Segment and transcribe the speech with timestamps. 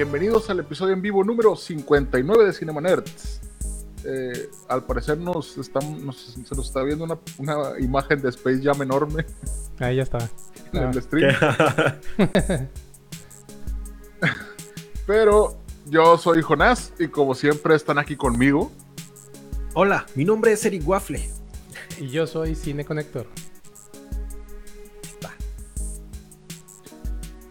[0.00, 3.40] Bienvenidos al episodio en vivo número 59 de Cinema Nerds.
[4.04, 8.82] Eh, al parecer nos, nos- se nos está viendo una, una imagen de Space Jam
[8.82, 9.24] enorme
[9.78, 10.18] Ahí ya está.
[10.74, 11.34] en Ah, el stream.
[15.06, 15.56] Pero
[15.86, 18.70] yo soy Jonás y como siempre están aquí conmigo.
[19.72, 21.26] Hola, mi nombre es Eric Waffle.
[21.98, 23.26] y yo soy Cine Conector.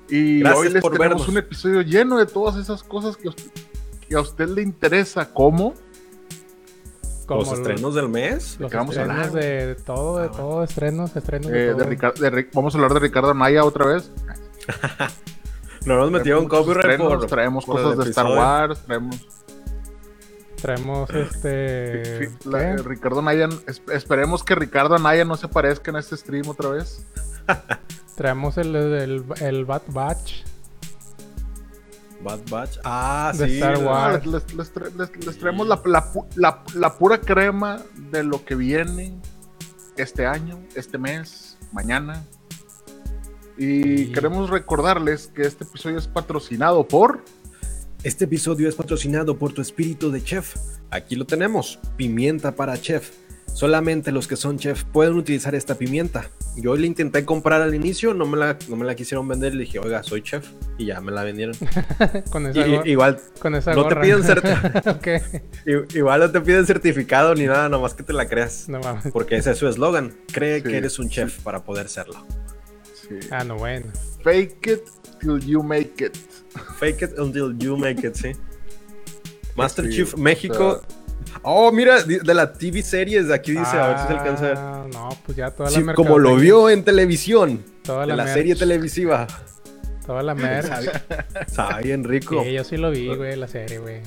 [0.10, 1.28] Y Gracias hoy les por tenemos vernos.
[1.30, 3.52] un episodio lleno de todas esas cosas que, a usted-
[4.08, 5.32] que a usted le interesa.
[5.34, 5.74] ¿Cómo?
[7.26, 8.58] Como Los estrenos del mes.
[8.60, 11.54] Los que vamos a estrenos hablar, de, de todo, de Ah, todo, estrenos, estrenos Eh,
[11.54, 12.12] de de todo.
[12.12, 14.12] De Ri- vamos a hablar de Ricardo Anaya otra vez.
[15.86, 18.28] No nos metieron copyright estrenos, por, traemos por cosas de Star.
[18.28, 19.28] Wars, traemos
[20.62, 22.04] Traemos este...
[22.20, 25.98] fi- fi- la- eh, Ricardo Anaya, es- esperemos que Ricardo Anaya no se aparezca en
[25.98, 27.06] este stream otra vez.
[28.16, 30.44] Traemos el, el, el Bad Batch.
[32.24, 32.78] Bad Batch.
[32.84, 33.56] Ah, De sí.
[33.56, 33.86] Star ¿verdad?
[33.86, 34.26] Wars.
[34.26, 38.56] Les, les tra- les- les traemos la, la la- la pura crema de lo que
[38.56, 39.14] viene
[39.98, 42.24] este año, este mes, mañana.
[43.58, 44.12] Y Sí.
[44.14, 47.24] queremos recordarles que este episodio es patrocinado por
[48.04, 50.56] Este episodio es patrocinado por tu espíritu de chef.
[50.92, 53.12] Aquí lo tenemos, pimienta para chef.
[53.56, 56.30] Solamente los que son chef pueden utilizar esta pimienta.
[56.58, 59.54] Yo le intenté comprar al inicio, no me la, no me la quisieron vender.
[59.56, 60.46] Le dije, oiga, soy chef.
[60.78, 61.56] Y ya me la vendieron.
[62.32, 65.08] con esa, y- igual, con esa no te piden cert- Ok.
[65.94, 68.68] i- igual no te piden certificado ni nada, nomás que te la creas.
[68.68, 69.06] No mames.
[69.14, 70.14] Porque ese es su eslogan.
[70.34, 72.26] Cree Sí, que eres un chef para poder serlo.
[73.08, 73.86] sí, Ah, no, bueno.
[74.22, 74.82] Fake It
[75.22, 76.18] Till You Make It.
[76.78, 78.34] Fake it until you make it, sí.
[79.56, 80.82] Master Sí, Chief o México.
[81.44, 84.58] Oh, mira, de la TV series, aquí dice, a ver si se alcanza a ver.
[84.58, 88.28] Ah, No, pues ya toda Sí, la como lo vio en televisión, Toda de la,
[88.32, 89.28] serie televisiva.
[90.06, 90.68] Toda la merch.
[91.48, 92.44] Sabe, bien rico.
[92.44, 94.02] Sí, yo sí lo vi, güey, la serie, güey.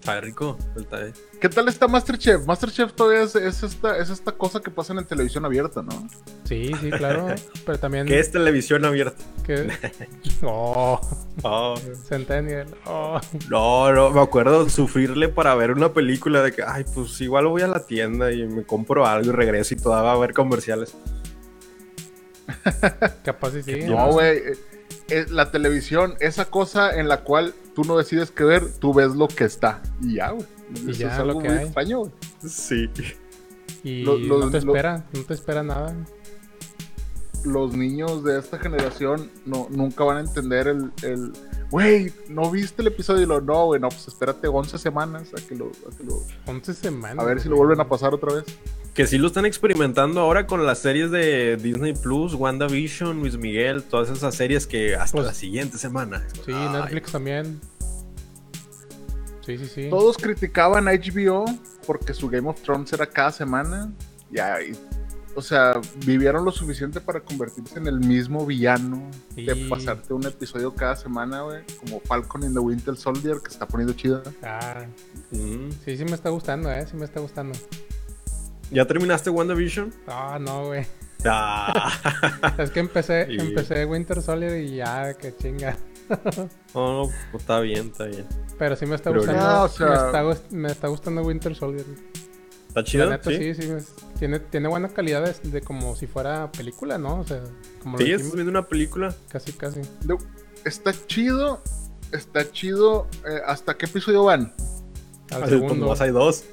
[0.00, 0.56] Sabe rico.
[0.76, 1.06] Está-
[1.40, 2.46] ¿Qué tal está Masterchef?
[2.46, 6.08] Masterchef todavía es, es esta, es esta cosa que pasa en televisión abierta, ¿no?
[6.44, 7.26] Sí, sí, claro.
[7.66, 8.06] Pero también...
[8.06, 9.22] ¿Qué es televisión abierta?
[10.42, 11.00] Oh,
[11.42, 11.74] Oh,
[12.08, 12.66] Centennial.
[12.86, 13.20] Oh.
[13.50, 17.62] no, no, me acuerdo sufrirle para ver una película de que, ay, pues igual voy
[17.62, 20.94] a la tienda y me compro algo y regreso y todavía va a ver comerciales.
[23.24, 23.84] Capaz y sí.
[23.84, 24.38] No, güey.
[24.38, 24.58] eh,
[25.08, 29.14] eh, la televisión, esa cosa en la cual tú no decides qué ver, tú ves
[29.14, 29.82] lo que está.
[30.00, 30.46] Y ya, güey.
[30.74, 31.64] Y Eso ya, es algo lo que muy hay.
[31.64, 32.10] extraño, güey.
[32.48, 32.90] Sí.
[33.84, 35.94] Y Lo- lo- no te lo- espera, no te espera nada.
[37.44, 41.32] Los niños de esta generación no, nunca van a entender el, el
[41.70, 43.22] güey, ¿no viste el episodio?
[43.22, 46.22] Y lo, no, güey, no, pues espérate 11 semanas a que lo, a que lo-
[46.46, 47.24] 11 semanas.
[47.24, 48.44] a ver si lo vuelven a pasar otra vez.
[48.94, 53.84] Que sí lo están experimentando ahora con las series de Disney Plus, WandaVision, Luis Miguel,
[53.84, 56.26] todas esas series que hasta Pues- la siguiente semana.
[56.44, 57.60] Sí, Ay, Netflix también.
[59.46, 59.88] Sí, sí, sí.
[59.88, 61.44] Todos criticaban a HBO
[61.86, 63.92] porque su Game of Thrones era cada semana.
[64.30, 64.76] Ya, y-
[65.36, 65.74] o sea,
[66.04, 71.42] vivieron lo suficiente para convertirse en el mismo villano de pasarte un episodio cada semana,
[71.42, 71.62] güey.
[71.78, 74.22] Como Falcon in the Winter Soldier, que se está poniendo chida.
[74.42, 74.84] Ah,
[75.30, 75.70] Mm.
[75.84, 76.84] sí, sí me está gustando, eh.
[76.90, 77.56] Sí me está gustando.
[78.70, 79.92] ¿Ya terminaste WandaVision?
[80.08, 80.86] Ah, no, güey.
[81.24, 81.92] Ah.
[82.58, 83.36] Es que empecé, Sí.
[83.38, 85.76] empecé Winter Soldier y ya, que chinga.
[86.74, 88.26] No, no, pues está bien, está bien.
[88.58, 89.42] Pero sí me está Pero gustando.
[89.42, 91.86] ya, o sea- me, está, gust- me está gustando Winter Soldier.
[92.68, 93.10] ¿Está La chido?
[93.10, 93.54] neta, sí.
[93.54, 93.68] sí, sí.
[93.68, 93.82] me-
[94.18, 97.20] tiene, tiene buena calidad de, de como si fuera película, ¿no?
[97.20, 97.42] O sea,
[97.82, 99.14] como lo Sí, estás viendo una película.
[99.28, 99.80] casi, casi.
[100.02, 100.16] De-
[100.64, 101.62] Está chido,
[102.12, 103.06] está chido.
[103.24, 104.52] eh, ¿Hasta qué episodio van?
[105.30, 105.74] Al segundo.
[105.76, 106.44] nomás hay dos.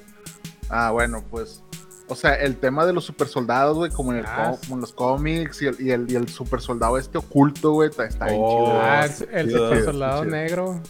[0.68, 1.62] Ah, bueno, pues.
[2.08, 4.74] O sea, el tema de los super soldados, güey, como en, el Ah, co- como
[4.74, 8.04] en los cómics y el, y el, y el super soldado este oculto, güey, está,
[8.04, 8.64] está bien Oh.
[8.66, 8.80] chido.
[8.82, 10.30] Ah, el, chido, super soldado chido.
[10.36, 10.80] negro.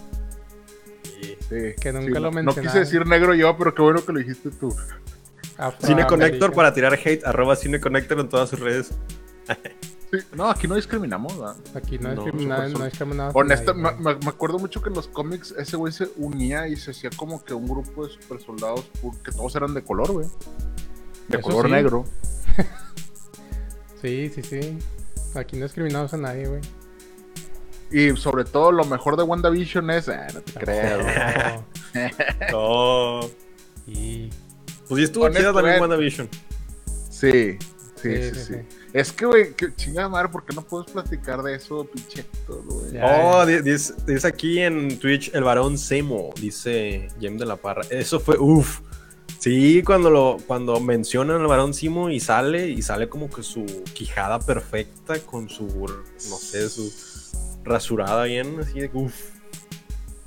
[1.05, 1.37] Sí.
[1.49, 4.12] Sí, que nunca sí, lo no- No quise decir negro yo, pero qué bueno que
[4.12, 4.70] lo dijiste tú.
[5.78, 6.52] Cine Connector afroamericano.
[6.52, 8.90] para tirar hate, arroba Cine Connector en todas sus redes.
[10.10, 11.56] Sí, no, aquí no discriminamos, ¿verdad?
[11.75, 13.34] Aquí no, No, discrimina- no discriminamos.
[13.37, 13.88] Honesta, me
[14.28, 17.55] acuerdo mucho que en los cómics ese güey se unía y se hacía como que
[17.55, 18.84] un grupo de super soldados
[19.25, 20.26] que todos eran de color, güey.
[21.28, 21.72] De Eso color sí.
[21.72, 22.04] negro.
[24.02, 24.78] Sí, sí, sí.
[25.34, 26.60] Aquí no discriminamos a nadie, güey.
[27.90, 30.08] Y sobre todo, lo mejor de WandaVision es.
[30.08, 31.06] eh, no te creo.
[32.52, 33.20] No.
[33.86, 34.28] y...
[34.88, 35.80] Pues sí estuvo chida también eh.
[35.80, 36.28] WandaVision.
[37.08, 37.56] Sí,
[37.96, 38.54] sí, Sí, sí, sí.
[38.92, 42.92] Es que, güey, que chingada madre, ¿por qué no puedes platicar de eso, pinche güey?
[42.92, 43.06] Ya.
[43.06, 47.82] Oh, di- dice, dice aquí en Twitch el varón Semo, dice Jem de la Parra.
[47.88, 48.80] Eso fue, uff.
[49.44, 53.67] Sí, cuando lo cuando mencionan al varón Simo y sale, y sale como que su
[53.93, 56.91] quijada perfecta con su, no sé, su
[57.62, 59.32] rasurada bien, así de uff.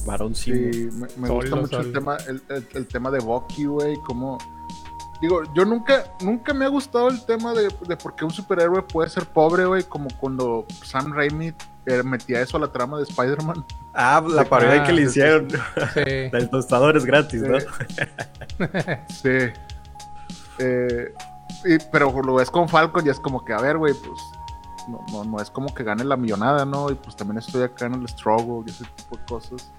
[0.06, 0.72] Varón Simo.
[0.72, 4.38] Sí, me, gusta mucho el tema, el, el- el tema de Bucky, güey, como...
[5.20, 8.84] Digo, yo nunca, nunca me ha gustado el tema de, de por qué un superhéroe
[8.84, 11.54] puede ser pobre, güey, como cuando Sam Raimi
[12.04, 13.66] metía eso a la trama de Spider-Man.
[13.94, 16.48] Ah, la Sí, parodia ah, que le sí, hicieron Sí.
[16.52, 17.60] tostador es gratis, ¿no?
[17.60, 17.68] Sí.
[19.08, 19.54] Sí.
[20.60, 21.14] Eh,
[21.66, 24.20] y- pero lo ves con Falcon y es como que, a ver, güey, pues
[24.88, 26.90] no, no, no es como que gane la millonada, ¿no?
[26.90, 29.72] Y pues también estoy acá en el struggle y ese tipo de cosas.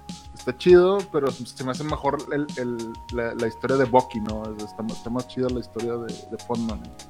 [0.48, 4.42] Está chido, pero se me hace mejor el, el- la, la historia de Bucky, ¿no?
[4.56, 6.38] Está, está más chida la historia de, de.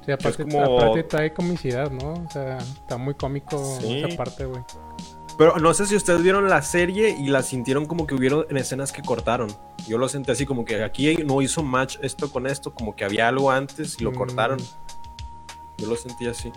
[0.05, 2.13] Sí, aparte, como- aparte trae comicidad, ¿no?
[2.15, 3.99] O sea, está muy cómico Sí.
[4.03, 4.61] esa parte, güey.
[5.37, 8.57] Pero no sé si ustedes vieron la serie y la sintieron como que hubieron en
[8.57, 9.47] escenas que cortaron.
[9.87, 13.05] Yo lo sentí así como que aquí no hizo match esto con esto, como que
[13.05, 14.15] había algo antes y lo Mm.
[14.15, 14.57] cortaron.
[15.77, 16.51] Yo lo sentí así.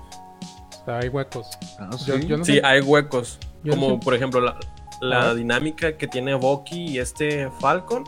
[0.81, 1.46] O sea, hay huecos.
[1.78, 3.38] Ah, Yo, yo no Sí, sé- hay huecos.
[3.62, 4.58] Yo como no sé- por ejemplo la,
[5.02, 8.04] la dinámica que tiene Bucky y este Falcon.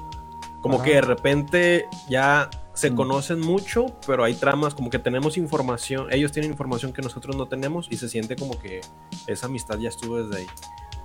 [0.63, 0.85] Como Ajá.
[0.85, 2.97] que de repente ya se Mm.
[2.97, 6.07] conocen mucho, pero hay tramas como que tenemos información.
[6.11, 8.81] Ellos tienen información que nosotros no tenemos y se siente como que
[9.27, 10.47] esa amistad ya estuvo desde ahí,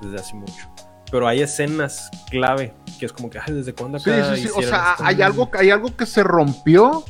[0.02, 0.70] desde hace mucho.
[1.12, 4.48] Pero hay escenas clave que es como que, ay, ¿desde cuándo Sí, acá sí, sí.
[4.48, 7.04] O hicieron sea, hay algo, hay algo que se rompió,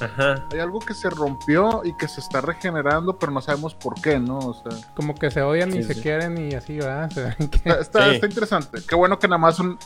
[0.00, 0.46] Ajá.
[0.52, 4.18] hay algo que se rompió y que se está regenerando, pero no sabemos por qué,
[4.18, 4.38] ¿no?
[4.38, 7.10] O sea, Como que se odian y Sí, se quieren y así, ¿verdad?
[7.38, 8.14] Está, está- Sí.
[8.16, 8.78] está interesante.
[8.88, 9.78] Qué bueno que nada más son,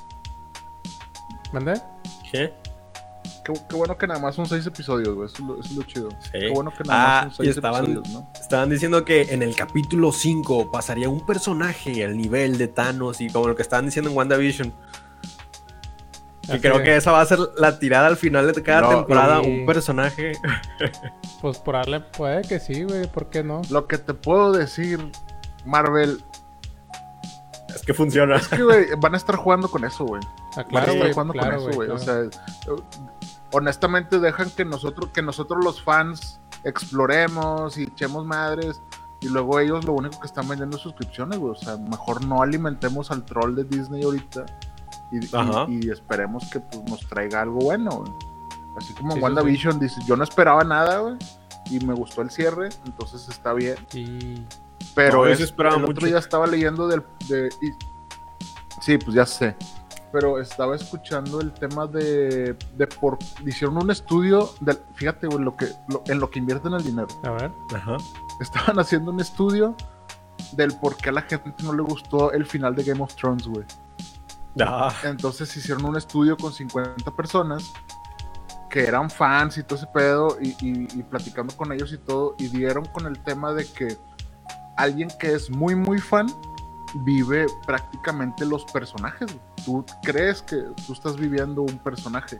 [1.52, 1.80] ¿Mandé?
[2.30, 2.52] ¿Qué?
[3.44, 5.26] Qué, qué bueno que nada más son seis episodios, güey.
[5.26, 6.08] Eso, es lo- eso es lo chido.
[6.20, 6.30] Sí.
[6.32, 8.30] Qué bueno que nada Ah, más son y seis estaban- episodios, ¿no?
[8.38, 13.28] Estaban diciendo que en el capítulo 5 pasaría un personaje al nivel de Thanos y
[13.30, 14.74] como lo que estaban diciendo en WandaVision.
[16.52, 19.42] Y creo que esa va a ser la tirada al final de cada No, temporada,
[19.42, 19.48] sí.
[19.60, 20.32] un personaje.
[21.40, 23.62] Pues por darle, puede que sí, güey, ¿por qué no?
[23.70, 24.98] Lo que te puedo decir,
[25.64, 26.20] Marvel,
[27.74, 28.36] Es que funciona.
[28.36, 30.20] es que, güey, van a estar jugando con eso, güey.
[30.56, 31.88] Ah, Van a estar jugando claro, con eso, güey.
[31.88, 31.94] claro.
[31.94, 32.76] O sea,
[33.52, 38.80] honestamente dejan que nosotros, que nosotros los fans exploremos y echemos madres.
[39.20, 41.52] Y luego ellos lo único que están vendiendo es suscripciones, güey.
[41.52, 44.46] O sea, mejor no alimentemos al troll de Disney ahorita.
[45.12, 45.66] Y, y- Ajá.
[45.68, 48.12] y esperemos que pues, nos traiga algo bueno, güey.
[48.76, 51.16] Así como Sí, en sí, WandaVision dice, yo no esperaba nada, güey.
[51.70, 53.76] Y me gustó el cierre, entonces está bien.
[53.92, 54.42] Y
[54.94, 56.06] Pero No, yo es- sí esperaba el otro mucho.
[56.06, 57.02] día estaba leyendo del...
[57.28, 57.72] de- y-
[58.80, 59.56] sí, pues ya sé.
[60.12, 62.56] Pero estaba escuchando el tema de...
[62.76, 66.72] de por, hicieron un estudio, del, fíjate, güey, lo que, lo- en lo que invierten
[66.72, 67.08] el dinero.
[67.24, 67.96] a ver, Ajá.
[68.40, 69.74] Estaban haciendo un estudio
[70.52, 73.46] del por qué a la gente no le gustó el final de Game of Thrones,
[73.46, 73.66] güey.
[74.66, 77.72] Ah, Entonces hicieron un estudio con 50 personas
[78.70, 82.34] que eran fans y todo ese pedo y, y- y platicando con ellos y todo
[82.38, 83.96] y dieron con el tema de que
[84.76, 86.26] alguien que es muy muy fan
[87.04, 89.28] vive prácticamente los personajes.
[89.64, 90.56] Tú crees que
[90.86, 92.38] tú estás viviendo un personaje.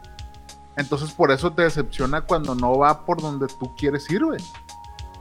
[0.75, 4.39] Entonces por eso te decepciona cuando no va por donde tú quieres ir, güey.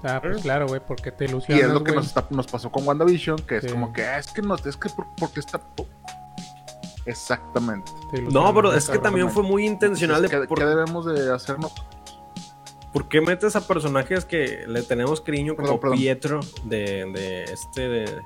[0.04, 2.70] ah, pues claro, güey, porque te Y ilusionas, es lo que nos, está- nos pasó
[2.70, 5.60] con WandaVision, que es como que "Ah, es que no, es que por- porque está...
[7.08, 7.90] Exactamente.
[8.30, 11.72] No, pero es que también fue muy intencional de ¿qué, por, qué debemos de hacernos?
[12.92, 15.98] por qué metes a personajes que le tenemos cariño como Perdón, perdón.
[15.98, 18.22] Pietro de, de este de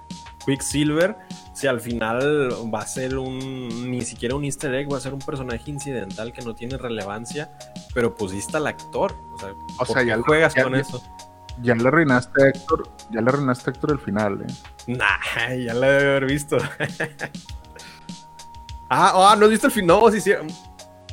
[0.47, 1.17] Quicksilver
[1.53, 5.15] si al final va a ser un ni siquiera un easter egg va a ser
[5.15, 7.51] un personaje incidental que no tiene relevancia
[7.93, 11.03] pero pusiste al actor o sea, O ¿por sea, ya juegas ya- con ya- eso
[11.61, 14.53] Ya le arruinaste a Héctor, ya le arruinaste a Héctor el final, eh.
[14.87, 16.57] Nah, ya lo debe haber visto.
[18.93, 20.01] ah, ah, no has visto el final.
[20.01, 20.33] No, sí, sí.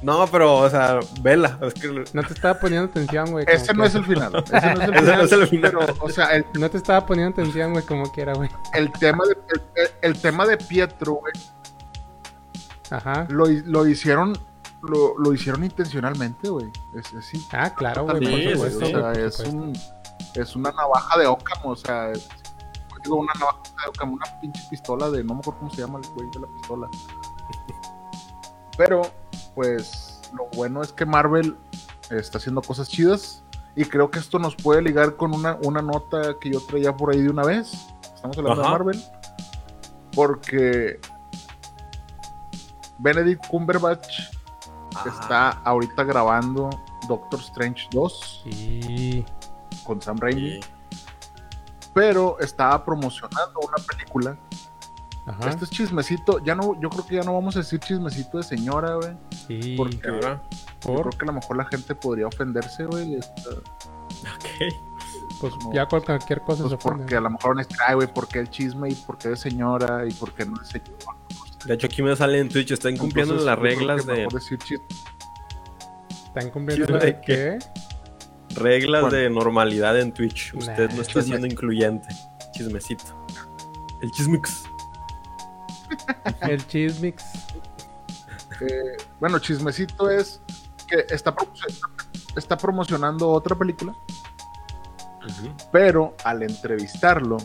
[0.01, 1.59] No, pero, o sea, vela.
[1.61, 3.45] Es que No te estaba poniendo atención, güey.
[3.49, 4.43] Ese no es el final.
[4.51, 5.17] Ese no es el final.
[5.17, 5.71] no es el final.
[5.77, 8.49] Pero, o sea, el, No te estaba poniendo atención, güey, como quiera, güey.
[8.73, 9.37] el tema de
[10.01, 11.33] el, tema de Pietro, güey,
[12.89, 13.27] Ajá.
[13.29, 14.37] lo, lo hicieron
[14.81, 16.67] lo, lo hicieron intencionalmente, güey.
[16.95, 18.53] Es, es Ah, claro, güey, sí.
[18.53, 19.73] O sea, es un
[20.35, 22.27] es una navaja de Ockham, o sea, es-
[23.03, 25.99] digo una navaja de Ockham, una pinche pistola de no me acuerdo cómo se llama
[26.01, 26.89] el güey de la pistola.
[28.77, 29.01] Pero
[29.55, 31.57] pues lo bueno es que Marvel
[32.09, 33.43] está haciendo cosas chidas
[33.75, 37.11] y creo que esto nos puede ligar con una, una nota que yo traía por
[37.13, 37.71] ahí de una vez.
[38.15, 38.71] Estamos hablando Ajá.
[38.71, 39.03] de Marvel.
[40.15, 40.99] Porque
[42.97, 44.07] Benedict Cumberbatch
[45.05, 46.69] está ahorita grabando
[47.07, 49.25] Doctor Strange 2 Y.
[49.85, 50.69] con Sam Raimi, Sí.
[51.93, 54.37] pero estaba promocionando una película.
[55.29, 55.49] Ajá.
[55.49, 58.43] Este es chismecito, ya no, yo creo que ya no vamos a decir chismecito de
[58.43, 59.11] señora, güey.
[59.47, 59.75] Sí.
[59.77, 60.41] Porque Ahora,
[60.83, 63.13] yo creo que a lo mejor la gente podría ofenderse, güey.
[63.15, 64.73] este, ok.
[65.39, 65.71] pues no.
[65.73, 66.97] ya cual- cualquier cosa Pues se ofende.
[67.03, 69.17] porque a lo mejor van a decir, ay, güey, ¿por qué el chisme y por
[69.19, 70.97] qué de señora y por qué no de señor?
[71.65, 74.57] De hecho, aquí me sale en Twitch, están cumpliendo Entonces, las reglas de mejor decir
[74.59, 74.81] chis-
[76.25, 77.59] Están cumpliendo ¿Chisme la de de qué?
[78.55, 79.17] reglas Bueno.
[79.17, 80.53] de normalidad en Twitch.
[80.55, 80.95] Usted Nah.
[80.95, 82.07] no está siendo incluyente.
[82.53, 83.25] Chismecito.
[84.01, 84.63] El chismix.
[86.41, 87.23] El chismix.
[88.61, 90.41] Eh, bueno, chismecito es
[90.87, 91.33] que está,
[92.35, 93.93] está promocionando otra película,
[95.71, 97.37] pero al entrevistarlo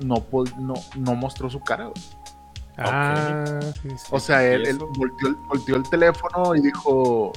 [0.00, 0.24] no,
[0.58, 1.86] no, no mostró su cara.
[1.86, 2.02] güey.
[2.78, 4.06] Ah, sí, sí.
[4.10, 7.32] O sea, él, volteó, el- volteó el teléfono y dijo,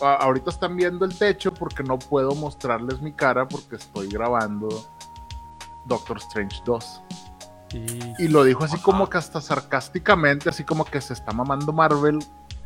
[0.00, 4.68] ahorita están viendo el techo porque no puedo mostrarles mi cara porque estoy grabando
[5.84, 7.02] Doctor Strange 2.
[7.72, 8.82] Y- Y lo dijo así Ajá.
[8.84, 12.18] como que hasta sarcásticamente, así como que se está mamando Marvel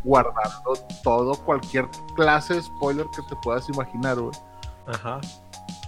[0.05, 4.35] guardando todo, cualquier clase de spoiler que te puedas imaginar, güey,
[4.87, 5.21] Ajá.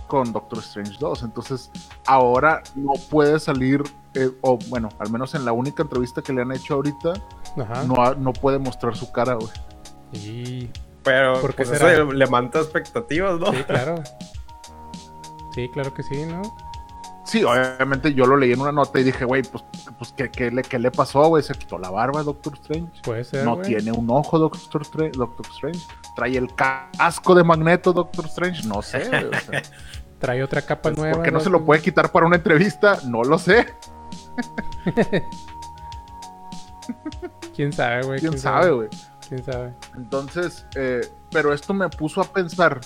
[0.08, 1.22] con Doctor Strange 2.
[1.22, 1.70] Entonces,
[2.06, 3.82] ahora no puede salir,
[4.14, 7.12] eh, o bueno, al menos en la única entrevista que le han hecho ahorita,
[7.60, 7.84] Ajá.
[7.84, 9.50] no, no puede mostrar su cara, güey.
[10.12, 10.70] Y-
[11.04, 13.52] Pero ¿Por qué pues, le levanta expectativas, ¿no?
[13.52, 13.96] Sí, claro.
[15.54, 16.42] Sí, claro que sí, ¿no?
[17.28, 19.62] Sí, obviamente yo lo leí en una nota y dije, güey, pues,
[19.98, 21.42] pues ¿qué, qué le, qué le pasó, güey?
[21.42, 23.02] Se quitó la barba Doctor Strange.
[23.02, 23.44] Puede ser.
[23.44, 25.80] No tiene un ojo Doctor, Stra- Doctor Strange.
[26.16, 28.66] Trae el casco de Magneto Doctor Strange.
[28.66, 29.06] No sé.
[29.10, 29.62] güey, o sea,
[30.18, 31.16] Trae otra capa nueva.
[31.16, 32.98] ¿Por qué no se lo puede quitar para una entrevista?
[33.06, 33.74] No lo sé.
[37.54, 38.20] ¿Quién sabe, güey?
[38.20, 38.88] ¿Quién sabe, güey?
[39.28, 39.74] ¿Quién sabe?
[39.96, 42.80] Entonces, eh, pero esto me puso a pensar.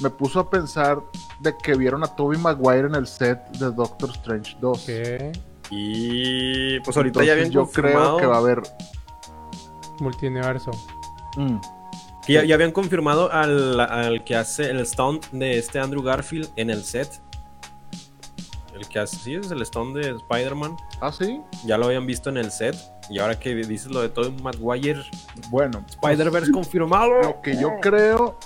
[0.00, 0.98] Me puso a pensar
[1.40, 4.84] de que vieron a Toby Maguire en el set de Doctor Strange 2.
[4.84, 5.32] ¿Qué?
[5.70, 8.62] Y pues ahorita ya Entonces, habían yo confirmado creo que va a haber.
[10.00, 10.70] Multiverso.
[11.36, 11.56] Mm,
[12.26, 16.50] que ya, ya habían confirmado al, al que hace el stunt de este Andrew Garfield
[16.56, 17.22] en el set.
[18.74, 20.76] El que hace, sí, es el stunt de Spider-Man.
[21.00, 21.40] ¿Ah, sí?
[21.66, 22.76] Ya lo habían visto en el set.
[23.10, 25.02] Y ahora que dices lo de Tobey Maguire,
[25.50, 27.20] Bueno, Spider-Verse confirmado.
[27.22, 28.38] Lo que yo creo,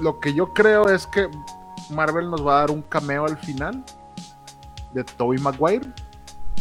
[0.00, 1.28] lo que yo creo es que
[1.90, 3.84] Marvel nos va a dar un cameo al final
[4.92, 5.86] de Tobey Maguire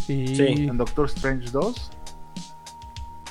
[0.06, 0.68] Sí.
[0.70, 1.92] en Doctor Strange 2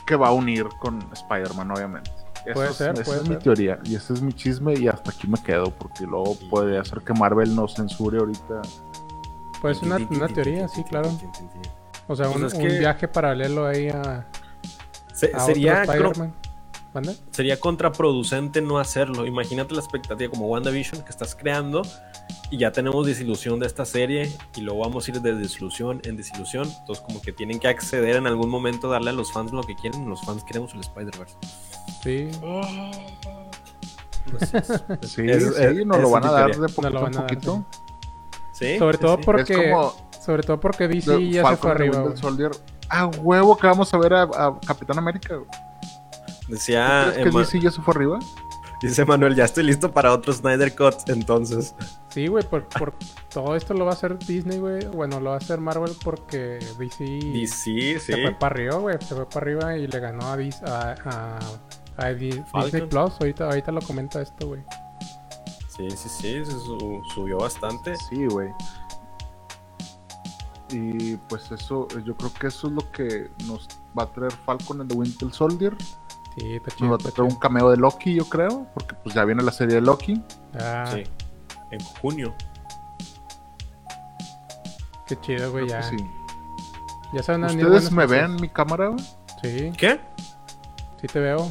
[0.06, 2.10] que va a unir con Spider-Man, obviamente.
[2.44, 4.86] Eso Puede es- ser, esa puede es mi teoría y ese es mi chisme y
[4.88, 8.60] hasta aquí me quedo porque luego puede hacer que Marvel nos censure ahorita.
[9.62, 11.08] pues una, una teoría, sí, claro.
[12.06, 14.26] O sea, Pues un, viaje paralelo ahí a,
[15.14, 16.32] Se- a sería, otro creo-
[17.32, 19.26] Sería contraproducente no hacerlo.
[19.26, 21.82] Imagínate la expectativa como WandaVision que estás creando
[22.50, 26.16] y ya tenemos desilusión de esta serie y luego vamos a ir de desilusión en
[26.16, 26.68] desilusión.
[26.80, 29.74] Entonces como que tienen que acceder en algún momento, darle a los fans lo que
[29.74, 30.08] quieren.
[30.08, 31.36] Los fans queremos el Spider-Verse.
[32.02, 32.28] Sí.
[34.26, 37.26] Entonces, Sí, Es- sí, es- nos lo van a dar de poquito en a dar,
[37.26, 37.64] poquito.
[38.52, 39.22] sí, Sobre sí, todo sí.
[39.24, 42.16] porque Es como sobre todo porque DC ya se fue arriba.
[42.16, 42.50] Soldier.
[42.88, 45.36] Ah, huevo que vamos a ver a, a Capitán América.
[45.36, 45.48] güey.
[46.48, 48.18] Decía ¿Crees que DC ya se fue arriba?
[48.82, 51.08] dice Manuel, ya estoy listo para otro Snyder Cut.
[51.08, 51.74] Entonces,
[52.10, 52.94] Sí, güey, por, por
[53.32, 54.84] todo esto lo va a hacer Disney, güey.
[54.88, 57.98] Bueno, lo va a hacer Marvel porque DC sí.
[57.98, 58.96] se fue para arriba, güey.
[59.00, 61.40] Se fue para arriba y le ganó a, Dis- a.
[62.12, 63.12] Disney Plus.
[63.20, 64.62] Ahorita, ahorita lo comenta esto, güey.
[65.68, 67.96] Sí, sí, sí, se su- subió bastante.
[68.10, 68.50] Sí, güey.
[70.70, 74.80] Y pues eso, yo creo que eso es lo que nos va a traer Falcon
[74.80, 75.76] en The Winter Soldier.
[76.36, 79.24] Sí, está Nos va a traer un cameo de Loki, yo creo, porque pues ya
[79.24, 80.20] viene la serie de Loki.
[80.58, 81.04] Ah, Sí.
[81.70, 82.34] En junio.
[85.06, 85.68] qué chido, güey.
[85.68, 85.96] Ya, sí.
[87.12, 88.10] ya saben ¿Ustedes me cosas.
[88.22, 88.88] ven mi cámara?
[88.88, 89.04] güey?
[89.42, 90.00] Sí, ¿Qué?
[91.00, 91.50] sí te veo.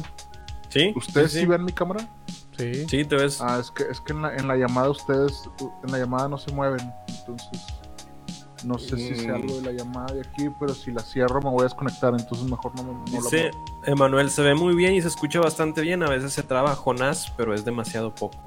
[0.68, 0.92] ¿Sí?
[0.96, 2.06] ¿Ustedes sí, sí, ven mi cámara?
[2.58, 2.86] Sí.
[2.88, 3.40] Sí, te ves.
[3.40, 5.48] Ah, es que, es que en, la, en la llamada ustedes,
[5.84, 7.62] en la llamada no se mueven, entonces
[8.64, 9.42] no sé si sea Mm.
[9.42, 12.48] algo de la llamada de aquí, pero si la cierro me voy a desconectar, entonces
[12.48, 13.64] mejor no, me- no la Dice muevo.
[13.86, 16.02] Emanuel, se ve muy bien y se escucha bastante bien.
[16.02, 18.38] A veces se traba Jonás, pero es demasiado poco.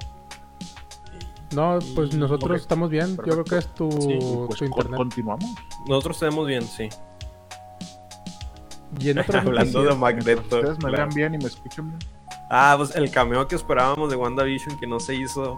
[1.54, 3.16] No, pues nosotros estamos bien.
[3.16, 4.96] Yo creo que es tu, Sí, Pues tu con- internet.
[4.98, 5.50] continuamos.
[5.88, 6.88] Nosotros te vemos bien, sí.
[9.00, 10.42] Y en Hablando de Magneto.
[10.56, 10.96] Ustedes me claro.
[10.96, 11.98] vean bien y me escuchan bien.
[12.50, 15.56] Ah, pues el cameo que esperábamos de WandaVision que no se hizo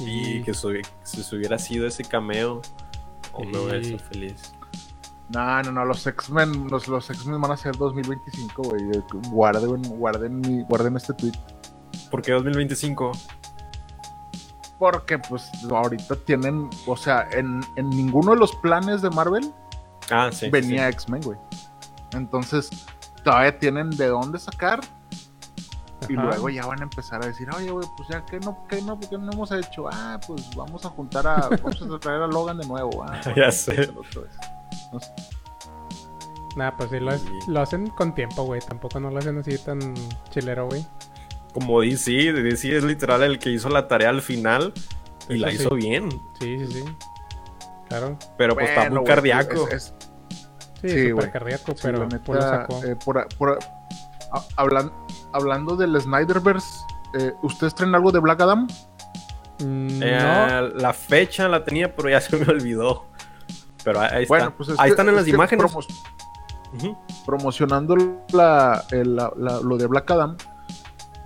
[0.00, 0.66] y y que se
[1.36, 2.62] hubiera sido ese cameo,
[3.32, 3.58] o me Sí.
[3.58, 4.52] hubiera hecho feliz.
[5.30, 8.82] No, no, no, los X-Men, los, los X-Men van a ser 2025, güey.
[9.30, 11.32] Guarden, guarden, mi- guarden este tweet.
[12.10, 13.12] ¿Por qué 2025?
[14.78, 19.52] Porque, pues, ahorita tienen, o sea, en, en ninguno de los planes de Marvel
[20.10, 20.50] Ah, sí.
[20.50, 20.92] venía sí.
[20.94, 21.38] X-Men, güey.
[22.12, 22.68] Entonces,
[23.24, 24.80] todavía tienen de dónde sacar.
[26.08, 26.26] Y Ajá.
[26.26, 28.98] luego ya van a empezar a decir, oye, güey, pues ya que no, que no,
[28.98, 29.86] porque no hemos hecho.
[29.92, 33.04] Ah, pues vamos a juntar a, vamos a traer a Logan de nuevo.
[33.04, 33.82] Ah, Ya sé.
[33.96, 34.36] otra vez.
[34.92, 35.12] No sé.
[36.56, 37.38] Nah, pues sí, lo, es- Sí.
[37.48, 38.60] lo hacen con tiempo, güey.
[38.60, 39.78] Tampoco no lo hacen así tan
[40.30, 40.84] chilero, güey.
[41.54, 44.72] Como DC, DC es literal el que hizo la tarea al final
[45.28, 45.54] y Eso la sí.
[45.56, 46.08] hizo bien.
[46.40, 46.84] Sí, sí, sí.
[47.88, 48.18] Claro.
[48.38, 49.68] Pero pues está muy güey, cardíaco.
[49.68, 49.94] es- es-
[50.82, 51.30] Sí, Sí, súper güey.
[51.30, 52.84] cardíaco, Sí, pero la neta, pues lo sacó.
[52.84, 53.58] eh, por, por-
[54.32, 54.92] a- hablan-
[55.32, 56.80] hablando del Snyderverse,
[57.18, 58.66] eh, ¿ustedes traen algo de Black Adam?
[59.60, 60.06] Mm, no.
[60.06, 63.06] Eh, La fecha la tenía, pero ya se me olvidó.
[63.84, 64.56] Pero ahí, Bueno, está.
[64.56, 65.64] pues es ahí que- están en es las imágenes.
[65.72, 67.96] promo- promocionando
[68.32, 70.36] la, el- la- la- lo de Black Adam,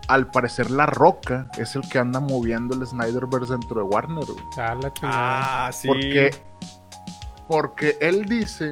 [0.09, 4.25] al parecer La Roca es el que anda moviendo el Snyderverse dentro de Warner.
[4.25, 4.45] güey.
[4.57, 4.93] Ah, la.
[5.03, 5.89] Ah, sí.
[5.89, 6.31] Porque,
[7.49, 8.71] porque él dice,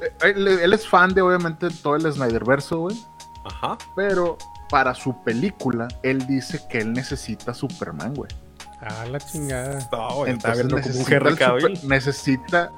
[0.00, 2.96] eh, él, él es fan de obviamente todo el Snyderverse, güey,
[3.44, 3.78] Ajá.
[3.96, 4.36] pero
[4.70, 8.30] para su película, él dice que él necesita Superman, güey.
[8.80, 9.88] Ah, la chingada.
[9.92, 12.72] No, güey, está Entonces viendo como un necesita, super- necesita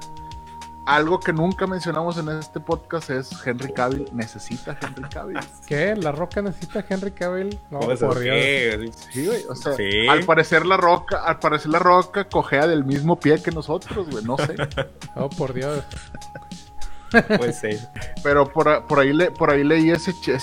[0.85, 5.37] algo que nunca mencionamos en este podcast es Henry Cavill necesita Henry Cavill.
[5.67, 5.95] ¿Qué?
[5.97, 7.59] ¿La Roca necesita Henry Cavill?
[7.71, 8.35] No, por Dios.
[8.35, 8.89] ¿qué?
[9.11, 10.07] Sí, güey, o sea, Sí.
[10.07, 14.23] al parecer la roca, al parecer la roca cojea del mismo pie que nosotros, güey,
[14.23, 14.55] no sé.
[15.15, 15.83] Oh, por Dios.
[17.37, 17.69] Pues sí.
[18.23, 20.37] Pero por, por ahí le, por ahí leí ese, eh,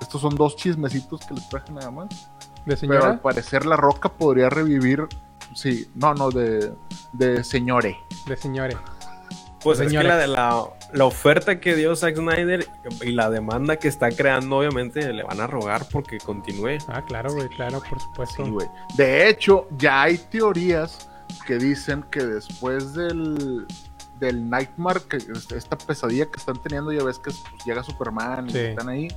[0.00, 2.08] estos son dos chismecitos que les traje nada más.
[2.66, 3.22] ¿De Pero al señora?
[3.22, 5.06] parecer la roca podría revivir,
[5.54, 6.72] sí, no, no, de,
[7.12, 7.98] de señore.
[8.26, 8.76] De señores.
[9.62, 10.08] Pues es que Señores.
[10.08, 12.64] la, de la, la oferta que dio Zack Snyder
[13.02, 16.78] y la demanda que está creando, obviamente, le van a rogar porque continúe.
[16.86, 18.44] Ah, claro, güey, claro, por supuesto.
[18.44, 18.68] Sí, güey.
[18.96, 21.08] De hecho, ya hay teorías
[21.44, 23.66] que dicen que después del,
[24.18, 28.48] del Nightmare, que es- esta pesadilla que están teniendo, ya ves que pues, llega Superman
[28.48, 28.58] y Sí.
[28.58, 29.08] están ahí,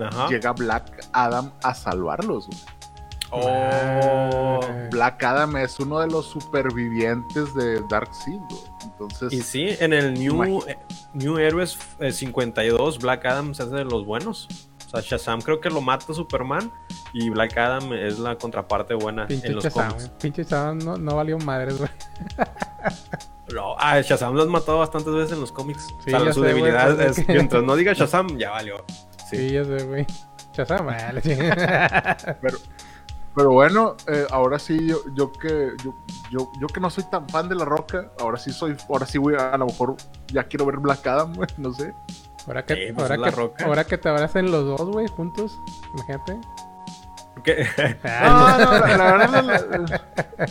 [0.00, 0.28] Ajá.
[0.28, 2.46] llega Black Adam a salvarlos.
[2.46, 2.58] güey.
[3.32, 4.60] Oh.
[4.90, 8.60] Black Adam es uno de los supervivientes de Darkseid, güey.
[8.84, 10.76] Entonces, Y sí, en el New, eh,
[11.14, 14.48] New Heroes eh, 52, Black Adam se hace de los buenos.
[14.86, 16.72] O sea, Shazam creo que lo mata Superman
[17.12, 19.94] y Black Adam es la contraparte buena Pinche en los Shazam.
[20.20, 21.90] Pinche Shazam no, no valió madres, güey.
[23.54, 25.86] No, ah, Shazam lo has matado bastantes veces en los cómics.
[26.04, 28.36] Sí, o sea, ya su sé, güey, debilidad es es que- mientras no diga Shazam,
[28.38, 28.84] ya valió.
[29.30, 30.06] Sí, ya sé, güey.
[30.52, 32.16] Shazam, ah, la chingada.
[33.34, 35.94] pero bueno, eh, ahora sí, yo, yo que yo,
[36.30, 39.18] yo, yo que no soy tan fan de La Roca, ahora sí soy, ahora sí
[39.18, 39.96] voy a, a lo mejor
[40.32, 41.94] ya quiero ver Black Adam, güey, no sé.
[42.46, 43.64] Ahora que, Sí, pues, ahora, que, Roca.
[43.66, 45.58] ahora que te abracen los dos, güey, juntos.
[45.94, 46.32] Imagínate.
[47.40, 50.46] No, Ah, no, la, la verdad, la- la-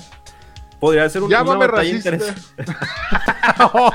[0.80, 2.10] podría ser un, una llámame batalla racista.
[2.10, 2.74] interesante.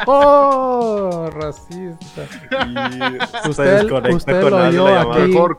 [0.06, 1.30] ¡Oh!
[1.32, 2.22] Racista.
[2.22, 5.00] Y se Usted- desconecta usted con lo llamada.
[5.14, 5.20] aquí.
[5.32, 5.58] Mejor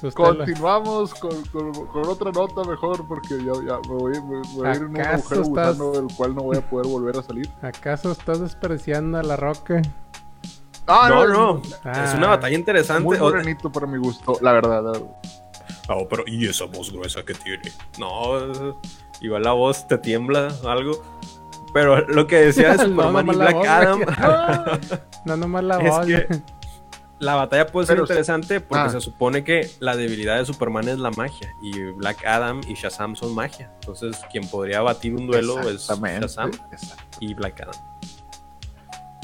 [0.00, 4.66] Usted continuamos con, con- con otra nota mejor porque ya, ya me voy, me voy
[4.66, 7.16] a ir en un ¿Acaso agujero estás- gusano del cual no voy a poder volver
[7.18, 7.50] a salir.
[7.60, 9.82] ¿Acaso estás despreciando a la roca?
[10.86, 12.04] Ah, No, no, Ah.
[12.06, 13.02] es una batalla interesante.
[13.04, 14.82] Muy O- morenito para mi gusto, la verdad.
[14.82, 15.06] la verdad.
[15.90, 17.70] Oh, pero ¿y esa voz gruesa que tiene?
[17.98, 18.38] No,
[19.20, 21.02] igual la voz te tiembla o algo.
[21.74, 24.78] Pero lo que decía de No, Superman y Black voz, Adam, güey.
[25.26, 26.06] No, nomás la Es voz.
[26.06, 26.26] que-
[27.20, 28.90] la batalla puede ser Pero- interesante porque Ah.
[28.90, 33.16] se supone que la debilidad de Superman es la magia y Black Adam y Shazam
[33.16, 33.72] son magia.
[33.80, 36.58] Entonces, quien podría batir un duelo es Shazam exacto.
[37.20, 37.74] y Black Adam.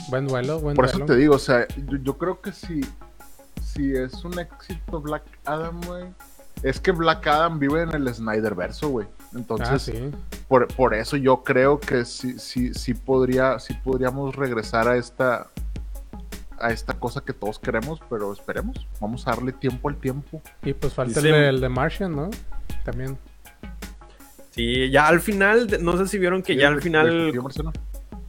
[0.09, 2.80] Buen duelo, buen Por eso te digo, o sea, yo, yo creo que si,
[3.62, 6.04] si es un éxito Black Adam, güey,
[6.64, 9.07] es que Black Adam vive en el Snyder verso, güey.
[9.35, 10.11] Entonces, ah, sí.
[10.48, 15.48] por, por eso yo creo que sí, sí, sí podría, sí podríamos regresar a esta
[16.59, 18.87] a esta cosa que todos queremos, pero esperemos.
[19.00, 20.40] Vamos a darle tiempo al tiempo.
[20.62, 22.31] Y pues falta el de, el de Martian, ¿no?
[22.85, 23.18] También.
[24.50, 27.33] Sí, ya al final, no sé si vieron que ya al ¿De- final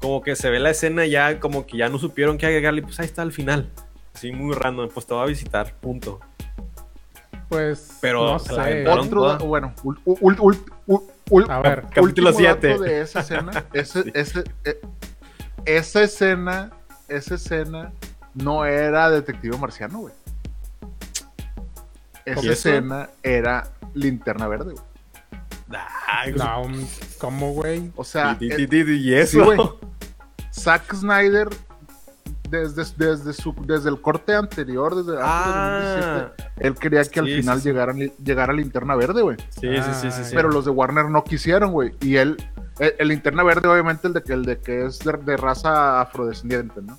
[0.02, 3.00] como que se ve la escena ya como que ya no supieron qué agregarle, pues
[3.00, 3.70] ahí está al final.
[4.14, 6.20] Así muy random, pues te va a visitar, punto.
[7.50, 7.98] Pues.
[8.02, 8.88] Pero no sé.
[8.88, 12.80] Otro, bueno, ul- ul- ul- ul- ul- A ver, capítulo último dato siete.
[12.80, 14.82] de esa escena, ese- ese- eh,
[15.66, 16.72] esa escena,
[17.08, 17.92] esa escena
[18.34, 20.14] no era Detective Marciano, güey.
[22.26, 24.86] Esa escena era Linterna Verde, güey.
[26.24, 26.64] Pues, No,
[27.20, 27.92] ¿cómo, güey?
[27.96, 29.40] O sea, y, eh, y- y- y eso.
[29.40, 29.60] sí, güey.
[30.52, 31.50] Zack Snyder,
[32.58, 35.78] desde, desde, su, desde el corte anterior, desde Ah.
[35.78, 38.14] antes del 2017, él quería que al Sí, final sí, sí.
[38.24, 39.38] llegara, Linterna Verde, güey.
[39.50, 40.32] Sí, sí, sí, sí, sí.
[40.36, 41.94] Pero los de Warner no quisieron, güey.
[42.02, 42.38] Y él,
[42.80, 46.02] el, el Linterna Verde, obviamente, el de que, el de que es de, de raza
[46.02, 46.98] afrodescendiente, ¿no?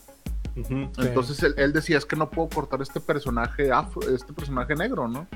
[0.56, 5.06] Entonces él, él decía, es que no puedo cortar este personaje afro, este personaje negro,
[5.06, 5.26] ¿no?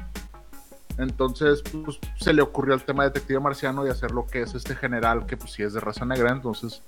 [0.97, 4.55] Entonces, pues, se le ocurrió el tema de Detective Marciano y hacer lo que es
[4.55, 6.83] este general, que pues sí es de raza negra, entonces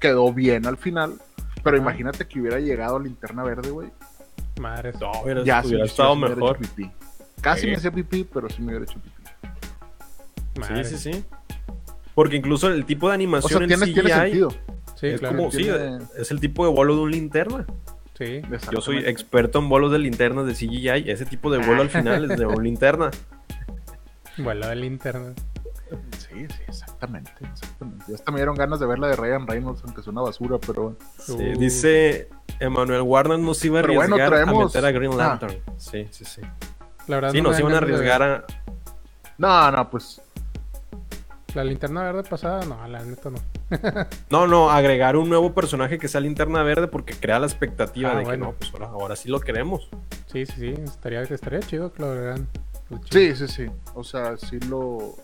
[0.00, 1.14] quedó bien al final.
[1.62, 3.88] Pero imagínate que hubiera llegado a Linterna Verde, güey.
[4.60, 4.92] Madre.
[5.00, 6.58] No, hubiera, Ya hubiera sí, estado sí me hubiera mejor.
[6.58, 6.90] pipí.
[7.40, 7.66] Casi Sí.
[7.68, 10.60] me hacía pipí, pero sí me hubiera hecho pipí.
[10.60, 10.84] madre.
[10.84, 11.24] Sí, sí, sí.
[12.14, 14.48] Porque incluso el tipo de O animación sea, en tiene, CGI tiene sentido.
[14.96, 15.36] Sí, es claro.
[15.36, 17.64] como, sí, Tiene- es el tipo de vuelo de un linterna.
[18.18, 18.42] Sí.
[18.72, 21.08] Yo soy experto en vuelos de linternas de CGI.
[21.08, 23.10] Ese tipo de vuelo al final es de un linterna.
[24.38, 25.34] Vuelo de linterna.
[26.18, 28.04] Sí, sí, exactamente, exactamente.
[28.08, 30.58] Ya hasta me dieron ganas de ver la de Ryan Reynolds, aunque es una basura,
[30.66, 31.58] pero Sí, Uh.
[31.58, 32.28] dice
[32.60, 35.16] Emanuel Warner nos iba a bueno, arriesgar a meter a Green Ah.
[35.16, 35.58] Lantern.
[35.76, 36.40] Sí, sí, sí.
[37.06, 38.44] La verdad Sí, no nos iban a arriesgar a.
[39.38, 40.20] no, no, pues
[41.54, 43.38] La linterna verde pasada, no, la neta no.
[44.30, 48.16] No, no, agregar un nuevo personaje que sea linterna verde porque crea la expectativa Ah,
[48.18, 49.88] de que no, pues ahora, ahora sí lo queremos.
[50.26, 50.74] Sí, sí, sí.
[50.82, 52.46] Estaría, estaría chido que lo agregaran.
[53.10, 53.66] sí, sí, sí.
[53.94, 55.16] O sea, sí lo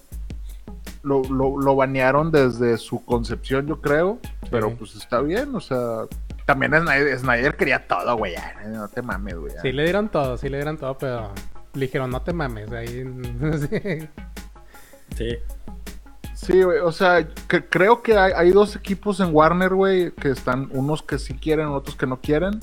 [1.03, 4.19] lo, lo, lo banearon desde su concepción, yo creo,
[4.51, 4.77] pero Sí.
[4.79, 6.03] pues está bien, o sea,
[6.47, 8.35] también Snyder, Snyder quería todo, güey,
[8.69, 9.53] no te mames, güey.
[9.63, 11.31] Sí, le dieron todo, sí le dieron todo, pero
[11.75, 12.71] le dijeron, no te mames.
[12.73, 13.05] Ahí.
[13.69, 14.09] sí.
[15.17, 15.37] Sí.
[16.35, 20.31] Sí, güey, o sea, que- creo que hay, hay dos equipos en Warner, güey, que
[20.31, 22.61] están, unos que sí quieren, otros que no quieren.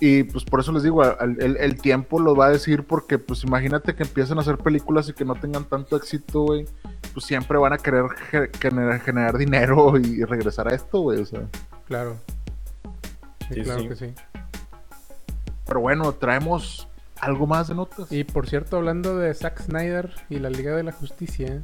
[0.00, 3.44] Y pues por eso les digo, el, el tiempo lo va a decir porque pues
[3.44, 6.66] imagínate que empiecen a hacer películas y que no tengan tanto éxito, güey.
[7.12, 11.20] Pues siempre van a querer ge- generar, generar dinero y regresar a esto, güey.
[11.20, 11.42] O sea.
[11.86, 12.16] Claro.
[13.48, 13.88] Sí, Sí, claro sí.
[13.88, 14.14] que sí.
[15.66, 16.88] Pero bueno, traemos
[17.20, 18.10] algo más de notas.
[18.12, 21.62] Y por cierto, hablando de Zack Snyder y la Liga de la Justicia,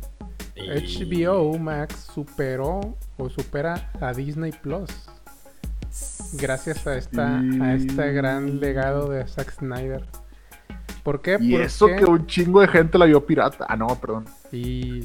[0.56, 0.68] Y-
[1.04, 4.90] HBO Max superó o supera a Disney Plus.
[6.34, 10.04] Gracias a esta a este gran legado de Zack Snyder.
[11.02, 11.38] ¿Por qué?
[11.40, 13.64] y Porque- eso que un chingo de gente la vio pirata.
[13.68, 14.24] Ah, no, perdón.
[14.52, 15.00] y-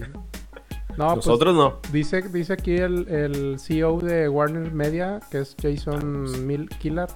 [0.97, 1.79] No, pues, Nosotros no.
[1.91, 7.07] dice, dice aquí el, el CEO de Warner Media, que es Jason Mil Killar.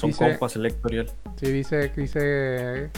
[0.00, 1.10] Son dice- compas electorial.
[1.36, 2.90] Sí, dice, dice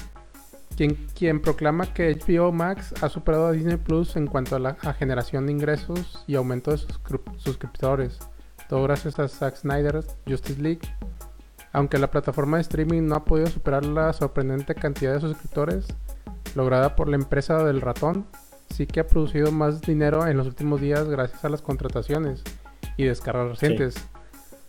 [0.77, 4.77] quien, quien proclama que HBO Max ha superado a Disney Plus en cuanto a la
[4.83, 8.19] a generación de ingresos y aumento de suscrip- suscriptores.
[8.69, 10.81] Todo gracias a Zack Snyder Justice League.
[11.73, 15.87] Aunque la plataforma de streaming no ha podido superar la sorprendente cantidad de suscriptores
[16.55, 18.27] lograda por la empresa del ratón,
[18.71, 22.43] sí que ha producido más dinero en los últimos días gracias a las contrataciones
[22.97, 23.95] y descargas recientes.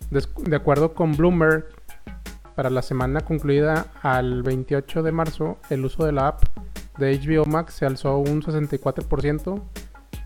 [0.09, 1.65] De acuerdo con Bloomberg,
[2.55, 6.43] para la semana concluida al 28 de marzo, el uso de la app
[6.97, 9.61] de HBO Max se alzó un 64%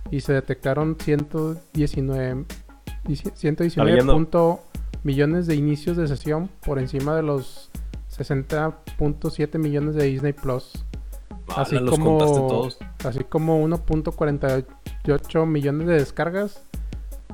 [0.09, 2.45] y se detectaron 119, dici-
[3.07, 4.13] 119 leyendo.
[4.13, 4.59] punto
[5.03, 7.69] millones de inicios de sesión por encima de los
[8.15, 10.85] 60.7 millones de Disney Plus.
[11.55, 12.77] Así los como- todos.
[13.03, 16.63] Así como 1.48 millones de descargas,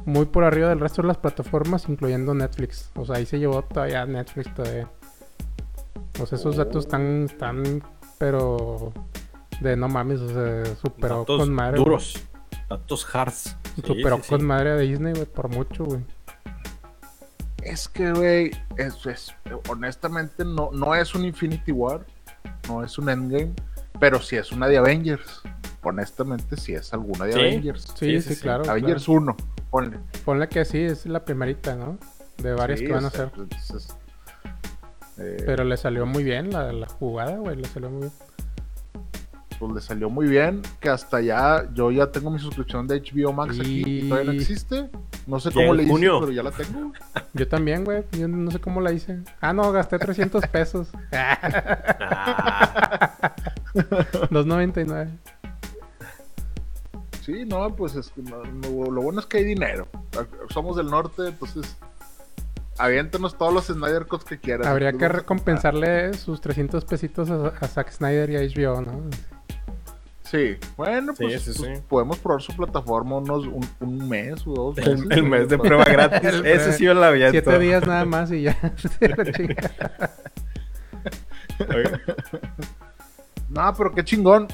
[0.05, 2.91] muy por arriba del resto de las plataformas, incluyendo Netflix.
[2.95, 4.89] O sea, ahí se llevó todavía Netflix todavía.
[6.21, 7.83] O sea, esos datos están, están,
[8.17, 8.93] pero
[9.61, 11.77] de no mames, o sea, superó Datos con madre.
[11.77, 12.23] duros.
[12.69, 13.55] Datos hards.
[13.75, 14.29] Sí, Superó sí, sí.
[14.29, 16.01] con madre de Disney, güey, por mucho, güey.
[17.63, 19.33] Es que, güey, eso es,
[19.69, 22.05] honestamente no, no es un Infinity War,
[22.69, 23.51] no es un Endgame,
[23.99, 25.41] pero sí es una de Avengers.
[25.83, 27.39] Honestamente, sí es alguna de Sí.
[27.39, 27.81] Avengers.
[27.83, 28.41] Sí, Sí, sí, sí, sí.
[28.41, 28.69] claro.
[28.69, 29.21] Avengers claro.
[29.21, 29.37] 1,
[29.69, 29.97] ponle.
[30.25, 31.97] Ponle que sí, es la primerita, ¿no?
[32.37, 33.31] De varias Sí, que van a hacer.
[35.17, 38.11] eh, Pero le salió muy bien la, la jugada, güey, le salió muy bien.
[39.59, 43.33] Pues le salió muy bien, que hasta ya, yo ya tengo mi suscripción de HBO
[43.33, 44.89] Max aquí, Y- todavía no existe.
[45.25, 46.19] No sé cómo le hice, junio.
[46.21, 46.93] pero ya la tengo.
[47.33, 48.03] Yo también, güey.
[48.13, 49.19] Yo no sé cómo la hice.
[49.41, 50.89] Ah, no, gasté 300 pesos.
[51.11, 53.35] Ah,
[54.31, 55.09] 2.99.
[57.21, 59.87] Sí, no, pues es que no- no- lo bueno es que hay dinero.
[60.53, 61.75] Somos del norte, entonces
[62.77, 64.65] aviéntanos todos los Snyder Cuts que quieras.
[64.67, 69.01] Habría que recompensarle sus 300 pesitos a, a Zack Snyder y a HBO, ¿no?
[70.29, 71.83] Sí, bueno, Sí, pues, sí, pues sí.
[71.87, 74.99] podemos probar su plataforma unos un, un mes o dos meses.
[75.01, 76.41] el, el mes de prueba gratis.
[76.43, 78.57] Ese sí yo la había Siete días nada más y ya.
[83.49, 84.47] No, pero qué chingón.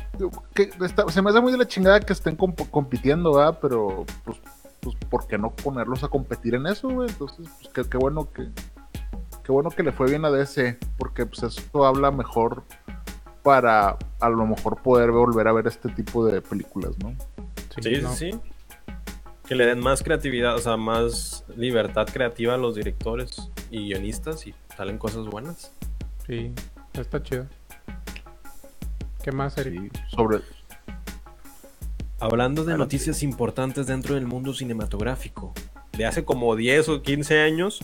[0.54, 3.58] Que está- se me hace muy de la chingada que estén comp- compitiendo, ¿verdad?
[3.60, 4.38] Pero, pues,
[4.82, 7.10] pues, ¿por qué no ponerlos a competir en eso, güey?
[7.10, 8.50] Entonces, pues, qué, qué bueno que,
[9.44, 12.64] qué bueno que le fue bien a DC, porque pues eso habla mejor
[13.44, 17.14] para a lo mejor poder volver a ver este tipo de películas, ¿no?
[17.82, 18.14] Sí, sí, no.
[18.14, 18.32] sí.
[19.46, 24.48] Que le den más creatividad, o sea, más libertad creativa a los directores y guionistas
[24.48, 25.74] y salen cosas buenas.
[26.26, 26.54] Sí,
[26.94, 27.46] está chido.
[29.22, 29.92] ¿Qué más, Eric?
[29.94, 30.40] Sí, sobre,
[32.24, 35.54] Hablando de noticias importantes dentro del mundo cinematográfico,
[35.98, 37.82] de hace como 10 o 15 años,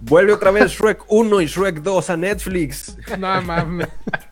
[0.00, 2.96] vuelve otra vez Shrek 1 y Shrek 2 a Netflix.
[3.18, 3.88] No mames.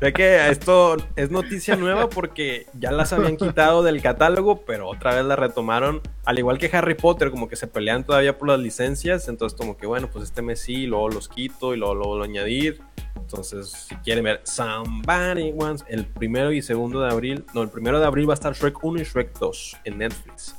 [0.00, 5.12] Sé que esto es noticia nueva porque ya las habían quitado del catálogo, pero otra
[5.16, 6.00] vez la retomaron.
[6.24, 9.26] Al igual que Harry Potter, como que se pelean todavía por las licencias.
[9.26, 12.22] Entonces, como que bueno, pues este mes sí, luego los quito y luego, luego lo
[12.24, 12.80] añadir.
[13.16, 17.98] Entonces, si quieren ver Somebody Wants, el primero y segundo de abril, no, el primero
[17.98, 20.54] de abril va a estar Shrek 1 y Shrek 2 en Netflix.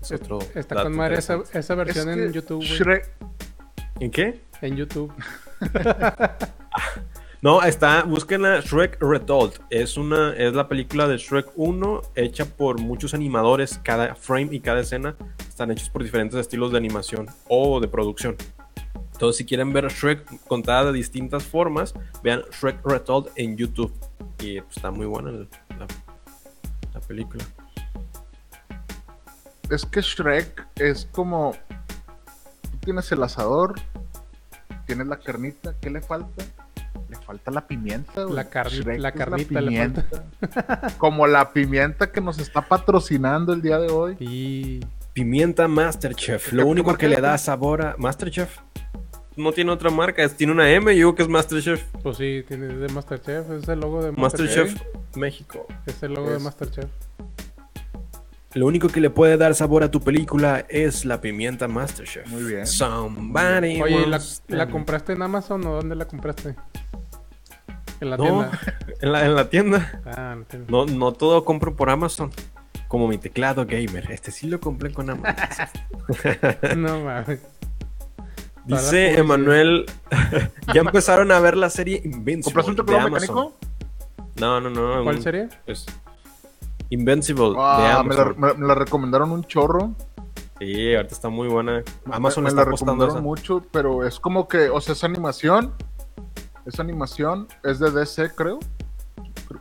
[0.00, 2.62] Es otro Está con madre esa, esa versión es en YouTube.
[2.62, 3.08] Shrek-
[3.98, 4.40] ¿En qué?
[4.62, 5.12] En YouTube.
[7.40, 9.60] No, está, búsquenla Shrek Retold.
[9.70, 13.78] Es una, es la película de Shrek 1 hecha por muchos animadores.
[13.84, 18.36] Cada frame y cada escena están hechos por diferentes estilos de animación o de producción.
[19.12, 23.92] Entonces, si quieren ver Shrek contada de distintas formas, vean Shrek Retold en YouTube.
[24.40, 25.86] Y pues, está muy buena la,
[26.92, 27.44] la película.
[29.70, 31.54] es que Shrek es como.
[32.80, 33.74] Tienes el asador,
[34.86, 36.44] tienes la carnita, ¿qué le falta?
[37.08, 38.34] Le falta la pimienta, güey.
[38.36, 40.04] La Shrek la carnita le pimienta.
[40.98, 44.16] como la pimienta que nos está patrocinando el día de hoy.
[44.20, 44.80] Y
[45.14, 46.52] Pimienta Masterchef.
[46.52, 48.58] Lo ¿Qué único que le da sabor a Masterchef.
[49.36, 51.82] No tiene otra marca, es- tiene una M, yo digo que es Masterchef.
[52.02, 53.50] pues sí, tiene de Masterchef.
[53.50, 54.72] Es el logo de Masterchef.
[54.72, 55.66] Masterchef México.
[55.86, 56.90] Es el logo de Masterchef.
[58.54, 62.26] Lo único que le puede dar sabor a tu película es la pimienta Masterchef.
[62.28, 62.66] Muy bien.
[62.66, 66.54] Somebody Oye, ¿la, wants la to- compraste en Amazon o dónde la compraste?
[68.00, 68.60] En la No, tienda.
[69.02, 70.00] en la, en la tienda.
[70.06, 70.86] Ah, no entiendo.
[70.86, 72.30] No, no todo compro por Amazon.
[72.88, 74.10] Como mi teclado gamer.
[74.10, 75.36] Este sí lo compré con Amazon.
[76.78, 77.40] No mames.
[78.64, 79.18] Dice.
[79.18, 79.84] Emanuel.
[80.74, 82.44] ya empezaron a ver la serie Invincible.
[82.44, 83.34] ¿Compraste un de teclado Amazon.
[83.36, 83.56] mecánico?
[84.36, 85.02] No, no, no.
[85.04, 85.48] ¿Cuál un- serie?
[85.66, 85.84] es
[86.90, 88.34] Invincible de Ah, me, la, Amazon.
[88.40, 89.94] me- me la recomendaron un chorro.
[90.58, 91.82] Sí, ahorita está muy buena.
[92.10, 93.20] Amazon me, me está la recomendaron esa.
[93.22, 95.72] mucho, pero es como que, o sea, es animación.
[96.66, 98.58] Es animación, es de DC, creo.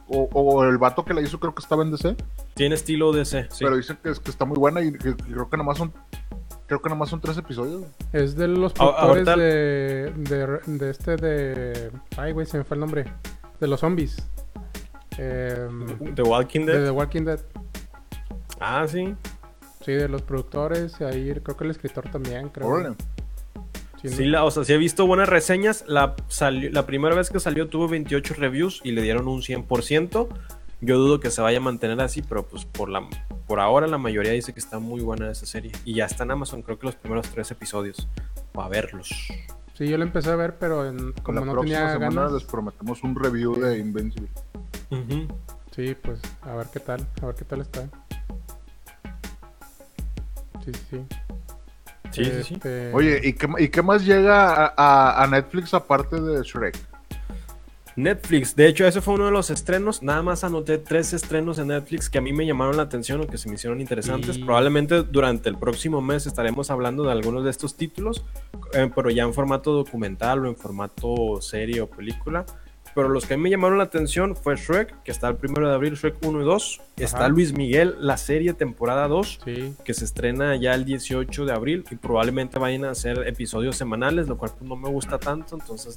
[0.10, 2.16] O, o el vato que la hizo creo que estaba en DC.
[2.56, 3.48] Tiene estilo DC.
[3.52, 3.64] Sí.
[3.64, 5.94] Pero dicen que, es- que está muy buena y que, que creo que nomás son.
[6.66, 7.84] Creo que nomás son tres episodios.
[8.12, 11.92] Es de los productores de, de, de este de...
[12.18, 13.06] Ay, güey, se me fue el nombre.
[13.62, 14.18] De los zombies.
[15.18, 16.86] Em, The Walking de Dead.
[16.86, 17.40] The Walking Dead.
[18.60, 19.16] Ah, sí.
[19.84, 21.00] Sí, de los productores.
[21.02, 22.68] Ahí creo que el escritor también, creo.
[22.68, 22.96] Órale.
[24.02, 24.32] Sí, Sí, ¿no?
[24.32, 25.84] la, o sea, sí he visto buenas reseñas.
[25.88, 30.28] La, salió- la primera vez que salió tuvo 28 reviews y le dieron un 100%.
[30.82, 33.02] Yo dudo que se vaya a mantener así, pero pues por, la,
[33.48, 35.72] por ahora la mayoría dice que está muy buena esa serie.
[35.86, 38.08] Y ya está en Amazon, creo que los primeros tres episodios.
[38.58, 39.10] Va a verlos.
[39.74, 42.32] Sí, yo lo empecé a ver, pero en- como la no próxima tenía semana ganas.
[42.34, 44.30] les prometemos un review de Invincible.
[44.90, 45.28] Ujú.
[45.76, 47.88] Sí, pues a ver qué tal, a ver qué tal está.
[50.66, 51.06] Sí, sí, sí.
[52.12, 52.54] Sí, sí, sí.
[52.56, 56.78] Este, Oye, ¿y qué, y qué más llega a, a- a Netflix aparte de Shrek?
[57.98, 60.04] Netflix, de hecho, ese fue uno de los estrenos.
[60.04, 63.28] Nada más anoté tres estrenos en Netflix que a mí me llamaron la atención o
[63.28, 64.38] que se me hicieron interesantes.
[64.38, 68.24] Y- Probablemente durante el próximo mes estaremos hablando de algunos de estos títulos,
[68.74, 72.46] eh, pero ya en formato documental o en formato serie o película.
[72.98, 75.70] Pero los que a mí me llamaron la atención fue Shrek, que está el primero
[75.70, 76.82] de abril, Shrek 1 y 2.
[76.98, 77.28] Está.
[77.30, 81.84] Luis Miguel, la serie temporada 2 Sí, que se estrena ya el 18 de abril
[81.92, 85.94] y probablemente vayan a hacer episodios semanales, lo cual pues, no me gusta tanto, entonces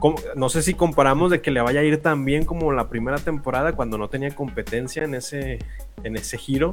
[0.00, 2.88] como- no sé si comparamos de que le vaya a ir tan bien como la
[2.88, 5.60] primera temporada cuando no tenía competencia en ese
[6.02, 6.72] en ese giro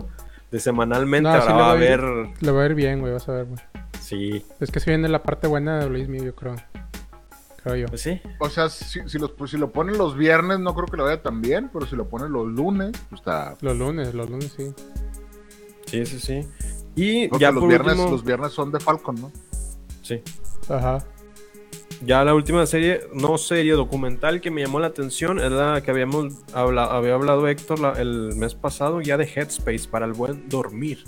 [0.50, 3.02] de semanalmente, No, ahora sí le va a ir- haber le va a ir bien,
[3.02, 3.60] güey, vas a ver, güey.
[4.02, 6.56] sí, Es que si viene la parte buena de Luis Miguel, yo creo.
[7.64, 7.86] Creo yo.
[7.88, 10.86] pues sí, O sea, si, si, los- pues, si lo ponen los viernes no creo
[10.88, 13.56] que le vaya tan bien, pero si lo ponen los lunes, pues está...
[13.62, 14.74] Los lunes, los lunes sí.
[15.86, 16.48] sí, sí, sí.
[16.96, 19.32] Y ya los, por viernes, último, los viernes son de Falcon, ¿no?
[20.02, 20.22] sí.
[20.70, 21.00] Ajá.
[22.06, 25.92] Ya la última serie, no serie, documental que me llamó la atención es la que
[25.92, 30.48] habíamos hablado, había hablado Héctor la- el mes pasado, ya de Headspace para el buen
[30.48, 31.04] dormir.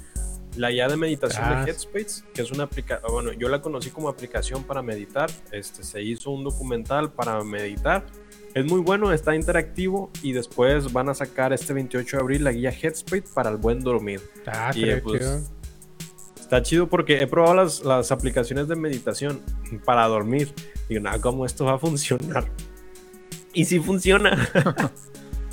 [0.58, 1.64] La ya de meditación Ah.
[1.64, 5.30] de Headspace, que es una aplicación, bueno, yo la conocí como aplicación para meditar.
[5.52, 8.06] Este se hizo un documental para meditar.
[8.54, 12.52] Es muy bueno, está interactivo y después van a sacar este 28 de abril la
[12.52, 14.20] guía Headspace para el buen dormir.
[14.46, 15.42] Ah, Y, pues, chido.
[16.38, 19.42] Está chido porque he probado las, las aplicaciones de meditación
[19.86, 20.54] para dormir.
[20.90, 22.50] Digo, nada, ¿cómo esto va a funcionar?
[23.54, 24.50] Y sí funciona.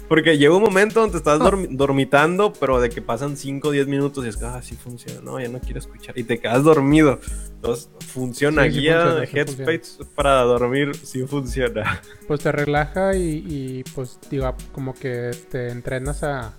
[0.09, 3.87] porque llega un momento donde estás dormi- dormitando, pero de que pasan 5 o 10
[3.89, 5.21] minutos y es que, ah, sí funciona.
[5.23, 6.19] No, ya no quiero escuchar.
[6.19, 7.19] Y te quedas dormido.
[7.57, 8.65] Entonces, funciona.
[8.65, 12.01] Sí, sí Guía funciona, de sí Headspace para dormir, sí funciona.
[12.27, 16.55] Pues te relaja y, y, pues digo, como que te entrenas a,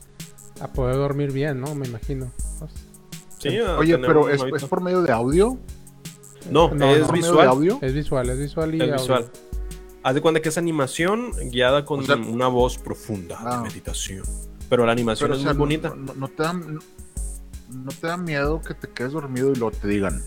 [0.61, 1.73] a poder dormir bien, ¿no?
[1.75, 2.31] Me imagino.
[2.59, 2.71] Pues,
[3.39, 5.57] Sí, Oye, pero ¿es, es por medio de audio?
[6.51, 7.05] No, No, es no.
[7.07, 7.47] ¿Por medio de visual.
[7.47, 7.79] audio?
[7.81, 8.95] es visual, es visual y Es audio.
[8.97, 9.31] visual.
[10.03, 14.23] Haz de cuenta que es animación guiada con O sea- una voz profunda de meditación.
[14.69, 15.89] Pero la animación Pero, es o sea, muy bonita.
[15.89, 16.79] No, no- no te da, no,
[17.69, 20.21] no te da miedo que te quedes dormido y luego te digan,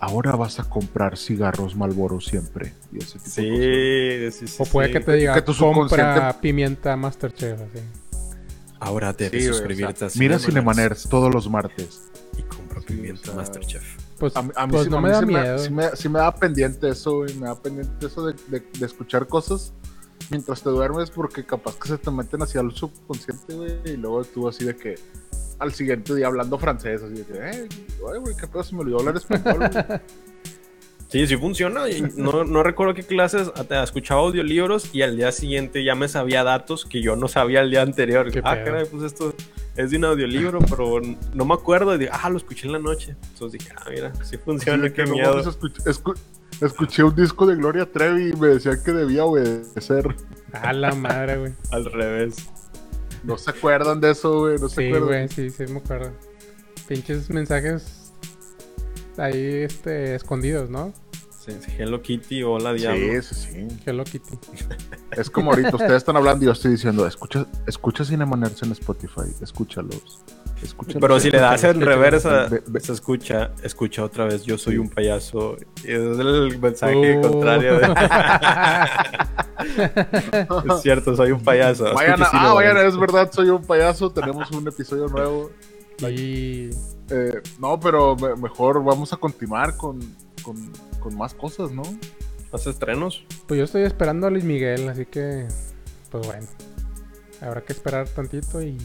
[0.00, 2.74] ahora vas a comprar cigarros Malboro siempre.
[2.92, 4.62] Y ese tipo de Sí, sí, sí.
[4.62, 4.92] O puede sí.
[4.94, 7.84] que te diga, que tu compra pimienta Masterchef, así.
[8.80, 12.02] Ahora debes Sí, güey, o suscribirte sea, a mira Cinema Cinemaners todos los martes.
[12.36, 13.84] y compra Sí, pimienta o sea, Masterchef.
[14.18, 15.58] Pues, A, mí- a mí pues sí, no a me mí da sí miedo.
[15.58, 17.34] sí me, sí me da pendiente eso, güey.
[17.34, 19.72] Me da pendiente eso de, de- de escuchar cosas
[20.30, 23.80] mientras te duermes porque capaz que se te meten hacia el subconsciente, güey.
[23.84, 24.94] Y luego tú así de que
[25.58, 27.68] al siguiente día hablando francés, así de que, eh,
[28.00, 29.70] güey, qué pedo, se me olvidó hablar español, güey.
[31.14, 31.84] Sí, sí funciona.
[32.16, 33.52] No, no recuerdo qué clases
[33.84, 37.70] escuchaba audiolibros y al día siguiente ya me sabía datos que yo no sabía el
[37.70, 38.32] día anterior.
[38.32, 39.32] Qué ah, caray, pues esto
[39.76, 41.00] es de un audiolibro, pero
[41.32, 41.94] no me acuerdo.
[41.94, 43.14] Y digo, ah, lo escuché en la noche.
[43.32, 45.30] Entonces dije, ah, mira, sí funciona, de qué que, no miedo.
[45.30, 46.18] mames, escuché, escu-
[46.60, 50.16] escuché un disco de Gloria Trevi y me decían que debía obedecer.
[50.52, 51.52] A la madre, güey.
[51.70, 52.34] Al revés.
[53.22, 54.58] No se acuerdan de eso, güey.
[54.58, 55.08] No se Sí, acuerdan.
[55.08, 56.10] güey, sí, sí me acuerdo.
[56.88, 58.00] Pinches mensajes
[59.16, 60.92] ahí, este, escondidos, ¿no?
[61.78, 63.20] Hello Kitty, hola Diablo.
[63.22, 63.80] Sí, sí, sí.
[63.86, 64.38] Hello Kitty.
[65.10, 69.30] Es como ahorita ustedes están hablando y yo estoy diciendo, escucha, escucha Cinemaners en Spotify,
[69.40, 70.24] escúchalos.
[70.60, 71.00] escúchalos.
[71.00, 74.78] Pero si le das en reversa, Ve- ve- se escucha, escucha otra vez, yo soy
[74.78, 75.56] un payaso.
[75.84, 77.30] Y es el mensaje Oh.
[77.30, 77.78] contrario.
[77.78, 77.86] de-
[80.74, 81.94] es cierto, soy un payaso.
[81.94, 85.50] Vayan a- ah, vayan, es verdad, soy un payaso, tenemos un episodio nuevo.
[86.10, 86.70] y
[87.10, 90.00] Eh, no, pero me- mejor vamos a continuar con,
[90.42, 90.56] con,
[91.04, 91.82] con más cosas, ¿no?
[92.52, 93.24] ¿Más estrenos?
[93.46, 95.46] pues yo estoy esperando a Luis Miguel, así que,
[96.10, 96.46] pues bueno.
[97.40, 98.78] Habrá que esperar tantito y,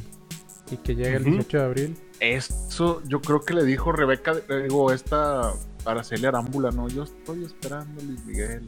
[0.72, 1.32] y que llegue el Ujú.
[1.32, 1.98] 18 de abril.
[2.20, 5.54] Eso yo creo que le dijo Rebeca, digo, esta
[5.86, 6.90] Araceli Arámbula, ¿no?
[6.90, 8.68] Yo estoy esperando a Luis Miguel.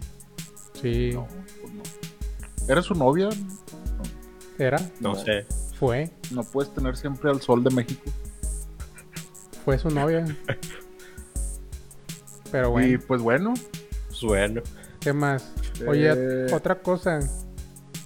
[0.82, 1.28] Sí, No,
[1.62, 1.84] pues no.
[2.70, 3.30] ¿Era su novia?
[4.58, 5.16] era, No, No.
[5.16, 5.46] sé.
[5.78, 8.04] fue, No puedes tener siempre al sol de México.
[9.66, 10.26] fue su novia.
[12.52, 13.54] Pero Y bueno, pues bueno,
[14.08, 14.62] Pues bueno.
[15.00, 15.52] ¿qué más?
[15.88, 17.20] Oye, eh, otra cosa.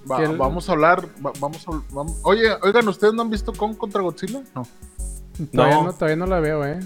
[0.10, 1.08] va- ¿Qué- vamos a hablar.
[1.26, 1.72] va- vamos a,
[2.24, 4.44] Oye, oigan, ¿ustedes no han visto Kong contra Godzilla?
[4.54, 4.64] No.
[5.52, 5.84] Todavía No.
[5.86, 6.80] no, todavía no la veo, ¿eh?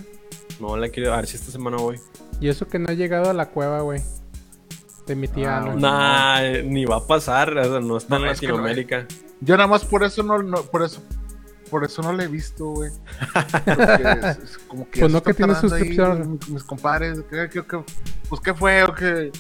[0.60, 1.14] No la quiero.
[1.14, 2.00] A ver si esta semana voy.
[2.42, 4.02] Y eso que no he llegado a la cueva, güey.
[5.06, 5.80] De mi tía Ah, bueno.
[5.80, 7.58] Nah, eh, ni va a pasar.
[7.58, 9.06] o sea, no está No, en es que no, Latinoamérica.
[9.42, 11.02] Yo nada más por eso no, no- por eso,
[11.70, 12.92] por eso no le he visto, güey.
[13.66, 16.40] Porque es- es como que Pues no que tiene ahí suscripción.
[16.50, 17.84] mis, compadres, ¿qué, qué- qué-
[18.28, 19.32] pues qué fue o qué?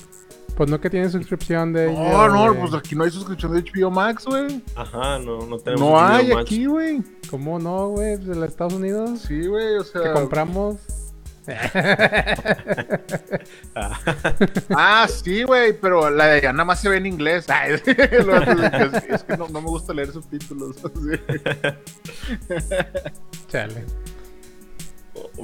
[0.55, 3.61] Pues no que tiene suscripción de No, ella, no, pues aquí no hay suscripción de
[3.63, 4.61] HBO Max, güey.
[4.75, 5.89] Ajá, no, no tenemos.
[5.89, 6.41] No hay Max.
[6.41, 7.01] aquí, güey.
[7.29, 8.17] ¿Cómo no, güey?
[8.17, 9.21] De los Estados Unidos.
[9.21, 10.01] Sí, güey, o sea.
[10.03, 10.77] Que compramos.
[14.75, 17.45] Ah, sí, güey, pero la de allá nada más se ve en inglés.
[17.49, 17.71] Ay,
[18.25, 20.75] lo- es, es que no, no me gusta leer subtítulos.
[23.47, 23.85] Chale.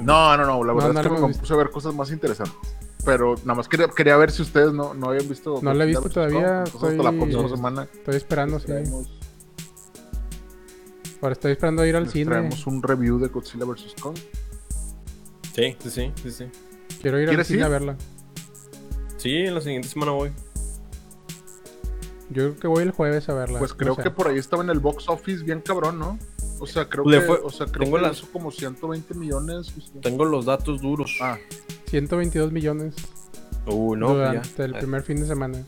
[0.00, 1.40] No, no, no, la verdad no es que me hemos visto.
[1.42, 2.56] puse a ver cosas más interesantes.
[3.04, 5.60] Pero nada más quería, quería ver si ustedes no, no habían visto.
[5.62, 6.64] No la he visto todavía.
[6.64, 8.66] Entonces, hasta la estoy- próxima semana Estoy esperando, sí.
[11.22, 12.26] Ahora estoy esperando a ir al les cine.
[12.26, 13.94] traemos un review de Godzilla vs.
[14.00, 14.16] Kong.
[15.54, 16.44] Sí, sí, sí, sí, sí.
[17.00, 17.64] Quiero ir al ¿Quieres cine ir?
[17.64, 17.96] a verla.
[19.16, 20.30] Sí, la siguiente semana voy.
[22.28, 23.58] Yo creo que voy el jueves a verla.
[23.58, 26.18] Pues creo que por ahí estaba en el box office bien cabrón, ¿no?
[26.58, 29.66] O sea, creo Le que, fue- o sea, creo tengo que las- como 120 millones.
[29.66, 30.00] sea.
[30.00, 31.16] Tengo los datos duros.
[31.20, 31.36] Ah,
[31.86, 32.94] 122 millones
[33.66, 34.64] Uh, no, pues durante ya.
[34.64, 35.62] el primer fin de semana.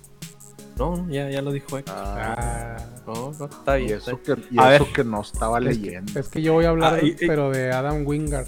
[0.78, 1.94] No, ya, ya lo dijo Héctor.
[1.98, 2.76] Ah.
[3.06, 3.98] No, no, está y bien.
[3.98, 4.48] está eso bien.
[4.48, 6.20] que, y eso que no estaba Es, leyendo.
[6.20, 8.46] es que yo voy a hablar, Ah, y- y- pero de Adam Wingard.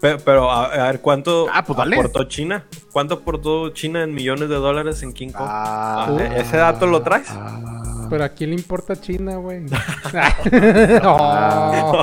[0.00, 1.96] Pero, pero, a, a ver, ¿cuánto Ah, pues dale.
[1.96, 2.64] aportó China?
[2.92, 5.46] ¿Cuánto aportó China en millones de dólares en King Kong?
[5.48, 7.28] Ah, Ah, ¿e- ¿Ese dato lo traes?
[7.30, 8.06] ah.
[8.10, 9.64] Pero a quién le importa China, güey.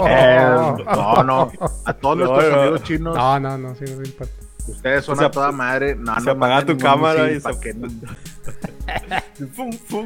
[0.10, 0.50] Eh,
[0.96, 1.52] no, no.
[1.86, 2.62] A todos nuestros no.
[2.62, 4.34] amigos chinos, No, no, no, sí, no importa.
[4.68, 5.96] ustedes son a toda madre.
[5.96, 7.54] No, se no apaga tu cámara y se-
[9.54, 9.72] fum.
[9.88, 10.06] Tú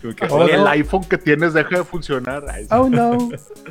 [0.00, 0.68] que- Oh, el no.
[0.68, 2.44] iPhone que tienes deja de funcionar.
[2.50, 2.66] Ay.
[2.70, 3.18] Oh no,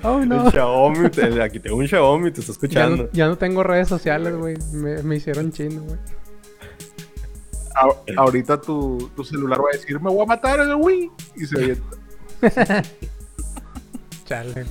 [0.03, 0.51] oh El no.
[0.51, 3.03] Xiaomi, te- aquí tengo un Xiaomi, te está Ya escuchando.
[3.03, 4.55] no, ya no tengo redes sociales, güey.
[4.73, 5.97] Me, me hicieron chino, güey.
[8.17, 11.11] Ahorita tu, tu celular va a decir, me voy a matar el Wii.
[11.35, 11.97] Y se avienta.
[14.25, 14.65] Chale.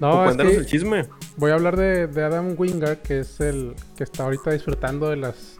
[0.00, 1.06] No, es que el chisme.
[1.36, 5.16] voy a hablar de, de Adam Wingard, que es el que está ahorita disfrutando de
[5.16, 5.56] las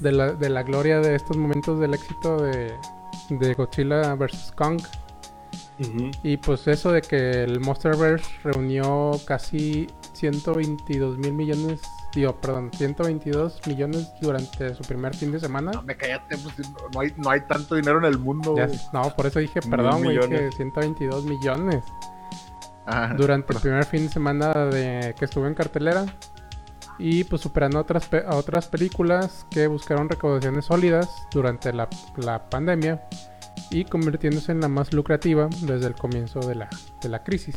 [0.00, 2.72] de la, de la gloria de estos momentos del éxito de,
[3.30, 4.52] de Godzilla vs.
[4.56, 4.80] Kong.
[5.78, 6.10] Ujú.
[6.22, 11.82] Y pues eso de que el Monsterverse reunió casi 122 mil millones,
[12.14, 15.72] digo, perdón, 122 millones durante su primer fin de semana.
[15.72, 16.54] No, me cállate, pues,
[16.94, 18.54] no, hay, no hay tanto dinero en el mundo.
[18.92, 20.54] No, por eso dije, perdón, güey, que millones.
[20.56, 21.84] 122 millones
[22.86, 23.14] Ajá.
[23.14, 26.06] durante el primer fin de semana de que estuvo en cartelera.
[26.98, 33.02] Y pues superando otras, a otras películas que buscaron recaudaciones sólidas durante la, la pandemia
[33.70, 36.68] y convirtiéndose en la más lucrativa desde el comienzo de la,
[37.02, 37.56] de la crisis.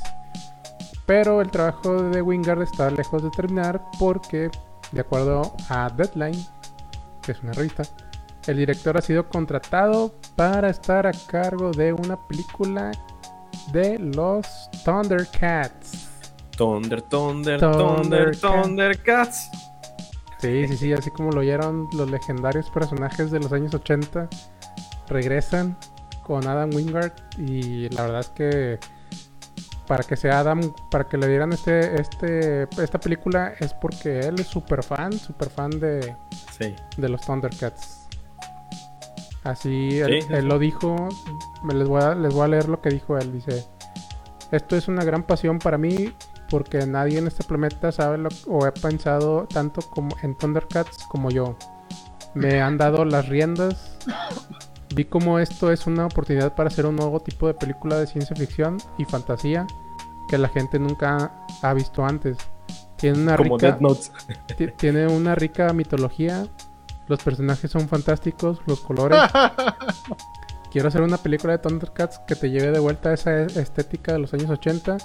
[1.05, 4.51] Pero el trabajo de Wingard está lejos de terminar porque,
[4.91, 6.45] de acuerdo a Deadline,
[7.21, 7.83] que es una revista,
[8.47, 12.91] el director ha sido contratado para estar a cargo de una película
[13.71, 16.08] de los Thundercats.
[16.59, 19.49] Thunder, Thunder, Thunder Thunder, Thundercats.
[20.39, 24.27] Sí, sí, sí, así como lo oyeron los legendarios personajes de los años 80
[25.07, 25.77] regresan
[26.23, 28.79] con Adam Wingard y la verdad es que
[29.87, 30.59] para que sea Adam,
[30.91, 35.49] para que le dieran este, este, esta película es porque él es súper fan, súper
[35.49, 36.15] fan de,
[36.57, 36.75] Sí.
[36.97, 38.07] de los Thundercats.
[39.43, 41.09] Así él, Sí, lo dijo,
[41.63, 43.65] me les voy, a, les voy a leer lo que dijo él, dice,
[44.51, 46.13] esto es una gran pasión para mí
[46.49, 51.29] porque nadie en este planeta sabe lo, o he pensado tanto como en Thundercats como
[51.29, 51.55] yo.
[52.33, 53.97] Me han dado las riendas.
[54.95, 58.35] Vi como esto es una oportunidad para hacer un nuevo tipo de película de ciencia
[58.35, 59.67] ficción y fantasía
[60.29, 61.31] que la gente nunca
[61.61, 62.37] ha visto antes.
[62.97, 64.11] Tiene una Como rica, Notes.
[64.77, 66.45] tiene una rica mitología.
[67.07, 69.19] Los personajes son fantásticos, los colores.
[70.71, 74.13] Quiero hacer una película de Thundercats que te lleve de vuelta a esa e- estética
[74.13, 74.97] de los años 80.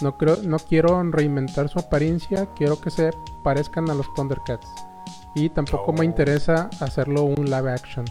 [0.00, 3.10] No, creo, no quiero reinventar su apariencia, quiero que se
[3.42, 4.68] parezcan a los Thundercats.
[5.34, 6.04] Y tampoco me Oh.
[6.04, 8.04] interesa hacerlo un live action.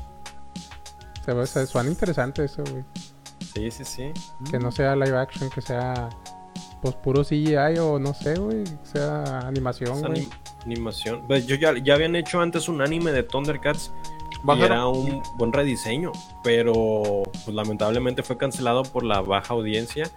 [1.25, 2.83] Se, ve- se suena interesante eso, güey.
[3.53, 4.11] Sí, sí, sí.
[4.49, 6.09] Que no sea live action, que sea
[6.81, 8.63] pues puro CGI o no sé, güey.
[8.63, 10.25] que Sea animación, güey.
[10.25, 10.29] anim-
[10.65, 11.23] animación.
[11.27, 13.91] Pues yo ya, ya habían hecho antes un anime de Thundercats
[14.55, 16.11] y era un buen rediseño,
[16.43, 20.09] pero pues, lamentablemente fue cancelado por la baja audiencia.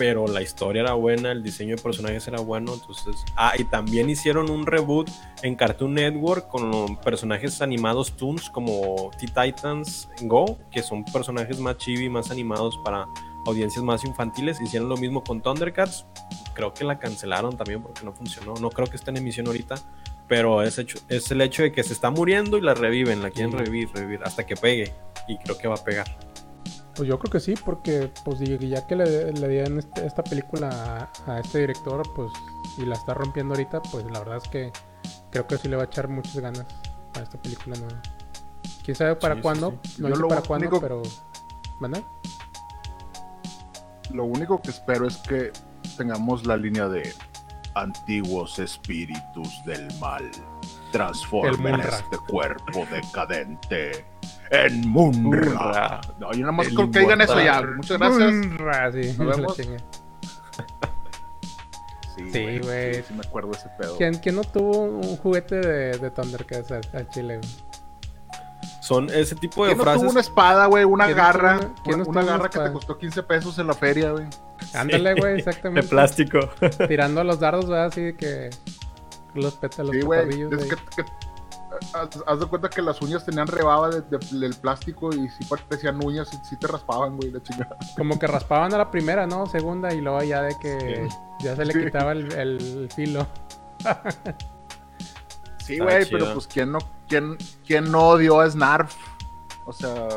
[0.00, 3.16] Pero la historia era buena, el diseño de personajes era bueno, entonces...
[3.36, 5.10] Ah, y también hicieron un reboot
[5.42, 12.08] en Cartoon Network con personajes animados Toons como T-Titans Go, que son personajes más chibi,
[12.08, 13.06] más animados para
[13.44, 14.58] audiencias más infantiles.
[14.62, 16.06] Hicieron lo mismo con Thundercats,
[16.54, 18.54] creo que la cancelaron también porque no funcionó.
[18.54, 19.74] No creo que esté en emisión ahorita,
[20.28, 23.28] pero es, hecho, es el hecho de que se está muriendo y la reviven, la
[23.28, 24.94] quieren revivir, revivir hasta que pegue.
[25.28, 26.06] Y creo que va a pegar.
[26.96, 31.08] Pues yo creo que sí, porque pues ya que le, le dieron este- esta película
[31.26, 32.30] a, a este director, pues
[32.78, 34.72] y la está rompiendo ahorita, pues la verdad es que
[35.30, 36.66] creo que sí le va a echar muchas ganas
[37.16, 38.00] a esta película nueva.
[38.84, 40.02] Quién sabe para Sí, cuándo, sí.
[40.02, 41.02] no Yo sé para cuándo, único- pero
[41.80, 42.02] ¿verdad?
[44.12, 45.52] Lo único que espero es que
[45.96, 47.12] tengamos la línea de
[47.74, 50.28] antiguos espíritus del mal.
[50.92, 54.04] Transformen este cuerpo decadente
[54.50, 55.20] en Munra.
[55.20, 56.00] Munra.
[56.18, 57.62] No, yo nada más con que digan eso ya.
[57.62, 58.32] Muchas gracias.
[58.32, 59.56] Munra, sí, Nos vemos.
[62.16, 62.94] Sí, Sí, güey.
[62.96, 63.96] Sí, sí me acuerdo de ese pedo.
[63.96, 67.38] ¿Quién, quién no tuvo un juguete de, de Thundercats al, al chile?
[67.38, 67.48] güey?
[68.82, 70.00] Son ese tipo de ¿Quién no frases.
[70.02, 70.84] tuvo una espada, güey?
[70.84, 71.58] Una ¿Quién no garra.
[71.58, 73.66] tuvo una- quién una no una tuvo una garra que te costó 15 pesos en
[73.68, 74.26] la feria, güey.
[74.74, 75.88] Ándale, güey, de exactamente.
[75.88, 76.40] plástico.
[76.88, 77.86] Tirando los dardos, ¿verdad?
[77.86, 78.50] Así de que
[79.34, 80.42] los pétalos, Sí, los güey.
[80.42, 81.04] Es que, que-
[81.94, 85.44] haz, haz de cuenta que las uñas tenían rebaba de- de- del plástico y sí
[85.48, 87.76] parecían uñas y sí te raspaban, güey, la chingada.
[87.96, 89.46] Como que raspaban a la primera, ¿no?
[89.46, 91.08] Segunda y luego ya de que
[91.40, 91.84] ya se le Sí.
[91.84, 93.26] quitaba el, el filo.
[95.64, 96.78] Sí, güey, pero pues ¿quién no,
[97.08, 98.92] quién, quién no odió a Snarf?
[99.66, 100.08] O sea,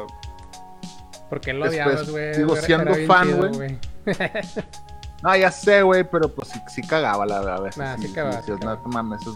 [1.30, 2.34] Porque lo Después, odiabas, güey.
[2.34, 3.80] sigo Era- siendo fan, güey.
[5.24, 7.78] no, ya sé, güey, pero pues sí, sí cagaba la a veces.
[7.78, 8.82] Nah, sí cagaba, sí cagaba.
[8.86, 9.36] mames, es.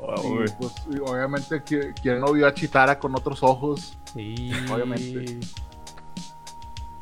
[0.00, 0.48] Oh, Y, güey.
[0.58, 3.96] pues, y obviamente, ¿qui- ¿quién no vio a Chitara con otros ojos?
[4.16, 4.52] Y...
[4.70, 5.38] Obviamente.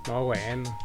[0.08, 0.78] No, bueno.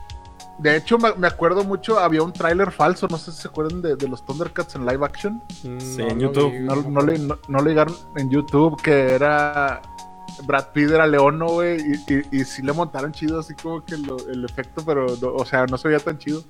[0.57, 3.81] De hecho, me, me acuerdo mucho, había un tráiler falso, no sé si se acuerdan
[3.81, 5.43] de, de los Thundercats en live action.
[5.63, 6.51] Mm, Sí, no en YouTube.
[6.51, 9.81] vi, No, no le, no, no le llegaron en YouTube, que era
[10.45, 13.97] Brad Pitt era Leono, güey, y, y, y sí le montaron chido así como que
[13.97, 16.43] lo- el efecto, pero, no- o sea, no se veía tan chido.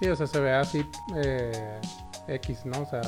[0.00, 1.80] Sí, o sea, se ve así eh,
[2.28, 2.82] X, ¿no?
[2.82, 3.00] O sea,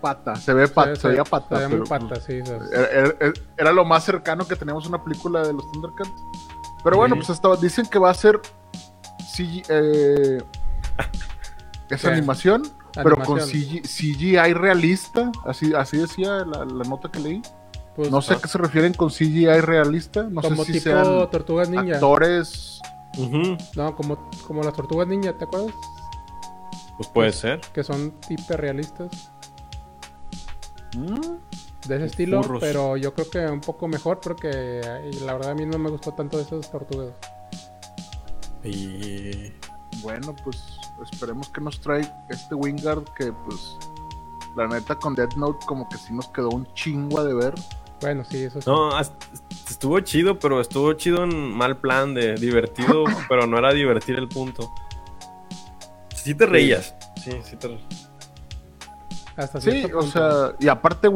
[0.00, 1.56] Pata, se ve pata, se, veía pata.
[1.58, 2.40] Se ve muy pata, sí.
[2.40, 2.88] o sea, Era,
[3.20, 6.10] era- era lo más cercano que teníamos a una película de los Thundercats.
[6.84, 7.20] Pero bueno, Sí.
[7.22, 8.40] pues estaba, dicen que va a ser
[9.34, 10.38] CG, eh,
[11.90, 12.08] es ¿Qué?
[12.08, 12.62] animación,
[13.02, 13.40] pero con.
[13.40, 17.42] CG, CGI realista, así, así decía la, la nota que leí.
[17.98, 20.84] Pues, No sé a qué se refieren con CGI realista, no como sé si tipo
[20.84, 21.94] sean Tortugas Ninja.
[21.94, 22.80] actores.
[23.74, 25.74] No, como, como las Tortugas Ninja, ¿te acuerdas?
[26.96, 27.60] Pues puede ser.
[27.72, 29.10] Que son hiperrealistas.
[30.96, 31.88] ¿Mm?
[31.88, 32.60] De ese estilo, Furros.
[32.60, 35.90] pero yo creo que un poco mejor porque eh, la verdad a mí no me
[35.90, 37.14] gustó tanto esas tortugas.
[38.62, 39.52] Y.
[40.02, 40.62] Bueno, pues
[41.10, 43.76] esperemos que nos trae este Wingard que pues
[44.56, 47.54] la neta con Death Note como que sí nos quedó un chingo a de ver.
[48.00, 48.70] Bueno, sí, eso sí.
[48.70, 48.90] No,
[49.68, 54.28] estuvo chido, pero estuvo chido en mal plan de divertido, pero no era divertir el
[54.28, 54.72] punto.
[56.14, 56.94] Sí te reías.
[57.22, 57.78] Sí, sí te
[59.36, 60.02] Hasta Sí, o punto.
[60.06, 61.10] sea, y aparte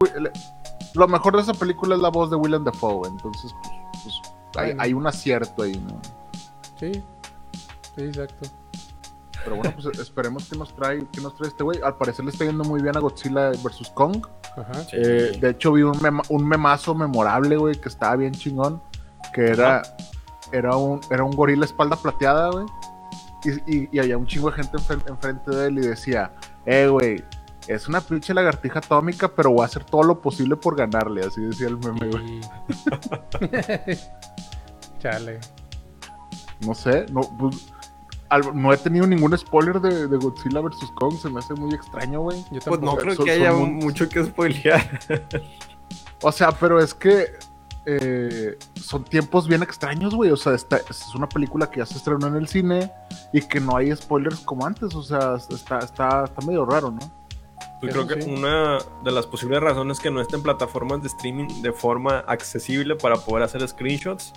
[0.94, 4.14] lo mejor de esa película es la voz de Willem Dafoe, entonces pues,
[4.52, 6.00] pues, hay, hay un acierto ahí, ¿no?
[6.78, 6.92] Sí,
[7.96, 8.61] sí, exacto.
[9.44, 11.80] Pero bueno, pues esperemos que nos trae, que nos trae este güey.
[11.82, 13.90] Al parecer le está yendo muy bien a Godzilla vs.
[13.94, 14.24] Kong.
[14.56, 14.74] Ajá.
[14.84, 14.96] Sí.
[14.96, 18.82] Eh, de hecho, vi un, mema- un memazo memorable, güey, que estaba bien chingón.
[19.34, 19.82] Que era,
[20.52, 22.66] era, un, era un gorila espalda plateada, güey.
[23.44, 26.32] Y, y, y había un chingo de gente enfren- enfrente de él y decía,
[26.66, 27.24] eh, güey,
[27.66, 31.24] es una pinche lagartija atómica, pero voy a hacer todo lo posible por ganarle.
[31.24, 32.40] Así decía el meme, güey.
[35.00, 35.40] Chale.
[36.60, 37.68] No sé, no, pues,
[38.32, 40.90] al- no he tenido ningún spoiler de, de Godzilla vs.
[40.94, 41.16] Kong.
[41.16, 42.44] Se me hace muy extraño, güey.
[42.50, 45.00] Yo Pues no creo Son- que haya muy- mucho que spoilear.
[46.22, 47.26] O sea, pero es que
[47.84, 50.30] eh, son tiempos bien extraños, güey.
[50.30, 52.92] O sea, esta, es una película que ya se estrenó en el cine
[53.32, 54.94] y que no hay spoilers como antes.
[54.94, 57.00] O sea, está, está, está medio raro, ¿no?
[57.80, 58.30] Pues Eso creo que sí.
[58.30, 62.94] una de las posibles razones que no esté en plataformas de streaming de forma accesible
[62.94, 64.32] para poder hacer screenshots.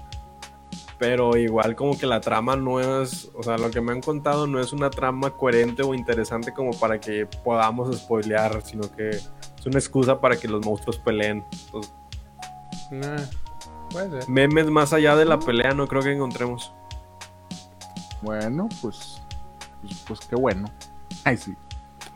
[0.98, 4.48] Pero igual como que la trama no es, o sea, lo que me han contado
[4.48, 9.30] no es una trama coherente o interesante como para que podamos spoilear, sino que es
[9.66, 11.44] una excusa para que los monstruos peleen.
[11.66, 11.94] Entonces,
[12.92, 13.18] Nah,
[13.90, 14.30] puede ser.
[14.30, 16.72] memes más allá de la pelea no creo que encontremos.
[18.22, 19.22] Bueno, pues,
[19.82, 20.70] pues, pues qué bueno.
[21.26, 21.56] Ay, sí.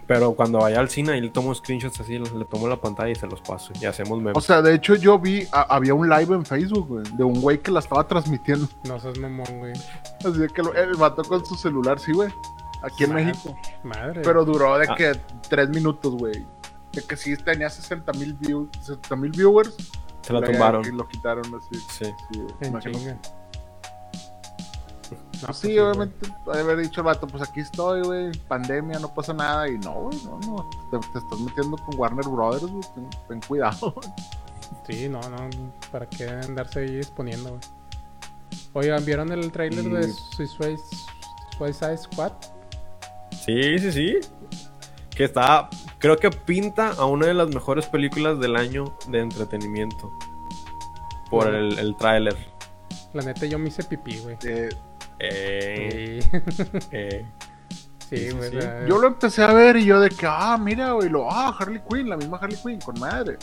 [0.10, 3.16] Pero cuando vaya al cine, ahí le tomo screenshots así, le tomo la pantalla y
[3.16, 3.72] se los paso.
[3.80, 4.34] Y hacemos memes.
[4.36, 7.40] O sea, de hecho, yo vi, a- había un live en Facebook, güey, de un
[7.40, 8.68] güey que la estaba transmitiendo.
[8.86, 9.74] No seas mamón, güey.
[9.74, 12.30] Así que lo- el vato con su celular, sí, güey.
[12.82, 13.26] Aquí en Madre.
[13.26, 13.56] México.
[13.84, 14.22] Madre.
[14.24, 14.96] Pero duró de Ah.
[14.96, 15.12] que
[15.48, 16.44] tres minutos, güey.
[16.92, 19.76] De que sí tenía 60 mil views, 60 mil viewers.
[20.22, 20.86] se la luego tumbaron.
[20.86, 21.80] Y lo quitaron así.
[21.88, 22.06] Sí.
[22.34, 22.98] Sí, En imagino.
[25.42, 29.00] No, pues Sí, obviamente, ha de haber dicho el vato, pues aquí estoy, güey, pandemia,
[29.00, 29.68] no pasa nada.
[29.70, 33.42] Y no, güey, no, no, te, te estás metiendo con Warner Brothers, güey, ten, ten
[33.48, 33.94] cuidado.
[34.88, 35.50] Sí, no, no.
[35.92, 37.62] ¿Para qué andarse ahí exponiendo, güey?
[38.74, 40.78] Oigan, ¿vieron el trailer Y- de Suicide,
[41.58, 42.32] Suicide Squad?
[43.46, 44.18] Sí, sí, sí.
[45.10, 50.12] Que está, creo que pinta a una de las mejores películas del año de entretenimiento.
[51.30, 51.58] Por Bueno.
[51.58, 52.36] el, el tráiler.
[53.14, 54.38] La neta, yo me hice pipí, güey.
[54.44, 54.70] Eh,
[55.20, 57.26] Eh, Sí, eh.
[58.10, 58.58] sí, sí, sí.
[58.88, 61.82] yo lo empecé a ver y yo de que, ah, mira, güey, lo, ah, Harley
[61.90, 63.38] Quinn, la misma Harley Quinn, con madre.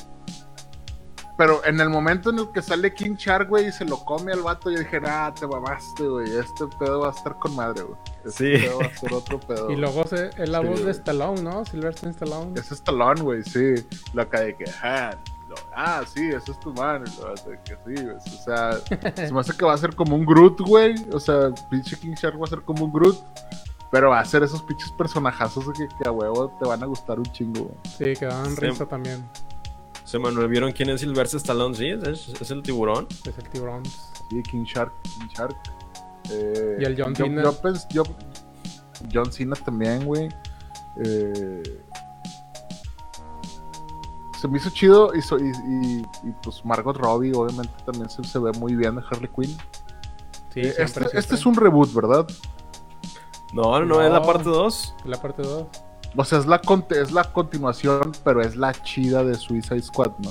[1.38, 4.32] Pero en el momento en el que sale King Shark, güey, y se lo come
[4.32, 7.82] al vato, yo dije, ah, te mamaste, güey, este pedo va a estar con madre,
[7.82, 7.98] güey.
[8.24, 8.64] Este Sí.
[8.66, 9.70] pedo va a ser otro pedo.
[9.70, 10.90] Y luego se, es la Sí, voz de.
[10.92, 11.64] Stallone, ¿no?
[11.66, 12.58] Sylvester Stallone.
[12.58, 13.74] Es Stallone, güey, sí.
[14.14, 15.10] Lo acá de que, ah,
[15.74, 17.04] ah, sí, ese es tu man.
[17.06, 18.04] y lo hace que sí.
[18.06, 18.72] O sea,
[19.14, 20.94] se me hace que va a ser como un Groot, güey.
[21.12, 23.16] O sea, pinche King Shark va a ser como un Groot.
[23.92, 27.18] Pero va a ser esos pinches personajazos que, que a huevo te van a gustar
[27.18, 27.76] un chingo, güey.
[27.84, 28.54] Sí, que Sí.
[28.56, 29.24] risa también.
[30.04, 31.74] Se Manuel, ¿vieron quién es Sylvester Stallone?
[31.74, 33.06] Sí, es, es el tiburón.
[33.24, 33.84] Es el tiburón.
[34.30, 35.56] Sí, King Shark, King Shark.
[36.30, 37.42] Eh, Y el John yo- Cena.
[37.44, 38.02] Yo, pens- yo-
[39.12, 40.28] John Cena también, güey.
[41.04, 41.62] Eh,
[44.40, 48.22] se me hizo chido y, so- y, y- y, pues Margot Robbie obviamente también se,
[48.24, 49.56] se ve muy bien de Harley Quinn.
[50.52, 51.18] Sí, Eh, siempre, este, siempre.
[51.20, 52.26] este es un reboot, ¿verdad?
[53.52, 54.94] No, no, es la parte 2.
[55.04, 55.66] La parte 2.
[56.18, 56.60] O sea, es la,
[56.90, 60.30] es la continuación, pero es la chida de Suicide Squad, ¿no?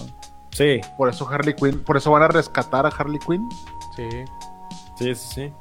[0.52, 3.48] Sí, Por eso Harley Quinn, por eso van a rescatar a Harley Quinn.
[3.96, 4.08] Sí.
[4.98, 5.54] sí, sí, sí.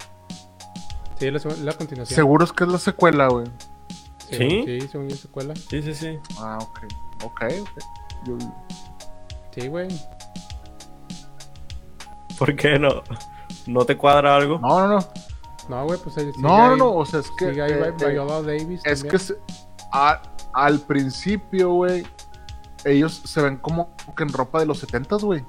[1.19, 2.15] Sí, la, la continuación.
[2.17, 3.47] Seguro es que es la secuela, güey.
[4.31, 4.63] Sí, ¿Sí?
[4.65, 5.55] Sí, según yo, secuela.
[5.57, 6.19] Sí, sí, sí.
[6.39, 6.81] Ah, ok.
[7.25, 7.83] Ok, ok.
[8.27, 8.39] Yo-
[9.55, 9.89] Sí, güey.
[12.39, 13.03] ¿Por qué no?
[13.66, 14.59] ¿No te cuadra algo?
[14.59, 15.09] No, no, no.
[15.68, 16.93] No, güey, pues ahí sigue No, no, ahí- no.
[16.95, 17.49] O sea, es que.
[17.51, 18.81] sigue ahí eh, Vi- eh, Viola Davis.
[18.85, 19.11] es también.
[19.11, 19.37] que se-
[19.93, 20.22] a-
[20.53, 22.07] al principio, güey,
[22.85, 25.45] ellos se ven como que en ropa de los 70s, güey.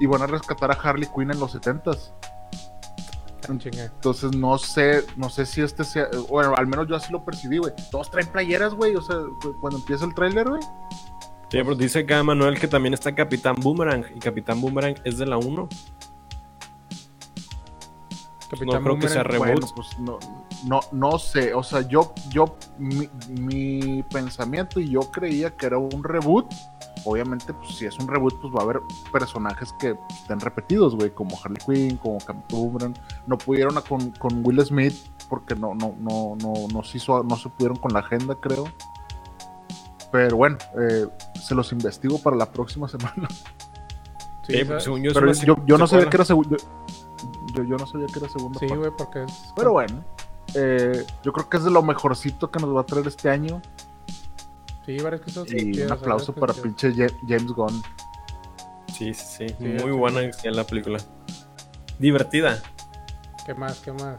[0.00, 2.12] Y van a rescatar a Harley Quinn en los 70s.
[3.48, 3.84] Ah, chinga.
[3.84, 7.56] Entonces no sé, no sé si este sea, bueno, al menos yo así lo percibí,
[7.58, 7.72] güey.
[7.90, 10.60] Todos traen playeras, güey, o sea, cu- cuando empieza el tráiler, güey.
[11.50, 14.04] Sí, pero dice acá Manuel que también está Capitán Boomerang.
[14.14, 15.68] Y Capitán Boomerang es de la 1.
[18.50, 19.22] Capitán creo que sea.
[19.22, 19.46] Reboot.
[19.46, 20.18] Bueno, pues no,
[20.64, 25.78] no, no sé, o sea, yo, yo, mi, mi pensamiento y yo creía que era
[25.78, 26.46] un reboot.
[27.04, 28.80] Obviamente, pues si es un reboot, pues va a haber
[29.12, 32.94] personajes que estén repetidos, güey, como Harley Quinn, como Capitán Boomerang.
[33.26, 33.80] No pudieron
[34.18, 34.94] con Will Smith
[35.28, 38.64] porque no, no, no, no, no se hizo, no se pudieron con la agenda, creo.
[40.12, 41.06] Pero bueno, eh,
[41.40, 43.28] se los investigo para la próxima semana.
[44.46, 46.56] Sí, porque según yo Pero yo, yo no sabía que era segundo.
[47.54, 49.32] Yo, yo no sabía que era segunda Sí, güey, porque es.
[49.54, 50.02] Pero bueno,
[50.54, 53.60] eh, yo creo que es de lo mejorcito que nos va a traer este año.
[54.86, 55.52] Sí, varias cosas.
[55.52, 57.82] Y chidas, un aplauso para pinche Ja- James Gunn.
[58.86, 59.46] Sí, sí, sí.
[59.58, 60.98] Sí, Muy buena la película.
[61.98, 62.62] Divertida.
[63.44, 63.78] ¿Qué más?
[63.80, 64.18] ¿Qué más?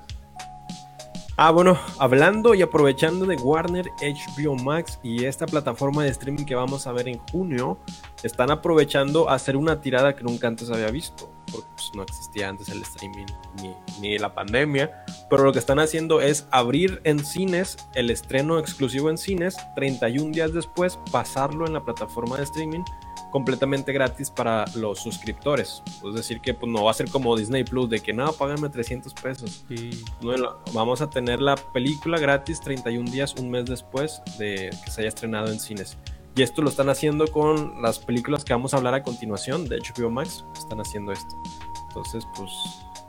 [1.42, 6.54] Ah, bueno, hablando y aprovechando de Warner, HBO Max y esta plataforma de streaming que
[6.54, 7.80] vamos a ver en junio,
[8.24, 12.68] están aprovechando hacer una tirada que nunca antes había visto, porque pues, no existía antes
[12.68, 13.26] el streaming
[13.62, 18.60] ni, ni la pandemia, pero lo que están haciendo es abrir en cines el estreno
[18.60, 22.84] exclusivo en cines, 31 días después pasarlo en la plataforma de streaming
[23.32, 25.84] completamente gratis para los suscriptores.
[26.08, 28.70] Es decir, que pues, no va a ser como Disney Plus, de que no, págame
[28.70, 29.66] 300 pesos.
[29.70, 34.92] Y No, vamos a tener la película gratis 31 días, un mes después de que
[34.92, 35.98] se haya estrenado en cines.
[36.36, 39.78] Y esto lo están haciendo con las películas que vamos a hablar a continuación de
[39.80, 40.46] HBO Max.
[40.58, 41.36] Están haciendo esto.
[41.90, 42.50] Entonces, pues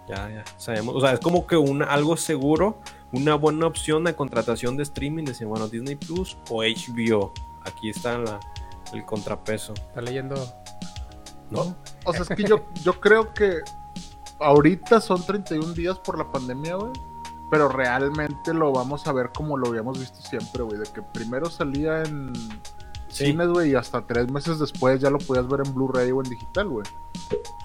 [0.08, 0.96] ya, ya sabemos.
[0.96, 2.80] O sea, es como que una, algo seguro,
[3.12, 5.24] una buena opción de contratación de streaming.
[5.24, 7.32] Decir, bueno, Disney Plus o HBO.
[7.62, 8.40] Aquí está la-
[8.92, 9.74] el contrapeso.
[9.74, 10.34] está leyendo.
[11.50, 11.74] ¿No?
[12.04, 13.58] O sea, es que yo, yo creo que
[14.38, 16.92] ahorita son 31 días por la pandemia, güey.
[17.50, 20.78] Pero realmente lo vamos a ver como lo habíamos visto siempre, güey.
[20.78, 22.32] De que primero salía en
[23.08, 23.26] Sí.
[23.26, 26.30] cines, güey, y hasta tres meses después ya lo podías ver en Blu-ray o en
[26.30, 26.86] digital, güey.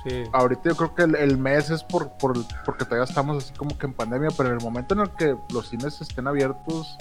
[0.04, 0.24] Sí.
[0.34, 2.34] Ahorita yo creo que el, el mes es por, por
[2.66, 5.38] porque todavía estamos así como que en pandemia, pero en el momento en el que
[5.54, 6.98] los cines estén abiertos,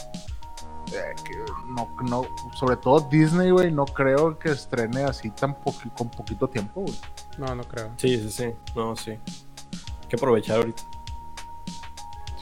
[0.93, 2.23] eh, que no, no,
[2.55, 6.95] sobre todo Disney, güey, no creo que estrene así tan poqui- con poquito tiempo, güey.
[7.39, 7.91] No, no creo.
[7.97, 8.53] Sí, sí, sí.
[8.77, 9.13] No, sí.
[9.13, 10.83] Hay que aprovechar ahorita.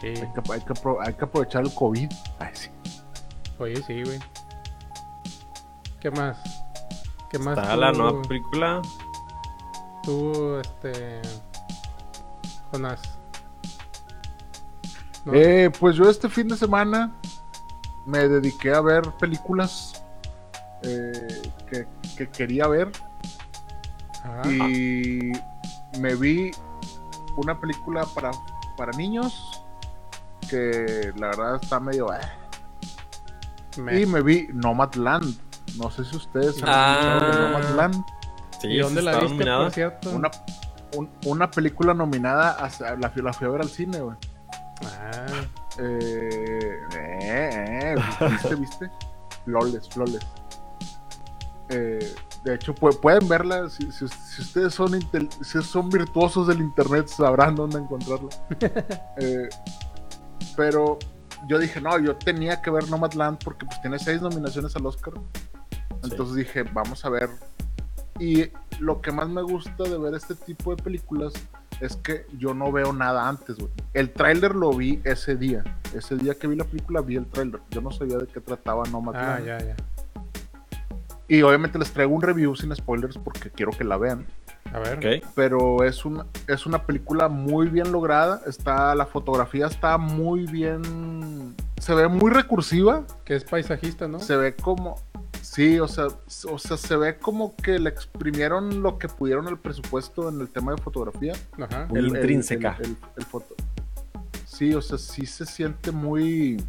[0.00, 0.08] Sí.
[0.08, 2.10] Hay que, hay, que, apro- hay que aprovechar el COVID.
[2.38, 2.70] Ay, sí.
[3.58, 4.18] Oye, sí, güey.
[6.00, 6.36] ¿Qué más?
[7.30, 7.56] ¿Qué más?
[7.56, 8.82] Está tú- la nueva película.
[10.02, 11.20] Tú, este.
[12.72, 13.00] Jonás.
[15.24, 15.34] ¿No?
[15.34, 17.12] Eh, pues yo este fin de semana
[18.06, 20.04] me dediqué a ver películas
[20.82, 21.86] eh, que,
[22.16, 22.90] que quería ver.
[24.24, 25.32] Ah, y
[25.98, 26.50] me vi
[27.36, 28.30] una película para,
[28.76, 29.62] para niños
[30.48, 32.12] que la verdad está medio...
[32.12, 32.18] eh.
[33.78, 35.36] me- Y me vi Nomadland.
[35.76, 37.16] No sé si ustedes han Ah.
[37.18, 38.04] escuchado de Nomadland.
[38.60, 40.10] Sí, ¿Y dónde la viste, por cierto?
[40.10, 40.30] Una,
[40.96, 44.16] un- una película nominada, a- la, fui- la fui a ver al cine, güey.
[44.84, 45.26] Ah,
[45.78, 46.61] Eh,
[47.98, 48.90] eh, ¿Viste, viste?
[49.44, 50.26] Flawless, flawless.
[51.68, 52.14] Eh,
[52.44, 53.68] de hecho, pu- pueden verla.
[53.70, 54.98] Si, si- si ustedes son,
[55.42, 58.28] si son virtuosos del internet, sabrán dónde encontrarla.
[59.18, 59.48] Eh,
[60.56, 60.98] pero
[61.48, 65.14] yo dije, no, yo tenía que ver Nomadland porque pues tiene seis nominaciones al Oscar.
[66.02, 67.30] Entonces dije, vamos a ver.
[68.18, 71.32] Y lo que más me gusta de ver este tipo de películas
[71.82, 73.70] es que yo no veo nada antes, güey.
[73.92, 75.64] El tráiler lo vi ese día.
[75.94, 77.60] Ese día que vi la película vi el tráiler.
[77.70, 79.44] Yo no sabía de qué trataba ah, Nomadland.
[79.44, 79.76] ya, ya.
[81.26, 84.26] Y obviamente les traigo un review sin spoilers porque quiero que la vean.
[84.72, 84.98] A ver.
[84.98, 85.26] Ok.
[85.34, 88.42] Pero es una, es una película muy bien lograda.
[88.46, 91.56] Está, la fotografía está muy bien.
[91.80, 93.04] Se ve muy recursiva.
[93.24, 94.20] Que es paisajista, ¿no?
[94.20, 95.00] Se ve como.
[95.42, 96.06] Sí, o sea,
[96.48, 100.48] o sea, se ve como que le exprimieron lo que pudieron el presupuesto en el
[100.48, 101.34] tema de fotografía.
[101.60, 101.86] Ajá.
[101.90, 102.78] Muy intrínseca.
[102.80, 103.54] el- el foto-
[104.46, 106.62] Sí, o sea, sí se siente muy.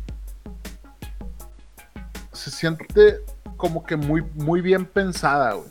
[2.32, 3.20] Se siente
[3.58, 5.70] como que muy, muy bien pensada, güey,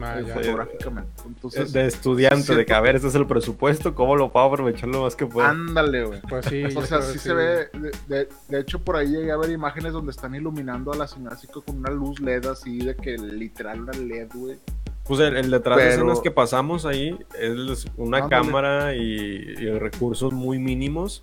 [0.00, 1.10] Ah, eh, fotográficamente.
[1.26, 4.46] Entonces, de estudiante, siento de que a ver, este es el presupuesto, ¿cómo lo puedo
[4.46, 5.46] aprovechar lo más que puedo?
[5.46, 6.20] ándale, güey.
[6.22, 6.64] Pues sí.
[6.74, 7.68] O sea, sí se ve.
[7.74, 11.06] De, de- de hecho, por ahí llegué a ver imágenes donde están iluminando a la
[11.06, 14.58] señora así con una luz LED así, de que literal una LED, güey.
[15.04, 18.30] Pues el, el detrás de Pero- escenas que pasamos ahí es una Ándale.
[18.46, 21.20] cámara y, y recursos muy mínimos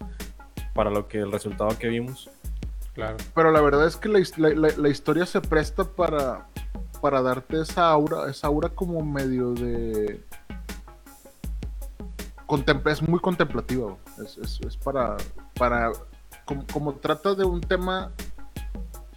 [0.75, 2.29] para lo que el resultado que vimos.
[2.93, 3.17] Claro.
[3.33, 6.47] Pero la verdad es que la- la- la historia se presta para,
[7.01, 10.23] para darte esa aura, esa aura como medio de...
[12.45, 13.95] Contempla, es muy contemplativa,
[14.25, 15.17] es, es- es para,
[15.55, 15.91] para
[16.45, 18.11] como, como trata de un tema,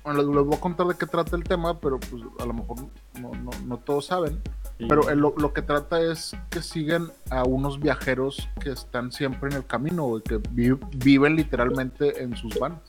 [0.05, 2.77] bueno, les, voy a contar de qué trata el tema, pero pues a lo mejor
[3.21, 4.41] no, no, no todos saben.
[4.89, 9.49] Pero el- lo, lo que trata es que siguen a unos viajeros que están siempre
[9.51, 12.81] en el camino, que vi- viven literalmente en sus vans.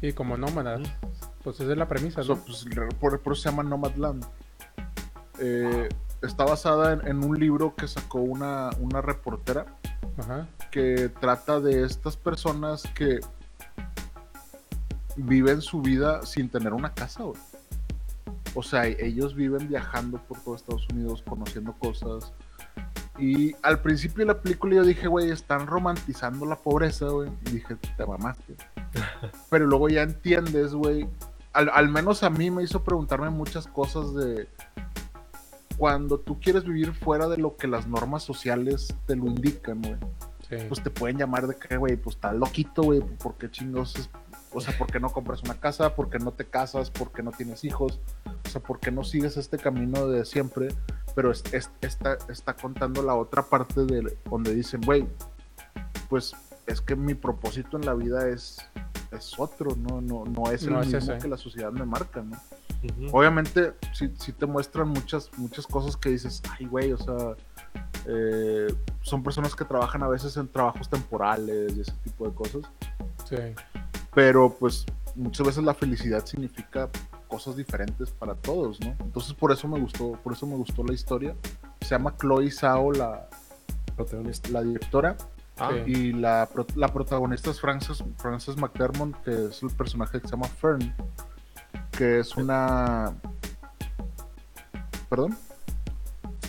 [0.00, 0.80] Sí, como nómadas.
[1.48, 2.36] Pues esa es la premisa, ¿no?
[2.36, 2.66] pues,
[3.00, 4.22] por, por eso se llama Nomadland.
[5.38, 5.88] Eh,
[6.20, 9.64] está basada en, en un libro que sacó una, una reportera
[10.18, 10.46] Ajá.
[10.70, 13.20] que trata de estas personas que
[15.16, 17.40] viven su vida sin tener una casa, güey.
[18.54, 22.30] O sea, ellos viven viajando por todo Estados Unidos, conociendo cosas.
[23.18, 27.30] Y al principio de la película yo dije, güey, están romantizando la pobreza, güey.
[27.46, 28.54] Y dije, te mamaste.
[29.50, 31.08] Pero luego ya entiendes, güey.
[31.58, 34.48] Al, al menos a mí me hizo preguntarme muchas cosas de
[35.76, 39.96] cuando tú quieres vivir fuera de lo que las normas sociales te lo indican, güey
[40.48, 40.56] Sí.
[40.68, 43.96] pues te pueden llamar de que, güey, pues estás loquito, güey, ¿por qué chingos?
[43.96, 44.08] es-
[44.52, 45.94] O sea, ¿por qué no compras una casa?
[45.94, 46.90] ¿Por qué no te casas?
[46.90, 48.00] ¿Por qué no tienes hijos?
[48.46, 50.68] O sea, ¿por qué no sigues este camino de siempre?
[51.14, 55.06] Pero es, es- está, está contando la otra parte de donde dicen, güey,
[56.08, 56.34] pues
[56.68, 58.58] es que mi propósito en la vida es,
[59.10, 60.00] es otro, ¿no?
[60.00, 62.36] No, no es el No mismo que la sociedad me marca, ¿no?
[63.10, 67.34] Obviamente, sí, sí te muestran muchas, muchas cosas que dices, ay, güey, o sea,
[68.06, 72.62] eh, son personas que trabajan a veces en trabajos temporales y ese tipo de cosas,
[73.28, 73.36] Sí.
[74.14, 76.88] pero pues muchas veces la felicidad significa
[77.26, 78.94] cosas diferentes para todos, ¿no?
[79.00, 81.34] Entonces por eso me gustó, por eso me gustó la historia.
[81.80, 83.28] Se llama Chloe Zhao, la,
[84.50, 85.16] la directora,
[85.60, 90.32] Ah, y la, la protagonista es Frances, Frances McDermott, que es el personaje que se
[90.32, 90.94] llama Fern,
[91.90, 93.14] que es una...
[95.08, 95.36] ¿Perdón?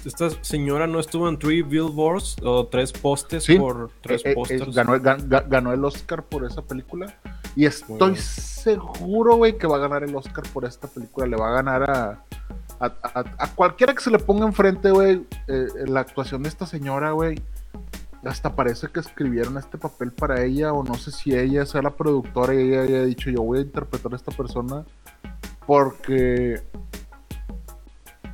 [0.05, 3.57] Esta señora no estuvo en Three Billboards o tres postes Sí.
[3.57, 7.13] por tres Eh, eh, ganó, gan- ga- ganó el Oscar por esa película.
[7.55, 11.25] Y estoy seguro, güey, que va a ganar el Oscar por esta película.
[11.27, 12.23] Le va a ganar a,
[12.79, 15.25] a, a- a cualquiera que se le ponga enfrente, güey.
[15.47, 17.41] eh, la actuación de esta señora, güey.
[18.25, 21.91] Hasta parece que escribieron este papel para ella, o no sé si ella sea la
[21.91, 24.85] productora y ella haya dicho: Yo voy a interpretar a esta persona.
[25.65, 26.63] Porque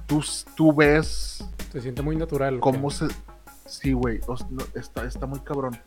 [0.08, 0.24] tú,
[0.56, 2.58] tú ves Se siente muy natural.
[2.58, 3.08] ¿o cómo se.
[3.66, 4.22] Sí, güey.
[4.28, 4.36] o
[4.74, 5.78] está, está muy cabrón.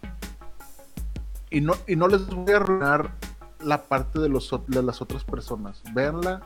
[1.50, 3.14] Y no, y no les voy a arruinar
[3.60, 5.82] la parte de, los, de las otras personas.
[5.92, 6.42] Véanla.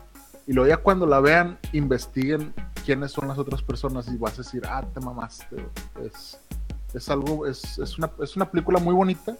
[0.47, 2.53] Y luego ya cuando la vean, investiguen
[2.85, 4.07] quiénes son las otras personas.
[4.07, 5.55] Y vas a decir, ah, te mamaste.
[5.55, 6.07] güey".
[6.07, 6.39] Es,
[6.93, 7.47] es algo.
[7.47, 9.35] Es, es, una, es una película muy bonita.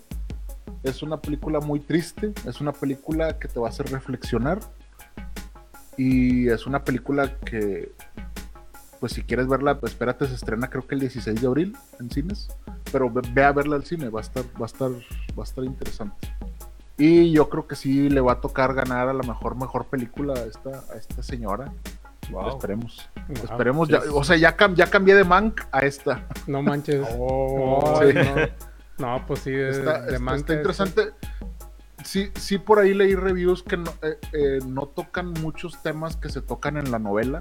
[0.83, 2.33] Es una película muy triste.
[2.45, 4.59] Es una película que te va a hacer reflexionar.
[5.97, 7.91] Y es una película que
[9.03, 12.09] pues si quieres verla, pues espérate, se estrena creo que el 16 de abril en
[12.09, 12.47] cines,
[12.89, 15.65] pero ve, a verla al cine, va a estar, va a estar, va a estar
[15.65, 16.33] interesante.
[16.97, 20.35] Y yo creo que sí le va a tocar ganar a la mejor, mejor película
[20.35, 21.73] a esta, a esta señora.
[22.31, 22.49] Wow.
[22.49, 23.09] Esperemos.
[23.27, 23.35] Wow.
[23.43, 23.89] Esperemos.
[23.89, 26.27] ya, o sea, ya, cam- ya cambié de Mank a esta.
[26.47, 27.05] No manches.
[27.17, 28.13] Oh, sí.
[28.13, 28.63] no.
[29.17, 31.11] No, pues sí, de, está, de Mank está es- interesante.
[32.03, 36.27] Sí, sí, por ahí leí reviews que no, eh, eh, no tocan muchos temas que
[36.29, 37.39] se tocan en la novela,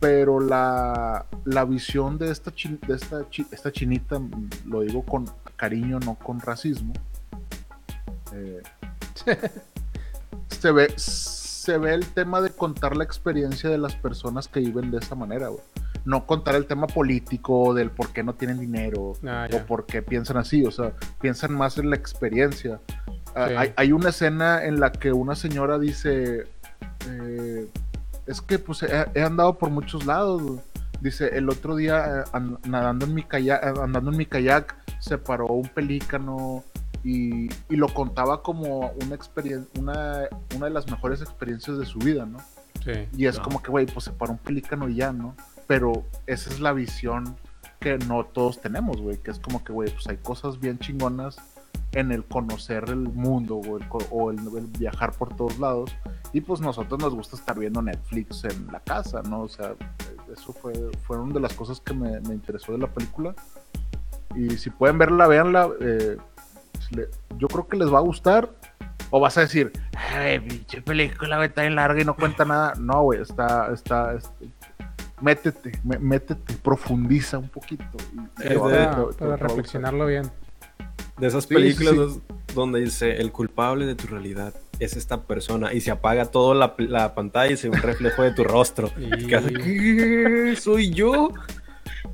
[0.00, 4.20] pero la, la visión de esta, chin- de esta, chi- esta chinita,
[4.66, 6.92] lo digo con cariño, no con racismo,
[8.34, 8.60] eh,
[10.48, 10.92] se, ve,
[11.70, 15.14] se ve el tema de contar la experiencia de las personas que viven de esa
[15.14, 15.62] manera, güey.
[16.04, 20.02] No contar el tema político del por qué no tienen dinero, Ah, o por qué
[20.02, 22.80] piensan así, o sea, piensan más en la experiencia.
[23.34, 23.54] Ah, Sí.
[23.56, 26.46] hay, hay una escena en la que una señora dice,
[27.08, 27.68] eh,
[28.26, 30.42] es que pues he, he andado por muchos lados.
[30.42, 30.60] güey".
[31.00, 35.16] Dice, el otro día eh, an- nadando en mi kayak, andando en mi kayak, se
[35.18, 36.64] paró un pelícano
[37.04, 39.18] y, y lo contaba como una
[39.78, 42.38] una, una de las mejores experiencias de su vida, ¿no?
[42.84, 42.92] Sí.
[43.16, 43.44] Y es No.
[43.44, 45.34] como que, güey, pues se paró un pelícano y ya, ¿no?
[45.66, 47.36] Pero esa es la visión
[47.78, 51.36] que no todos tenemos, güey, que es como que, güey, pues hay cosas bien chingonas
[51.92, 55.90] en el conocer el mundo o el, o el- el viajar por todos lados.
[56.32, 59.42] Y pues nosotros nos gusta estar viendo Netflix en la casa, ¿no?
[59.42, 59.74] O sea,
[60.32, 60.72] eso fue,
[61.06, 63.34] fueron de las cosas que me, me interesó de la película.
[64.36, 65.68] Y si pueden verla, véanla.
[65.80, 66.16] eh,
[67.38, 68.50] yo creo que les va a gustar.
[69.12, 69.72] O vas a decir,
[70.14, 72.74] ay, pinche película, güey, está bien larga y no cuenta nada.
[72.78, 74.30] No, güey, está, está, es-
[75.20, 77.84] métete, mé- métete, profundiza un poquito.
[78.38, 80.30] y a- de- te- Para, te- reflexionarlo bien.
[81.18, 82.22] De esas Sí, películas sí,
[82.54, 86.74] donde dice el culpable de tu realidad es esta persona y se apaga toda la,
[86.78, 88.90] la pantalla y se ve un reflejo de tu rostro.
[89.28, 90.56] ¿Qué?
[90.60, 91.30] ¿Soy yo?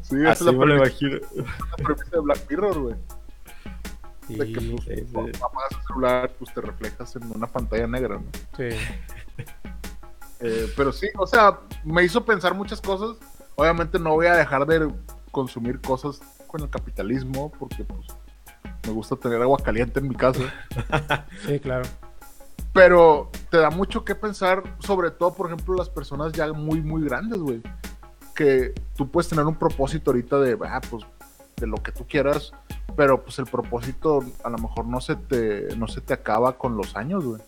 [0.01, 0.85] Sí, esa Así es la premisa,
[1.69, 2.95] la premisa de Black Mirror, güey.
[4.29, 5.13] De que pues, sí, sí.
[5.13, 8.25] cuando apagas el celular, pues te reflejas en una pantalla negra, ¿no?
[8.57, 8.77] sí.
[10.41, 13.17] Eh, pero sí, o sea, me hizo pensar muchas cosas.
[13.55, 14.93] Obviamente no voy a dejar de
[15.31, 18.07] consumir cosas con el capitalismo porque pues
[18.87, 20.43] me gusta tener agua caliente en mi casa.
[21.47, 21.85] Sí, claro.
[22.73, 27.03] Pero te da mucho que pensar, sobre todo, por ejemplo, las personas ya muy, muy
[27.05, 27.63] grandes, güey.
[28.35, 31.05] Que tú puedes tener un propósito ahorita de, ah, pues,
[31.57, 32.53] de lo que tú quieras,
[32.97, 36.77] pero pues el propósito a lo mejor no se te, no se te acaba con
[36.77, 37.41] los años, güey.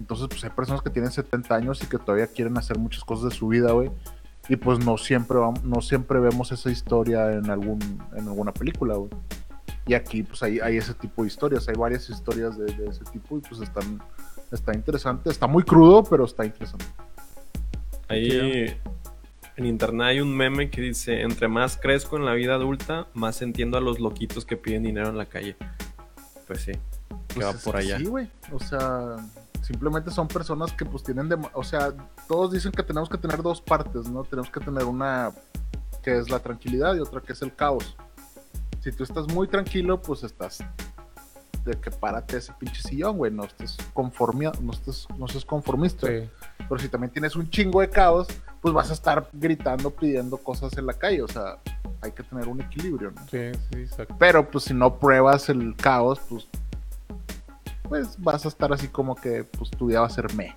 [0.00, 3.30] Entonces, pues hay personas que tienen 70 años y que todavía quieren hacer muchas cosas
[3.30, 3.90] de su vida, güey.
[4.48, 7.80] Y pues no siempre, no siempre vemos esa historia en, algún,
[8.14, 9.10] en alguna película, güey.
[9.86, 13.04] Y aquí, pues hay, hay ese tipo de historias, hay varias historias de, de ese
[13.04, 14.02] tipo y pues están,
[14.50, 15.30] está interesante.
[15.30, 16.86] Está muy crudo, pero está interesante.
[18.08, 18.76] Ahí
[19.56, 23.42] en internet hay un meme que dice, entre más crezco en la vida adulta, más
[23.42, 25.56] entiendo a los loquitos que piden dinero en la calle.
[26.46, 26.72] Pues sí,
[27.28, 27.98] que Pues va por allá.
[27.98, 28.28] Sí, güey.
[28.52, 29.16] O sea,
[29.62, 31.38] simplemente son personas que pues tienen de...
[31.52, 31.92] O sea,
[32.28, 34.24] todos dicen que tenemos que tener dos partes, ¿no?
[34.24, 35.32] Tenemos que tener una
[36.02, 37.96] que es la tranquilidad y otra que es el caos.
[38.80, 40.62] Si tú estás muy tranquilo, pues estás
[41.64, 43.32] de que párate ese pinche sillón, güey.
[43.32, 46.06] No estés conformia, no estés, no seas conformista.
[46.06, 46.28] Sí.
[46.68, 48.28] Pero si también tienes un chingo de caos,
[48.60, 51.22] pues vas a estar gritando, pidiendo cosas en la calle.
[51.22, 51.58] O sea,
[52.00, 53.20] hay que tener un equilibrio, ¿no?
[53.30, 54.14] Sí, sí, exacto.
[54.18, 56.46] Pero pues si no pruebas el caos, pues
[57.88, 60.56] pues vas a estar así como que pues tu vida va a ser me.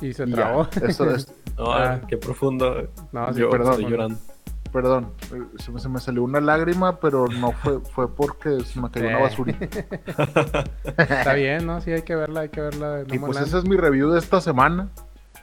[0.00, 0.34] Y se ya.
[0.34, 0.68] trabó.
[0.82, 2.00] Eso es, No, Ah.
[2.08, 2.88] qué profundo.
[3.12, 3.72] No, sí, Yo perdón.
[3.74, 4.18] estoy llorando.
[4.72, 8.80] Perdón, eh, se me, se me salió una lágrima, pero no fue fue porque se
[8.80, 9.22] me cayó una Eh.
[9.22, 9.64] basurita.
[10.96, 11.80] Está bien, ¿no?
[11.80, 12.88] Sí, hay que verla, hay que verla.
[13.04, 14.88] de Y pues esa es mi review de esta semana.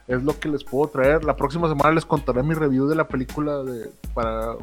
[0.08, 1.24] Es lo que les puedo traer.
[1.24, 4.54] La próxima semana les contaré mi review de la película de para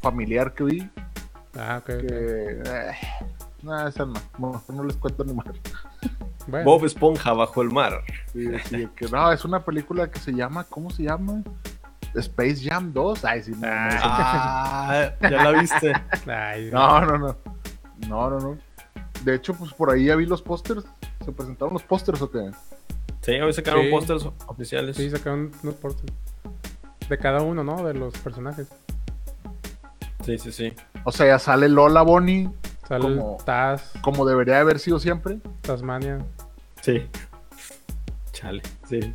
[0.00, 0.90] familiar que vi.
[1.58, 1.86] Ah, ok.
[1.86, 2.94] Que eh,
[3.62, 4.14] nada, esa no.
[4.38, 5.46] No, no les cuento ni más.
[6.46, 8.00] Bueno, Bob Esponja bajo el mar.
[8.32, 11.42] Sí, sí, que no, es una película que se llama, ¿cómo se llama?
[12.14, 13.24] Space Jam 2.
[13.24, 15.92] Ay, sí, no, no, Ah, ya la viste.
[16.26, 17.36] ay, no, no, no.
[18.08, 18.58] No, no, no.
[19.24, 20.84] De hecho, pues por ahí ya vi los pósters.
[21.24, 22.50] ¿Se presentaron los pósters o qué?
[23.20, 23.90] Sí, hoy sacaron Sí.
[23.90, 24.96] pósters oficiales.
[24.96, 26.04] Sí, sacaron unos portes.
[27.08, 27.84] De cada uno, ¿no?
[27.84, 28.68] De los personajes.
[30.24, 30.72] Sí, sí, sí.
[31.04, 32.48] O sea, ya sale Lola Bonnie
[32.88, 35.38] Sale Como- Taz, como debería haber sido siempre.
[35.62, 36.18] Tasmania.
[36.80, 37.06] Sí.
[38.32, 39.14] Chale, sí.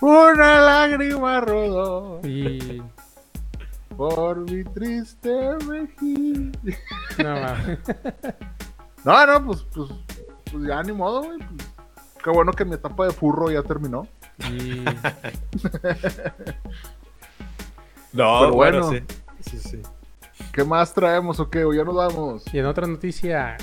[0.00, 2.82] Una lágrima rodó Y.
[3.96, 5.30] por mi triste
[5.66, 6.52] mejilla.
[7.18, 7.78] No, mames.
[9.04, 9.90] No, no, pues, pues,
[10.52, 11.38] pues ya ni modo, güey.
[11.38, 11.68] pues,
[12.22, 14.06] qué bueno que mi etapa de furro ya terminó.
[14.50, 14.84] y.
[18.12, 18.90] No, Pero bueno, bueno.
[18.90, 19.04] sí.
[19.50, 19.82] Sí, sí.
[20.52, 21.62] ¿Qué más traemos o qué?
[21.64, 22.42] ¿O ya nos vamos?
[22.52, 23.56] Y en otra noticia.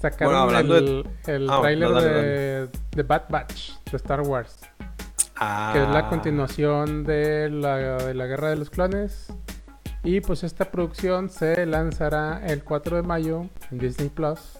[0.00, 4.58] Sacaron Bueno, el, el Ah, no, dale, de, de Bad Batch de Star Wars.
[5.40, 5.70] Ah.
[5.72, 9.32] que es la continuación de la, de la Guerra de los Clones.
[10.02, 14.58] Y pues esta producción se lanzará el 4 de mayo en Disney Plus.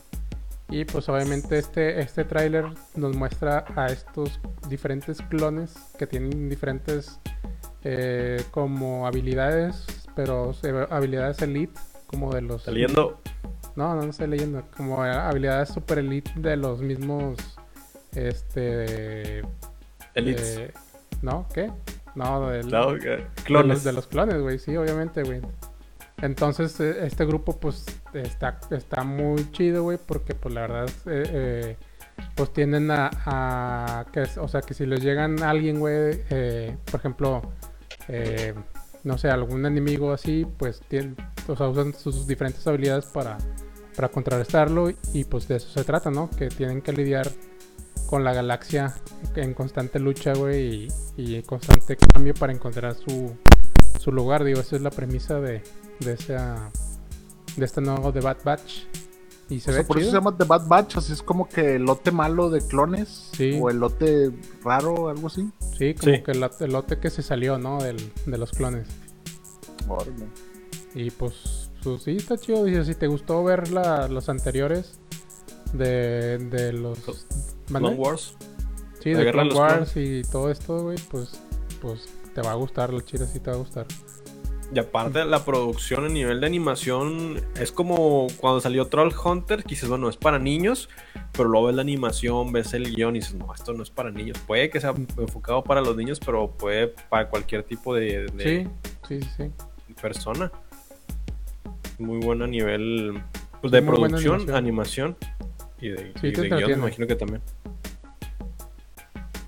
[0.70, 7.18] Y pues obviamente este, este tráiler nos muestra a estos diferentes clones que tienen diferentes
[7.84, 12.62] eh, como habilidades, pero eh, habilidades elite, como de los...
[12.62, 13.18] Está leyendo.
[13.76, 14.62] No, no, no estoy leyendo.
[14.76, 17.38] Como eh, habilidades super elite de los mismos...
[18.14, 19.42] Este...
[20.18, 20.58] Elites.
[20.58, 20.72] Eh,
[21.22, 21.46] ¿No?
[21.52, 21.70] ¿Qué?
[22.14, 23.68] No, del, No, de clones.
[23.68, 25.40] los, de los clones, güey, sí, obviamente, güey.
[26.20, 31.22] Entonces, eh, este grupo, pues, está, está muy chido, güey, porque, pues, la verdad, eh,
[31.32, 31.76] eh,
[32.34, 36.76] pues, tienden a, a que, o sea, que si les llegan a alguien, güey, eh,
[36.90, 37.42] por ejemplo,
[39.04, 41.14] no sé, algún enemigo así, pues, tienen,
[41.46, 43.38] o sea, usan sus diferentes habilidades para,
[43.94, 46.28] para contrarrestarlo y, pues, de eso se trata, ¿no?
[46.30, 47.28] Que tienen que lidiar
[48.08, 48.94] con la galaxia
[49.36, 53.36] en constante lucha, güey, y, y constante cambio para encontrar su,
[54.00, 54.44] su lugar.
[54.44, 55.62] Digo, esa es la premisa de,
[56.00, 56.70] de, esa,
[57.56, 58.84] de este nuevo The Bad Batch.
[59.50, 60.10] Y se O ve sea, por eso chido.
[60.10, 63.30] se llama The Bad Batch, así es como que el lote malo de clones.
[63.36, 63.58] Sí.
[63.60, 64.30] O el lote
[64.64, 65.50] raro, algo así.
[65.78, 66.22] Sí, como Sí.
[66.22, 67.82] que el, el lote que se salió, ¿no?
[67.82, 67.96] Del,
[68.26, 68.86] de los clones.
[69.86, 70.26] Órale.
[70.94, 72.64] Y pues, pues sí, está chido.
[72.64, 74.98] Dice, si te gustó ver la- los anteriores
[75.72, 76.98] de, de los...
[77.68, 78.34] Clone Wars.
[79.02, 81.40] Sí, de Clone Wars y todo esto, güey, pues,
[81.80, 83.86] pues te va a gustar, la chile sí te va a gustar.
[84.74, 89.70] Y aparte la producción a nivel de animación es como cuando salió Troll Hunter, que
[89.70, 90.90] dices, bueno, es para niños,
[91.32, 94.10] pero luego ves la animación, ves el guion y dices, no, esto no es para
[94.10, 94.36] niños.
[94.46, 98.68] Puede que sea enfocado para los niños, pero puede para cualquier tipo de, de
[99.08, 99.50] Sí, sí, sí.
[100.02, 100.52] persona.
[101.98, 103.22] Muy bueno a nivel
[103.62, 104.56] pues, de Muy producción, animación.
[104.56, 105.16] animación.
[105.80, 107.42] Y de, Sí, y te de guion, me imagino que también.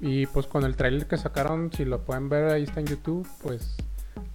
[0.00, 3.28] Y pues con el trailer que sacaron, si lo pueden ver, ahí está en YouTube,
[3.42, 3.76] pues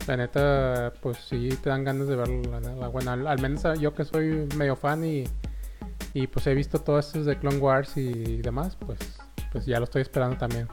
[0.07, 2.41] la neta, pues sí te dan ganas de verlo.
[2.51, 5.23] La, la- bueno, al, al menos yo que soy medio fan y,
[6.13, 8.99] y pues he visto todos estos de Clone Wars y demás, pues,
[9.51, 10.67] pues ya lo estoy esperando también.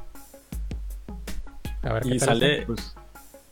[1.82, 2.66] A ver Y qué tal sale.
[2.66, 2.94] Pues,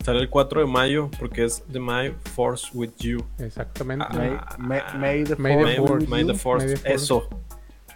[0.05, 3.25] sale el 4 de mayo, porque es The My Force with You.
[3.39, 4.05] Exactamente.
[4.11, 5.83] Ah, May, May- May the May May, May the.
[5.87, 6.85] Force, May the Fourth.
[6.85, 7.29] eso.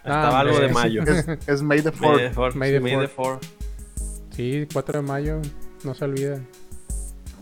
[0.05, 1.03] Ah, Estaba algo de mayo.
[1.03, 2.17] Es, es May the May Fourth.
[2.21, 3.43] the Fourth, May the May the Fourth.
[3.43, 4.35] Fourth.
[4.35, 5.41] Sí, 4 de mayo,
[5.83, 6.39] no se olvida.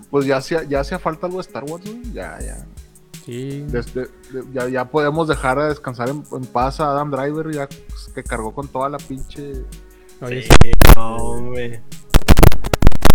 [0.09, 2.01] Pues ya hacía, ya hacía falta algo de Star Wars, güey.
[2.13, 2.65] Ya, ya.
[3.25, 4.67] Sí, Desde- de- ya.
[4.69, 8.53] Ya podemos dejar a descansar en, en paz a Adam Driver, ya pues, que cargó
[8.53, 9.53] con toda la pinche.
[10.21, 11.81] oye, Sí, no, hombre.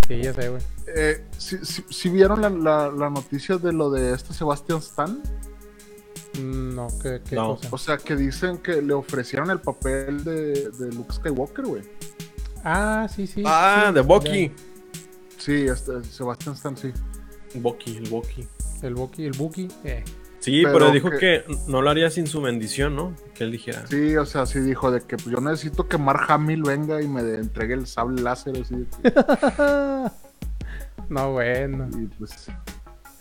[0.08, 0.62] sí, ya sé, güey.
[0.96, 5.22] Eh, si, si- si vieron la, la- la noticia de lo de este Sebastian Stan?
[6.38, 7.56] Mm, No, ¿qué, qué No.
[7.56, 7.68] cosa?
[7.72, 11.82] O sea, que dicen que le ofrecieron el papel de, de Luke Skywalker, güey.
[12.64, 13.42] Ah, sí, sí.
[13.46, 14.52] Ah, sí, de Bucky.
[15.38, 16.92] Sí, este, Sebastian Stan, sí.
[17.54, 18.46] Bucky, el Bucky.
[18.82, 19.68] El Buki, el Buki.
[19.84, 20.04] Eh.
[20.40, 21.44] Sí, Pero pero, dijo que- que...
[21.66, 23.14] no lo haría sin su bendición, ¿no?
[23.34, 23.84] Que él dijera.
[23.88, 27.08] Sí, o sea, sí dijo de que pues, yo necesito que Mark Hamill venga y
[27.08, 28.74] me de- entregue el sable láser, así.
[28.76, 29.12] de que-
[31.08, 31.88] no, bueno.
[31.98, 32.48] y pues,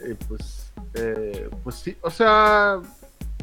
[0.07, 2.79] y pues, eh, pues sí, o sea,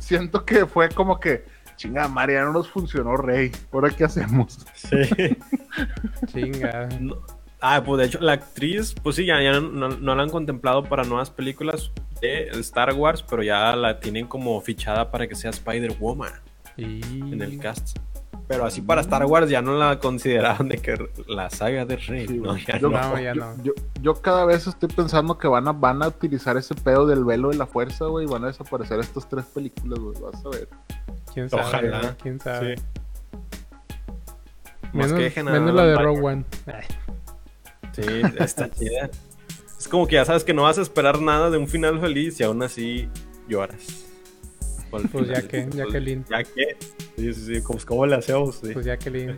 [0.00, 1.44] siento que fue como que,
[1.76, 4.58] chinga, María, no nos funcionó Rey, ¿ahora qué hacemos?
[4.74, 4.96] Sí.
[6.26, 6.88] Chinga.
[7.00, 7.16] No.
[7.60, 10.84] Ah, pues de hecho, la actriz, pues sí, ya, ya no, no- la han contemplado
[10.84, 11.90] para nuevas películas
[12.20, 16.32] de Star Wars, pero ya la tienen como fichada para que sea Spider-Woman
[16.76, 17.00] Y...
[17.32, 17.98] en el cast.
[18.46, 22.28] Pero así para Star Wars ya no la consideraban de que la saga de Rey,
[22.28, 22.50] Sí, ¿no?
[22.52, 22.64] güey.
[22.66, 23.00] Ya yo, no.
[23.00, 23.54] no, ya no.
[23.62, 23.72] Yo,
[24.02, 27.48] yo cada vez estoy pensando que van a, van a utilizar ese pedo del velo
[27.48, 30.68] de la fuerza, güey, y van a desaparecer estas tres películas, güey, vas a ver.
[31.32, 31.62] ¿Quién sabe?
[31.62, 32.16] Ojalá.
[32.22, 32.76] ¿Quién sabe?
[32.76, 32.82] Sí.
[34.92, 36.20] Más Menos, que dejen a menos la de Rogue.
[36.22, 36.44] One.
[37.92, 38.02] Sí,
[38.38, 39.10] está chida.
[39.78, 42.38] Es como que ya sabes que no vas a esperar nada de un final feliz
[42.40, 43.08] y aún así
[43.48, 44.04] lloras.
[44.90, 46.24] Pues ya que, ya que Lin.
[46.30, 46.76] Ya que.
[47.16, 47.62] Sí, sí, sí.
[47.62, 48.60] Como, ¿Cómo le hacemos?
[48.62, 48.72] Sí.
[48.72, 49.36] Pues ya que Lin.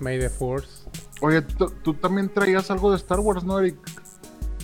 [0.00, 0.88] May the Force.
[1.20, 3.76] Oye, tú, también traías algo de Star Wars, ¿no, Eric?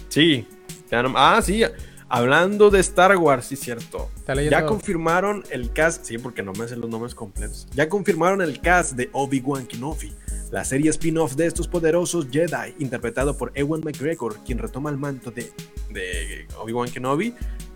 [0.09, 0.47] Sí.
[0.93, 1.65] Ah, sí.
[2.09, 4.09] Hablando de Star Wars, sí, cierto.
[4.49, 6.05] Ya confirmaron el cast.
[6.05, 7.67] Sí, porque no me sé los nombres completos.
[7.75, 10.15] Ya confirmaron el cast de Obi-Wan Kenobi.
[10.53, 15.33] La serie spin-off de estos poderosos Jedi, interpretado por Ewan McGregor, quien retoma el manto
[15.33, 15.53] de,
[15.91, 17.35] de Obi-Wan Kenobi.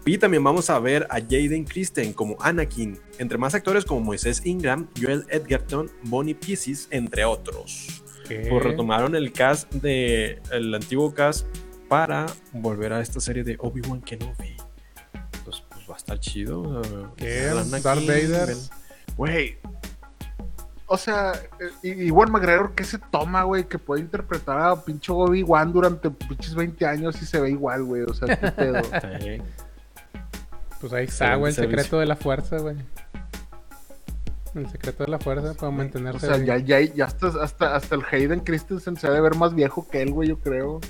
[0.09, 4.40] Y también vamos a ver a Jaden Christen como Anakin, entre más actores como Moisés
[4.46, 8.02] Ingram, Joel Edgerton, Bonnie Pieces, entre otros.
[8.26, 8.46] ¿Qué?
[8.50, 11.46] Pues retomaron el cast de el antiguo cast
[11.88, 14.56] para volver a esta serie de Obi-Wan Kenobi.
[15.38, 16.82] Entonces, pues va a estar chido.
[16.82, 17.48] eh, ¿Qué?
[17.50, 18.54] Anakin, Darth Vader.
[19.16, 19.59] Güey.
[20.86, 23.64] O sea, eh, y- igual McGregor, ¿qué se toma, güey?
[23.68, 28.02] Que puede interpretar a pinche Obi-Wan durante pinches 20 años y se ve igual, güey.
[28.02, 28.80] O sea, qué pedo.
[30.80, 30.80] Sí.
[30.80, 31.78] Pues ahí está, Sí, güey, el servicio.
[31.78, 32.76] secreto de la fuerza, güey.
[34.54, 36.26] El secreto de la fuerza para O mantenerse.
[36.26, 36.44] sea, ahí.
[36.46, 39.86] ya, ya, ya hasta, hasta, hasta el Hayden Christensen se ha de ver más viejo
[39.90, 40.80] que él, güey, yo creo.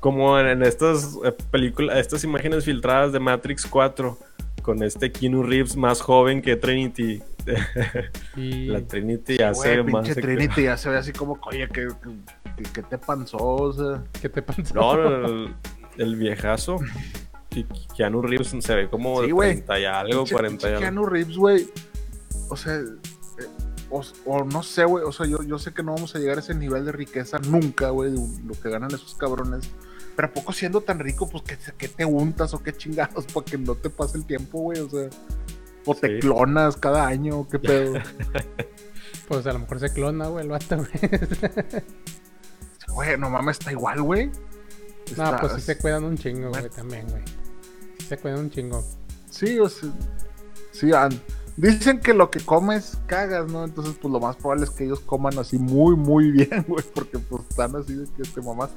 [0.00, 4.16] Como en, en estas eh, películas, estas imágenes filtradas de Matrix 4,
[4.62, 7.22] con este Keanu Reeves más joven que Trinity.
[8.36, 8.66] Y...
[8.66, 10.04] La Trinity ya se ve Güey, más.
[10.04, 11.88] pinche Trinity ya se ve así como, oye, ¿qué,
[12.56, 13.38] qué, qué te panzó?
[13.38, 14.62] O sea, ¿Qué te pasó?
[14.74, 15.54] No, no, el,
[15.98, 16.78] el viejazo.
[17.52, 17.64] Y
[17.96, 19.50] Keanu Reeves se ve como Sí, de güey.
[19.54, 20.80] 30 y algo, pinche- 40 y pinche algo.
[20.80, 21.68] Keanu Reeves, güey.
[22.48, 22.84] O sea, eh,
[23.90, 25.04] o, o no sé, güey.
[25.04, 27.38] O sea, yo, yo sé que no vamos a llegar a ese nivel de riqueza
[27.40, 29.68] nunca, güey, de lo que ganan esos cabrones.
[30.16, 33.44] Pero ¿a poco siendo tan rico, pues, ¿qué, qué te untas o qué chingados para
[33.44, 34.78] que no te pase el tiempo, güey?
[34.80, 35.08] O sea,
[35.86, 37.94] o te clonas cada año, qué pedo.
[39.26, 40.90] Pues a lo mejor se clona, güey, el vato, güey.
[42.88, 44.30] Güey, no mames, está igual, güey.
[45.16, 46.68] No, pues sí se cuidan un chingo, güey, Bueno.
[46.70, 47.22] también, güey.
[48.10, 48.84] Se cuidan un chingo.
[49.30, 49.88] Sí, o sea,
[50.72, 50.90] sí,
[51.56, 53.62] dicen que lo que comes cagas, ¿no?
[53.62, 57.20] Entonces, pues lo más probable es que ellos coman así muy, muy bien, güey, porque
[57.20, 58.70] pues están así de que te mamás.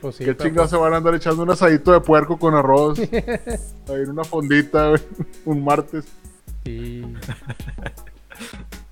[0.00, 2.98] Pues sí, ¿Qué chingados se van a andar echando un asadito de puerco con arroz?
[3.10, 3.10] ahí
[3.88, 5.02] en una fondita, güey,
[5.44, 6.06] un martes.
[6.62, 7.02] pues, sí.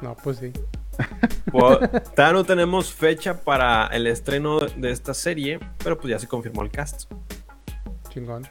[0.03, 0.53] No, pues sí.
[1.51, 1.79] Pues,
[2.15, 6.61] todavía no tenemos fecha para el estreno de esta serie, pero pues ya se confirmó
[6.61, 7.11] el cast.
[8.11, 8.47] Chingón.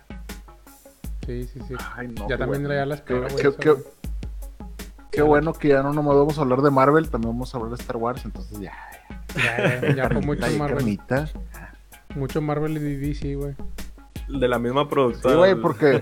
[1.26, 1.76] Sí, sí, sí.
[1.96, 2.70] Ay, no, ya también bueno.
[2.70, 3.58] le da la espera, Qué- güey.
[5.12, 7.76] qué- bueno que ya no nomás vamos a hablar de Marvel, también vamos a hablar
[7.76, 8.74] de Star Wars, entonces ya.
[9.36, 10.78] Ya, ya, ya fue mucho Marvel.
[10.78, 11.30] carnita.
[12.16, 13.54] Mucho Marvel y DC, güey.
[14.28, 15.36] De la misma Sí, productora.
[15.36, 16.02] güey, porque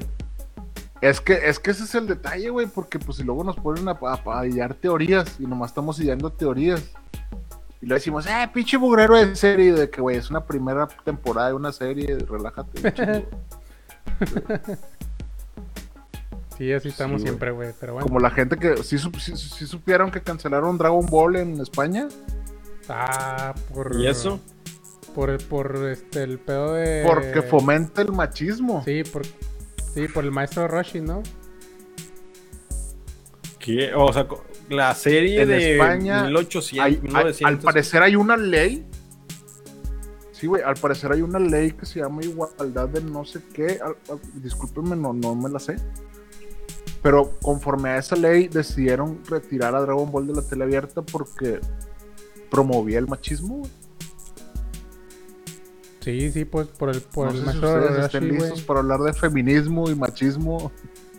[1.01, 3.88] es que, es que ese es el detalle, güey, porque pues si luego nos ponen
[3.89, 6.84] a, a, teorías y nomás estamos hillando teorías.
[7.82, 11.47] Y le decimos, eh, pinche mugrero de serie, de que, güey, es una primera temporada
[11.49, 12.93] de una serie, relájate.
[12.93, 13.26] chingo".
[16.60, 17.72] Sí, así estamos Sí, siempre, güey.
[17.80, 18.05] Pero bueno.
[18.07, 22.07] Como la gente que sí, sí- sí supieron que cancelaron Dragon Ball en España
[22.89, 23.95] Ah, por.
[23.99, 24.39] ¿Y eso?
[25.16, 27.03] Por, por este, el pedo de.
[27.07, 28.84] porque fomenta el machismo.
[28.86, 31.24] Sí, por, sí, por el maestro Roshi, ¿no?
[33.60, 33.91] ¿Qué?
[33.95, 34.28] O sea,
[34.70, 37.45] la serie En de España 1800, Hay- hay- 1900.
[37.45, 38.86] al parecer hay una ley.
[40.32, 43.80] Sí, güey, al parecer hay una ley que se llama igualdad de no sé qué.
[43.84, 45.76] al- al- discúlpenme, no, no me la sé.
[47.02, 51.60] Pero conforme a esa ley decidieron retirar a Dragon Ball de la tele abierta porque
[52.52, 53.64] promovía el machismo.
[56.02, 59.00] Sí, sí, pues por el, por no el sé si ustedes estén listos para hablar
[59.02, 60.72] de feminismo y machismo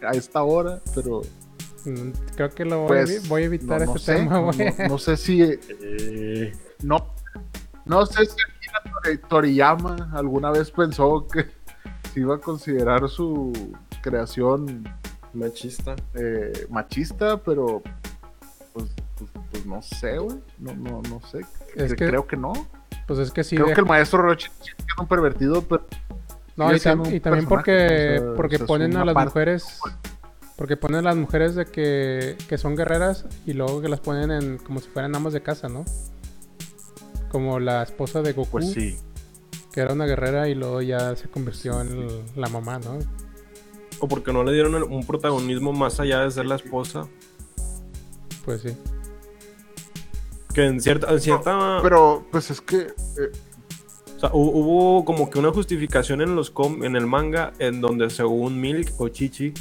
[0.02, 1.22] a esta hora, pero
[1.86, 4.32] Mm, Creo que lo voy, pues a, voy a evitar no, no ese sé, tema,
[4.34, 4.58] no- güey.
[4.58, 6.52] no- no sé si Eh,
[6.82, 7.14] No,
[7.86, 8.36] no sé si
[9.02, 11.46] Tori- Toriyama alguna vez pensó que
[12.12, 13.50] se iba a considerar su
[14.02, 14.84] creación
[15.32, 15.96] machista.
[16.14, 17.82] eh, machista, pero
[18.72, 18.86] pues,
[19.18, 20.38] pues, pues no sé, güey.
[20.58, 21.40] No, no, no sé.
[21.76, 22.52] Es que- Creo que no.
[23.06, 23.56] Pues es que sí.
[23.56, 25.84] Creo deja- que el maestro sigue siendo un pervertido, pero
[26.56, 29.14] No, y, tam- también porque, personaje, o sea, porque o sea, es ponen a las
[29.14, 29.28] parte.
[29.30, 29.78] mujeres.
[30.56, 34.30] Porque ponen a las mujeres de que, que son guerreras y luego que las ponen
[34.30, 35.84] en como si fueran amas de casa, ¿no?
[37.30, 38.98] Como la esposa de Goku, pues sí.
[39.72, 42.06] que era una guerrera y luego ya se convirtió en
[42.36, 42.98] la mamá, ¿no?
[44.00, 47.06] O porque no le dieron un protagonismo más allá de ser la esposa.
[48.44, 48.70] Pues sí.
[50.54, 53.30] Que en cierta, en cierta Pero pues es que eh,
[54.16, 57.80] O sea, hu- hubo como que una justificación en los com- en el manga en
[57.80, 59.52] donde según Milk o Chichi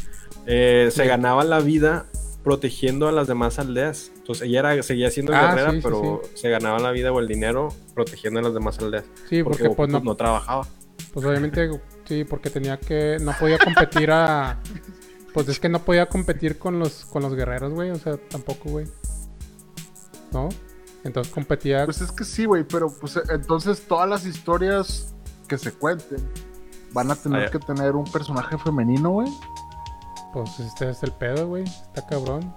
[0.47, 1.07] eh, se Sí.
[1.07, 2.07] ganaba la vida
[2.43, 4.11] protegiendo a las demás aldeas.
[4.17, 7.19] Entonces ella era, seguía siendo Ah, guerrera, sí, sí, pero se ganaba la vida o
[7.19, 9.03] el dinero protegiendo a las demás aldeas.
[9.29, 10.65] Sí, Porque, porque, pues no trabajaba.
[11.13, 11.69] pues obviamente
[12.09, 14.57] sí, porque tenía que no podía competir a
[15.33, 18.69] pues es que no podía competir con los con los guerreros, güey, o sea, tampoco,
[18.69, 18.87] güey.
[20.31, 20.49] ¿No?
[21.03, 25.13] Entonces competía Pues es que sí, güey, pero pues entonces todas las historias
[25.47, 26.27] que se cuenten
[26.91, 29.29] van a tener Ah, que tener un personaje femenino, güey.
[30.33, 31.63] Pues este es el pedo, güey.
[31.63, 32.51] Está cabrón.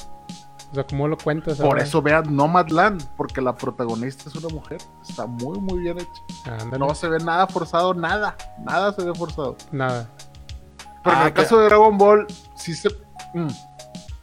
[0.73, 1.59] O sea, ¿cómo lo cuentas?
[1.59, 1.83] Por ahora?
[1.83, 4.79] eso vean Nomadland, porque la protagonista es una mujer.
[5.07, 6.53] Está muy, muy bien hecha.
[6.63, 6.79] Ándale.
[6.79, 8.35] No se ve nada forzado, nada.
[8.65, 9.57] Nada se ve forzado.
[9.71, 10.09] Nada.
[11.05, 12.89] Pero en Ah, el que- caso de Dragon Ball, sí se.
[13.35, 13.49] Mm,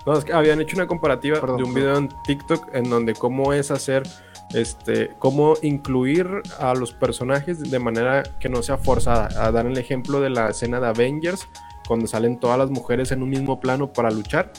[0.06, 1.88] No, es que habían hecho una comparativa Perdón, de un perdón.
[1.92, 4.04] video en TikTok en donde cómo es hacer,
[4.56, 9.28] este, cómo incluir a los personajes de manera que no sea forzada.
[9.46, 11.48] A dar el ejemplo de la escena de Avengers,
[11.88, 14.52] cuando salen todas las mujeres en un mismo plano para luchar,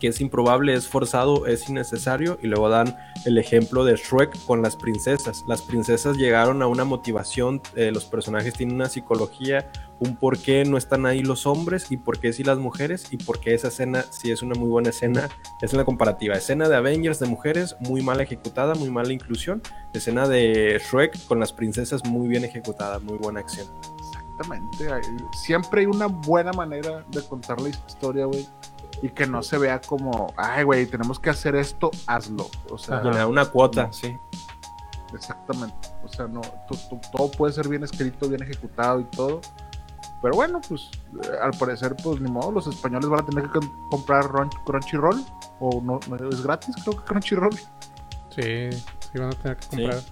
[0.00, 2.38] que es improbable, es forzado, es innecesario.
[2.42, 2.96] Y luego dan
[3.26, 5.44] el ejemplo de Shrek con las princesas.
[5.46, 9.70] Las princesas llegaron a una motivación, eh, los personajes tienen una psicología,
[10.00, 13.18] un por qué no están ahí los hombres y por qué sí las mujeres y
[13.18, 15.28] por qué esa escena sí es una muy buena escena.
[15.60, 16.34] Es una comparativa.
[16.34, 19.62] Escena de Avengers de mujeres muy mal ejecutada, muy mala inclusión.
[19.92, 23.66] Escena de Shrek con las princesas muy bien ejecutada, muy buena acción.
[23.98, 24.86] Exactamente.
[25.44, 28.46] Siempre hay una buena manera de contar la historia, güey.
[29.02, 32.48] Y que no se vea como, ay, güey, tenemos que hacer esto, hazlo.
[32.70, 33.26] O sea, Ajá.
[33.26, 33.92] Una cuota, No.
[33.92, 34.16] sí.
[35.14, 35.88] Exactamente.
[36.04, 39.40] O sea, no, to- to- todo puede ser bien escrito, bien ejecutado y todo.
[40.22, 40.90] Pero bueno, pues
[41.24, 44.30] eh, al parecer, pues ni modo, los españoles van a tener que com- comprar
[44.66, 45.24] Crunchyroll.
[45.60, 47.56] O no, no, es gratis, creo que Crunchyroll.
[48.28, 49.76] Sí, sí van a tener que Sí.
[49.82, 50.02] comprar.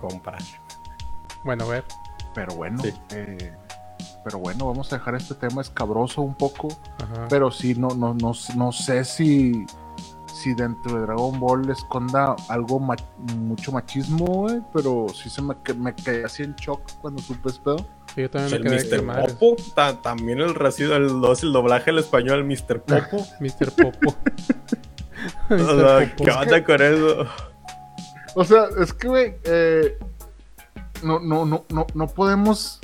[0.00, 0.42] Comprar.
[1.44, 1.84] Bueno, a ver.
[2.34, 2.92] Pero bueno, Sí.
[3.10, 3.56] eh,
[4.24, 6.68] pero bueno, vamos a dejar este tema escabroso un poco.
[7.02, 7.26] Ajá.
[7.28, 9.64] Pero sí, no, no, no, no sé si,
[10.32, 12.96] si dentro de Dragon Ball esconda algo ma-
[13.36, 14.60] mucho machismo, güey.
[14.74, 17.78] Pero sí se me, que- me quedé así en shock cuando supe este pedo.
[18.14, 19.36] Sí, yo también El me quedé que Mr.
[19.38, 22.82] Popo, ta- también el racido, el, dos, el doblaje al español, Mr.
[22.82, 23.24] Popo.
[23.40, 23.70] Mr.
[23.72, 24.14] Popo.
[25.50, 25.80] O Mr.
[25.80, 26.24] sea, Popo.
[26.24, 27.26] ¿Qué onda con eso?
[28.34, 29.98] O sea, es que, güey, eh,
[31.02, 32.78] no, no, no, no, no podemos.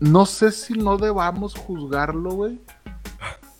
[0.00, 2.60] No sé si no debamos juzgarlo, güey.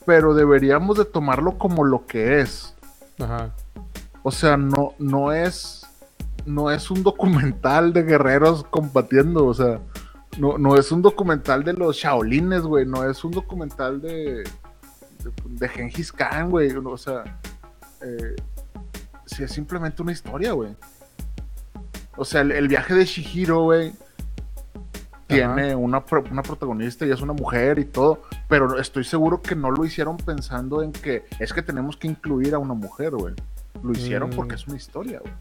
[0.06, 2.74] Pero deberíamos de tomarlo como lo que es.
[3.18, 3.54] Ajá.
[4.22, 5.86] O sea, no, no es.
[6.46, 9.80] No es un documental de guerreros combatiendo, o sea.
[10.38, 12.86] No, no es un documental de los Shaolines, güey.
[12.86, 14.44] No es un documental de.
[14.44, 16.72] de, de Gengis Khan, güey.
[16.72, 17.24] O sea.
[18.00, 18.36] Eh,
[19.26, 20.74] sí, es simplemente una historia, güey.
[22.16, 23.92] O sea, el, el viaje de Shihiro, güey.
[25.28, 28.22] Tiene una, una protagonista y es una mujer y todo.
[28.48, 32.54] Pero estoy seguro que no lo hicieron pensando en que es que tenemos que incluir
[32.54, 33.34] a una mujer, güey.
[33.82, 34.34] Lo hicieron Mm.
[34.36, 35.32] porque es una historia, güey.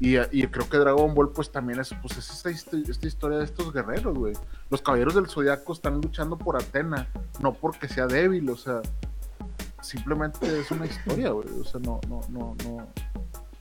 [0.00, 3.38] Y, y creo que Dragon Ball, pues también es, pues, es esta, histo- esta historia
[3.38, 4.34] de estos guerreros, güey.
[4.70, 7.06] Los caballeros del zodiaco están luchando por Atena,
[7.40, 8.80] no porque sea débil, o sea,
[9.80, 11.48] simplemente es una historia, güey.
[11.60, 12.86] O sea, no, no, no, no.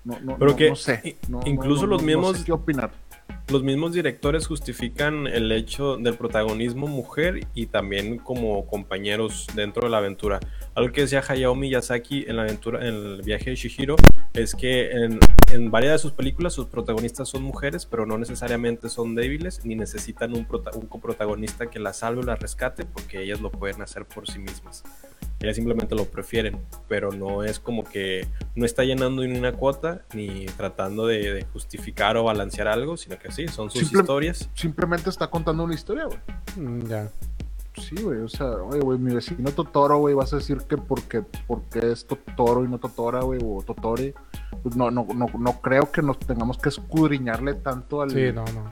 [0.05, 1.17] No, no, Pero no- que no sé.
[1.45, 2.91] incluso los mismos- sé qué opinar.
[3.49, 9.89] Los mismos directores justifican el hecho del protagonismo mujer y también como compañeros dentro de
[9.89, 10.39] la aventura.
[10.75, 13.95] Algo que decía Hayao Miyazaki en la aventura, en el viaje de Shihiro,
[14.33, 15.19] es que en,
[15.51, 19.75] en varias de sus películas sus protagonistas son mujeres, pero no necesariamente son débiles ni
[19.75, 23.81] necesitan un, prota- un coprotagonista que las salve o las rescate, porque ellas lo pueden
[23.81, 24.83] hacer por sí mismas.
[25.39, 26.57] Ellas simplemente lo prefieren,
[26.87, 31.43] pero no es como que no está llenando ni una cuota ni tratando de, de
[31.45, 34.49] justificar o balancear algo, sino que sí, son sus Simple- historias.
[34.55, 36.19] Simplemente está contando una historia, güey.
[36.55, 37.09] Mm, Ya.
[37.75, 41.23] Sí, güey, o sea, oye, güey, mi vecino Totoro, güey, vas a decir que porque,
[41.47, 44.13] porque es Totoro y no Totora, güey, o Totori.
[44.61, 48.45] Pues no, no, no, no creo que nos tengamos que escudriñarle tanto al, Sí, no,
[48.45, 48.71] no.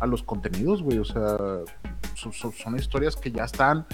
[0.00, 0.98] a los contenidos, güey.
[0.98, 1.36] O sea,
[2.14, 3.84] son, son- son historias que ya están.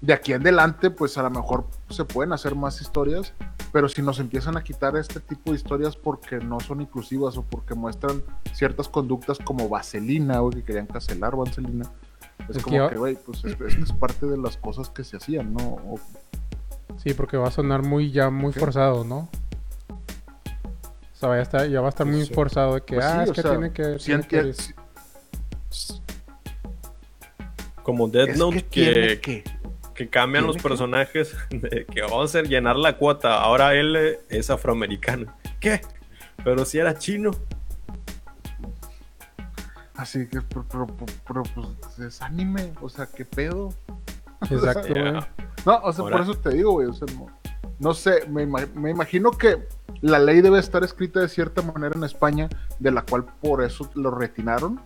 [0.00, 3.32] De aquí en adelante, pues a lo mejor se pueden hacer más historias,
[3.72, 7.42] pero si nos empiezan a quitar este tipo de historias porque no son inclusivas o
[7.42, 8.22] porque muestran
[8.52, 11.90] ciertas conductas como Vaselina, güey, que querían cancelar Vaselina.
[12.48, 13.56] Es, como que, güey, pues es,
[13.92, 15.64] parte de las cosas que se hacían, ¿no?
[15.64, 16.00] O-
[17.02, 18.60] Sí, porque va a sonar muy ya muy ¿Qué?
[18.60, 19.28] forzado, ¿no?
[19.88, 22.32] O sea, ya, está, ya va a estar muy Sí.
[22.34, 23.96] forzado de que, pues ah, sí, es que sea, tiene que...
[23.96, 24.52] tiene que-
[27.82, 29.44] Como Death es Note, que que, que-
[29.94, 34.18] que cambian los que- personajes, de que vamos a hacer llenar la cuota, ahora él
[34.28, 35.34] es afroamericano.
[35.60, 35.80] ¿Qué?
[36.44, 37.30] Pero si era chino.
[39.96, 40.86] Así que, pero, pero-
[41.26, 43.72] pero, pues es anime, o sea, ¿qué pedo?
[44.50, 45.12] Exacto, güey.
[45.64, 46.86] No, o sea, Ahora- por eso te digo, güey.
[46.88, 47.26] O sea, no,
[47.78, 49.66] no sé, me imagino que
[50.02, 52.48] la ley debe estar escrita de cierta manera en España,
[52.78, 54.80] de la cual por eso lo retinaron.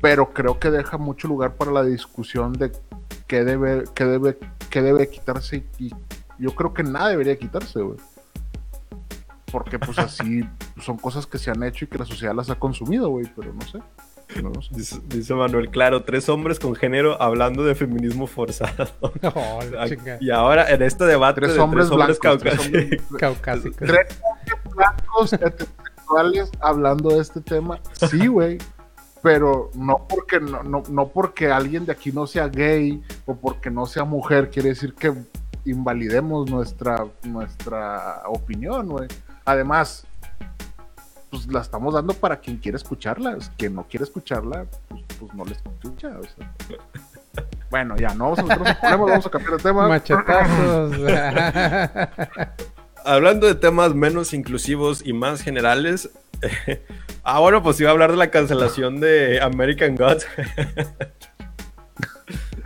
[0.00, 2.72] Pero creo que deja mucho lugar para la discusión de
[3.26, 4.38] qué debe, qué debe,
[4.70, 5.66] qué debe quitarse.
[5.78, 5.90] Y
[6.38, 7.98] yo creo que nada debería quitarse, güey.
[9.52, 10.48] Porque pues así
[10.80, 13.26] son cosas que se han hecho y que la sociedad las ha consumido, güey.
[13.36, 13.78] Pero no sé.
[14.42, 14.68] No lo sé.
[14.72, 18.88] Dice, dice Manuel, claro, tres hombres con género hablando de feminismo forzado.
[19.34, 19.58] Oh,
[20.20, 22.40] y ahora en este debate Tres de hombres tres hombres blancos.
[22.40, 22.66] tres caucásicos.
[22.66, 23.76] hombres- Caucásico.
[23.78, 27.80] tres hombres blancos heterosexuales hablando de este tema.
[28.08, 28.58] Sí, güey.
[29.22, 33.70] Pero no porque no, no, no porque alguien de aquí no sea gay o porque
[33.70, 35.12] no sea mujer, quiere decir que
[35.66, 39.08] invalidemos nuestra, nuestra opinión, güey.
[39.44, 40.06] Además,
[41.30, 43.38] pues la estamos dando para quien quiere escucharla.
[43.56, 46.08] Quien no quiere escucharla, pues, pues no la escucha.
[46.18, 46.52] o sea.
[47.70, 49.86] Bueno, ya, no vamos a meternos vamos a cambiar de tema.
[49.86, 50.96] Machetazos.
[53.04, 56.10] Hablando de temas menos inclusivos y más generales.
[57.22, 60.26] ah, bueno, pues iba a hablar de la cancelación de American Gods.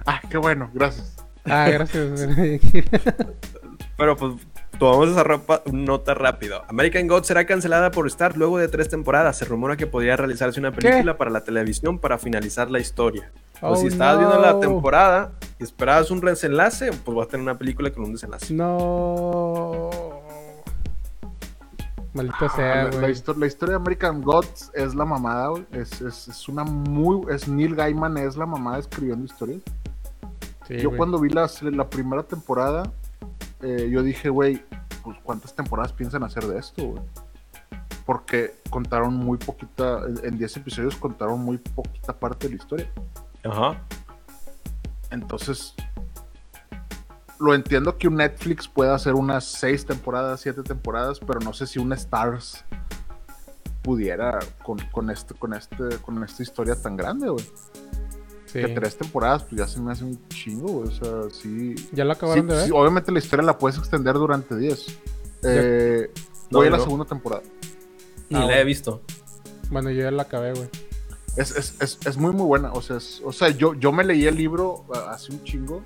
[0.06, 1.16] Ah, qué bueno, gracias.
[1.44, 2.26] ah, gracias.
[3.96, 4.34] Pero pues
[4.78, 6.62] tomamos esa ropa- nota rápido.
[6.68, 9.36] American Gods será cancelada por Star luego de tres temporadas.
[9.38, 13.30] Se rumora que podría realizarse una película para la televisión para finalizar la historia.
[13.60, 17.42] O Oh, si estabas viendo la temporada y esperabas un desenlace, pues vas a tener
[17.44, 18.52] una película con un desenlace.
[18.52, 19.90] No.
[22.12, 25.66] Maldito Ah, sea, la, la la historia de American Gods es la mamada, güey.
[25.72, 27.22] Es, es, es una muy.
[27.32, 29.60] Es Neil Gaiman, es la mamada escribiendo historias.
[30.68, 32.84] Sí, yo cuando vi las- la primera temporada,
[33.62, 34.62] eh, yo dije, güey,
[35.02, 37.02] pues cuántas temporadas piensan hacer de esto, güey.
[38.06, 42.90] Porque contaron muy poquita, en- en 10 episodios contaron muy poquita parte de la historia.
[43.44, 43.80] Ajá.
[45.10, 45.74] Entonces,
[47.38, 51.66] lo entiendo que un Netflix pueda hacer unas 6 temporadas, 7 temporadas, pero no sé
[51.66, 52.64] si un Stars
[53.82, 57.44] pudiera con, con, este, con, este, con esta historia tan grande, güey.
[58.54, 58.60] Sí.
[58.60, 60.88] Que tres temporadas, pues ya se me hace un chingo, güey.
[60.88, 61.74] O sea, sí.
[61.92, 62.66] ¿Ya lo acabaron Sí, de ver?
[62.66, 64.86] sí, obviamente la historia la puedes extender durante 10.
[65.42, 66.10] Eh,
[66.50, 66.84] No, voy a la no.
[66.84, 67.42] segunda temporada.
[68.30, 68.60] Ni Ah, la bueno.
[68.60, 69.02] he visto.
[69.70, 70.68] Bueno, yo ya la acabé, güey.
[71.36, 72.72] Es, es, es, es muy, muy buena.
[72.72, 75.82] O sea, es- o sea yo, yo me leí el libro hace un chingo.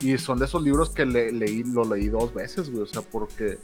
[0.00, 2.82] Y son de esos libros que le- leí, lo leí dos veces, güey.
[2.82, 3.58] O sea, porque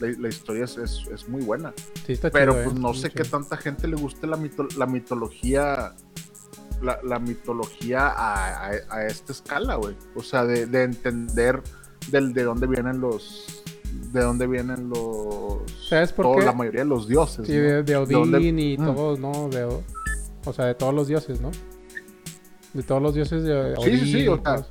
[0.00, 1.72] la, la historia es, es, es muy buena.
[2.06, 2.80] Sí, está Pero chido, pues ¿eh?
[2.80, 3.14] no sé sí.
[3.16, 5.94] qué tanta gente le guste la, mito- la mitología.
[6.80, 9.96] La, la mitología a, a- a esta escala, güey.
[10.14, 11.60] O sea, de, de entender
[12.10, 13.62] del, de dónde vienen los.
[14.12, 15.58] De dónde vienen los.
[15.88, 16.44] ¿Sabes por todo- qué?
[16.44, 17.46] La mayoría de los dioses.
[17.46, 17.58] Sí, ¿no?
[17.58, 18.84] de, de Odín y Mm.
[18.84, 19.48] todos, ¿no?
[19.48, 21.50] De, o- sea, de todos los dioses, ¿no?
[22.74, 23.98] De todos los dioses de Sí, Odín.
[24.00, 24.64] sí, sí, y o sea-.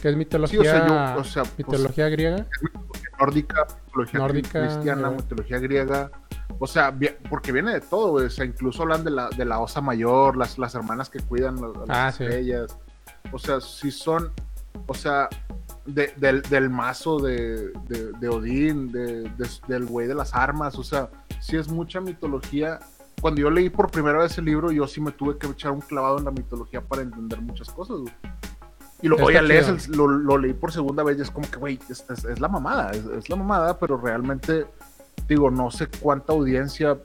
[0.00, 0.60] ¿Qué es mitología?
[0.60, 1.20] Sí, o sea, yo.
[1.20, 2.46] O sea, pues, mitología griega.
[3.18, 5.16] nórdica, mitología Nórdica, cristiana, ya.
[5.16, 6.10] mitología griega.
[6.58, 6.94] O sea,
[7.28, 8.26] porque viene de todo, güey.
[8.26, 11.56] O sea, incluso hablan de la, de la osa mayor, las, las hermanas que cuidan
[11.56, 12.24] las, a las Ah, sí.
[12.24, 12.76] estrellas.
[13.32, 14.30] O sea, si son,
[14.86, 15.28] o sea,
[15.86, 20.76] de- del, del mazo de, de, de Odín, de- de- del güey de las armas.
[20.78, 21.08] O sea,
[21.40, 22.78] sí es mucha mitología.
[23.20, 25.80] Cuando yo leí por primera vez el libro, yo sí me tuve que echar un
[25.80, 28.12] clavado en la mitología para entender muchas cosas, güey.
[29.02, 29.76] Y ya lees, chido.
[29.92, 32.38] el- lo, lo leí por segunda vez y es como que, güey, es, es- es
[32.40, 34.66] la mamada, es, es la mamada, pero realmente,
[35.34, 36.98] digo, no sé cuánta audiencia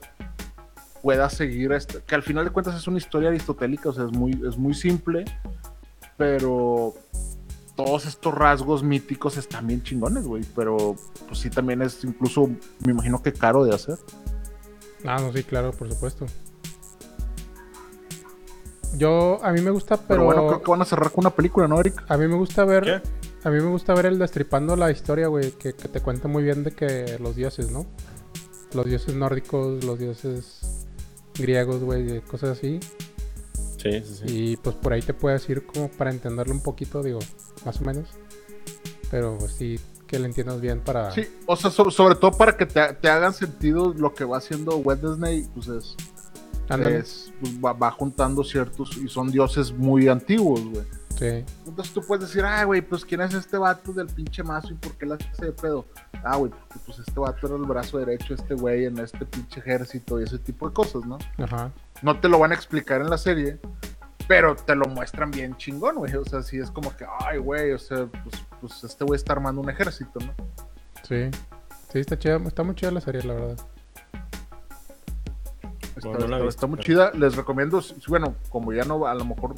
[1.02, 4.12] pueda seguir esto, que al final de cuentas es una historia aristotélica, o sea, es
[4.12, 5.24] muy, es muy simple,
[6.16, 6.94] pero
[7.76, 10.96] todos estos rasgos míticos están bien chingones, güey, pero
[11.28, 12.48] pues sí también es incluso,
[12.84, 13.98] me imagino que caro de hacer.
[15.04, 16.26] Ah, no, sí, claro, por supuesto.
[18.96, 21.30] Yo, a mí me gusta, Pero, pero, bueno, creo que van a cerrar con una
[21.30, 22.02] película, ¿no, Eric?
[22.08, 23.48] a mí me gusta ver, ¿Qué?
[23.48, 26.42] a mí me gusta ver el destripando la historia, güey, que, que te cuenta muy
[26.42, 27.86] bien de que los dioses, ¿no?
[28.76, 30.60] Los dioses nórdicos, los dioses
[31.34, 32.78] griegos, güey, cosas así.
[33.82, 34.24] Sí, sí, sí.
[34.26, 37.18] Y pues por ahí te puedes ir como para entenderlo un poquito, digo,
[37.64, 38.08] más o menos.
[39.10, 41.10] Pero pues, sí que le entiendas bien para...
[41.10, 44.38] Sí, o sea, so- sobre todo para que te, te hagan sentido lo que va
[44.38, 45.96] haciendo Wednesday, pues es,
[46.92, 50.84] es, pues, va, va juntando ciertos, y son dioses muy antiguos, güey.
[51.18, 51.44] Sí.
[51.66, 54.74] Entonces tú puedes decir, ah, güey, pues quién es este vato del pinche mazo y
[54.74, 55.86] por qué la hace de pedo.
[56.22, 59.24] Ah, güey, porque pues este vato era el brazo derecho, de este güey en este
[59.24, 61.16] pinche ejército y ese tipo de cosas, ¿no?
[61.38, 61.72] Ajá.
[62.02, 63.58] No te lo van a explicar en la serie,
[64.28, 66.14] pero te lo muestran bien chingón, güey.
[66.16, 69.32] O sea, sí es como que, ay, güey, o sea, pues, pues este güey está
[69.32, 70.34] armando un ejército, ¿no?
[71.02, 71.30] Sí.
[71.92, 73.56] Sí, está chida, está muy chida la serie, la verdad.
[75.96, 77.10] Está, Bueno, no la está- he está visto, muy pero- chida.
[77.18, 79.54] Les recomiendo, bueno, como ya no, a lo mejor,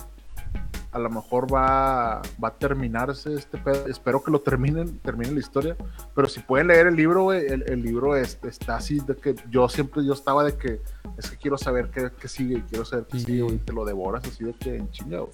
[0.90, 3.86] a lo mejor va, va a terminarse este pedo.
[3.89, 5.77] Espero que lo terminen, terminen la historia.
[6.15, 9.35] Pero si pueden leer el libro, güey, el, el libro es- está así de que
[9.51, 10.81] yo siempre, yo estaba de que
[11.19, 13.24] es que quiero saber qué, qué sigue y quiero saber qué Sí.
[13.27, 13.59] sigue, güey.
[13.59, 15.32] Te lo devoras así de que en chinga, güey.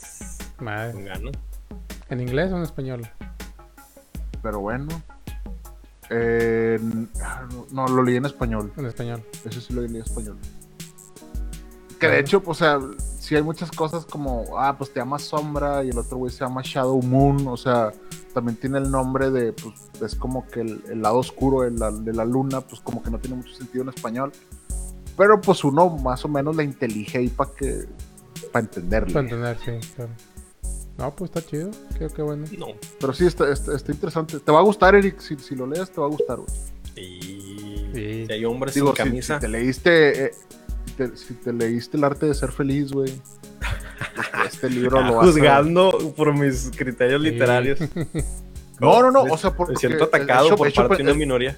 [0.59, 1.33] Madre.
[2.11, 3.09] ¿En inglés o en español?
[4.43, 4.89] Pero bueno.
[6.11, 8.73] Eh, no, no, lo leí en español.
[8.77, 9.23] En español.
[9.45, 10.37] Eso sí lo leí en español.
[11.99, 12.81] Que de hecho, o sea,
[13.19, 16.41] sí hay muchas cosas como, ah, pues te llama Sombra y el otro güey se
[16.41, 17.93] llama Shadow Moon, o sea,
[18.33, 21.91] también tiene el nombre de, pues, es como que el, el lado oscuro de la,
[21.91, 24.33] de la luna, pues como que no tiene mucho sentido en español.
[25.16, 27.87] Pero pues uno más o menos la intelige ahí para que,
[28.53, 29.12] para entenderlo.
[29.12, 30.11] Para entender, sí, claro.
[30.99, 31.71] No, pues está chido.
[31.99, 32.47] Qué, qué bueno.
[32.59, 32.66] No.
[33.01, 34.39] Pero sí, está, está, está interesante.
[34.39, 36.51] Te va a gustar, Eric, si, si lo lees, te va a gustar, güey.
[36.97, 37.91] Y...
[37.95, 38.27] Sí.
[38.27, 39.35] Si hay hombres Digo, sin si, camisa.
[39.37, 40.31] si te leíste, eh,
[40.97, 43.12] te, si te leíste el arte de ser feliz, güey.
[44.47, 45.31] Este libro lo vas a...
[45.33, 47.31] Juzgando por mis criterios Sí.
[47.31, 47.79] literarios.
[48.81, 51.12] No, no, no, Me- o sea, porque Me siento atacado por parte Schopen- de una
[51.12, 51.57] es- minoría.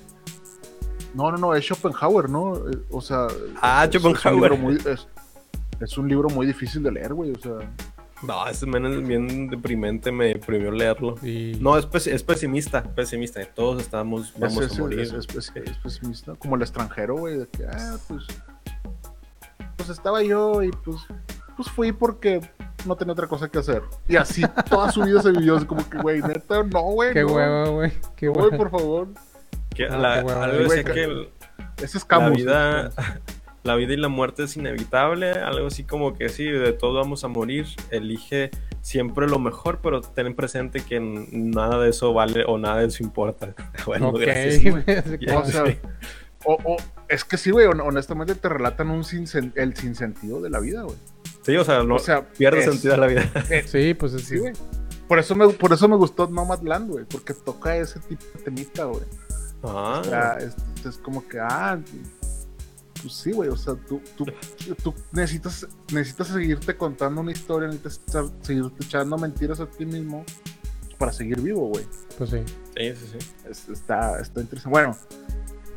[1.15, 2.57] No, no, no, es Schopenhauer, ¿no?
[2.57, 3.27] Eh, O sea,
[3.63, 4.51] Ah, es- es un Schopenhauer.
[4.53, 5.09] libro muy- es,
[5.81, 7.53] es un libro muy difícil de leer, güey, o sea,
[8.23, 11.15] No, es bien, bien deprimente, me deprimió leerlo.
[11.23, 11.57] Y...
[11.59, 13.43] No, es, pes- es pesimista, pesimista.
[13.47, 15.01] Todos estamos, es, vamos es- a morir.
[15.01, 18.25] es- es- es- es pesimista, como el extranjero, güey, de que, ah, pues,
[19.77, 20.99] pues estaba yo y pues,
[21.57, 22.41] pues fui porque
[22.87, 23.83] no tenía otra cosa que hacer.
[24.09, 27.23] Y así toda su vida se vivió, así como que, güey, neta, no, güey, Qué
[27.23, 27.93] no, huevo, güey.
[28.17, 29.09] Qué no, güey, por favor.
[29.75, 30.45] Que Ah, la- qué hueva.
[30.45, 31.29] algo decía que- el-
[31.79, 32.37] Ese es la Camus.
[32.37, 33.21] vida, es Camus.
[33.65, 37.25] la vida y la muerte es inevitable, algo así como que sí, de todos vamos
[37.25, 38.51] a morir, elige
[38.81, 43.03] siempre lo mejor, pero ten presente que nada de eso vale o nada de eso
[43.03, 43.55] importa.
[43.87, 44.73] Bueno, Ok, gracias.
[45.37, 45.65] O sea.
[46.47, 46.77] O, o-
[47.09, 50.83] es que sí, güey, hon- honestamente te relatan un sin, el sinsentido de la vida,
[50.83, 50.97] güey.
[51.43, 53.23] Sí, o sea, no o sea, pierde es- sentido la vida.
[53.67, 54.53] Sí, pues es Sí, güey.
[55.09, 58.85] Por eso, me, por eso me gustó Nomadland, güey, porque toca ese tipo de temita,
[58.87, 59.05] güey.
[59.63, 60.55] Ah, O sea, es,
[60.85, 61.79] es como que, ah,
[63.03, 64.25] pues sí, güey, o sea, tú, tú,
[64.83, 70.25] tú necesitas, necesitas seguirte contando una historia, necesitas estar- seguirte echando mentiras a ti mismo
[70.99, 71.87] para seguir vivo, güey.
[72.19, 72.39] Pues sí.
[72.77, 73.29] sí, sí, sí.
[73.49, 74.71] Es- está, está interesante.
[74.71, 74.97] Bueno,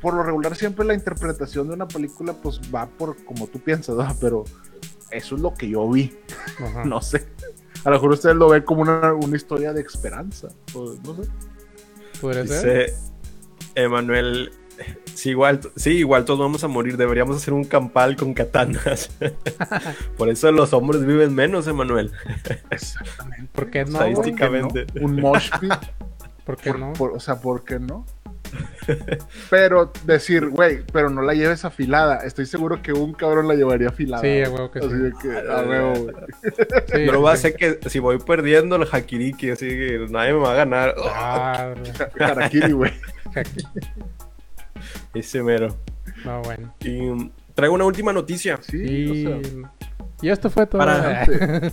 [0.01, 3.95] por lo regular siempre la interpretación de una película pues va por como tú piensas.
[4.19, 4.43] Pero
[5.11, 6.15] eso es lo que yo vi,
[6.59, 6.83] Ajá.
[6.85, 7.27] no sé.
[7.83, 11.29] A lo mejor ustedes lo ven como una, una historia de esperanza, o no sé.
[12.19, 12.93] Podría ser.
[13.75, 14.51] Emanuel,
[15.13, 16.97] sí igual, sí, igual todos vamos a morir.
[16.97, 19.11] Deberíamos hacer un campal con katanas.
[20.17, 22.11] Por eso los hombres viven menos, Emanuel.
[22.69, 23.49] Exactamente.
[23.53, 23.91] ¿Por qué no?
[23.91, 24.85] Estadísticamente.
[24.99, 25.71] Un mosh pit.
[26.45, 26.93] ¿Por qué por- no?
[26.93, 28.05] por- o sea, ¿por qué no?
[29.49, 32.17] Pero decir, güey, pero no la lleves afilada.
[32.25, 34.21] Estoy seguro que un cabrón la llevaría afilada.
[34.23, 34.61] Sí, a güey.
[34.61, 35.11] huevo que Así sí.
[35.21, 36.15] que, a huevo, güey.
[36.93, 40.33] Sí, No lo va a hacer que si voy perdiendo el Hakiriki, así que nadie
[40.33, 40.95] me va a ganar.
[41.13, 41.73] Ah,
[42.19, 42.91] Harakiri, güey.
[45.13, 45.75] Ese mero.
[46.25, 46.73] no, bueno.
[46.81, 48.59] Y traigo una última noticia.
[48.61, 49.69] Sí, Y, o sea,
[50.21, 50.79] y esto fue todo.
[50.79, 51.25] Para-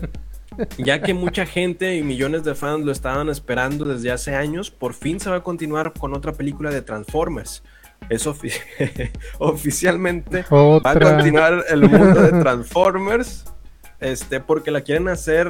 [0.78, 4.94] Ya que mucha gente y millones de fans lo estaban esperando desde hace años, por
[4.94, 7.62] fin se va a continuar con otra película de Transformers.
[8.08, 8.52] Es ofi-
[9.38, 10.44] oficialmente
[10.80, 13.44] va a continuar el mundo de Transformers.
[13.98, 15.48] Este, porque la quieren hacer.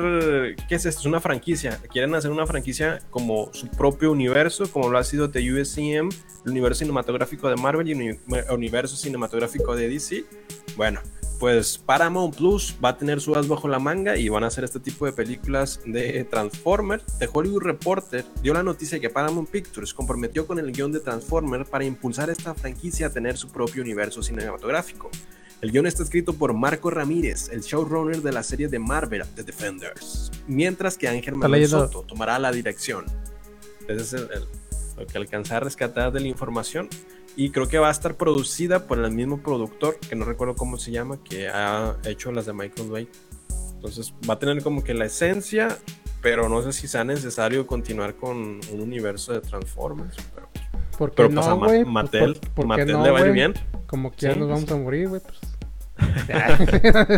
[0.68, 1.00] ¿Qué es esto?
[1.00, 1.80] Es una franquicia.
[1.92, 6.08] Quieren hacer una franquicia como su propio universo, como lo ha sido de USCM,
[6.44, 8.18] el universo cinematográfico de Marvel y el uni-
[8.54, 10.24] universo cinematográfico de DC.
[10.76, 11.00] Bueno,
[11.38, 14.64] pues Paramount Plus va a tener su as bajo la manga y van a hacer
[14.64, 17.04] este tipo de películas de Transformers.
[17.18, 21.68] The Hollywood Reporter dio la noticia que Paramount Pictures comprometió con el guion de Transformers
[21.68, 25.10] para impulsar esta franquicia a tener su propio universo cinematográfico.
[25.60, 29.42] El guion está escrito por Marco Ramírez, el showrunner de la serie de Marvel, The
[29.42, 31.62] Defenders, mientras que Ángel Manuel.
[31.92, 33.04] Soto tomará la dirección.
[33.88, 34.46] Ese es el- el-
[34.98, 36.88] lo que alcanza a rescatar de la información.
[37.36, 40.78] Y creo que va a estar producida por el mismo productor, que no recuerdo cómo
[40.78, 43.08] se llama, que ha hecho las de Michael Bay.
[43.74, 45.76] Entonces va a tener como que la esencia,
[46.22, 50.16] pero no sé si sea necesario continuar con un universo de Transformers.
[50.34, 50.48] Pero,
[50.96, 51.84] ¿Por qué pero no, pasa Ma- güey?
[51.84, 53.34] Mattel, ¿Por, por qué Mattel no, le va a ir güey?
[53.34, 53.54] bien.
[53.86, 54.60] Como que ya Sí, nos pues.
[54.64, 55.20] vamos a morir, güey.
[55.20, 55.38] Pues.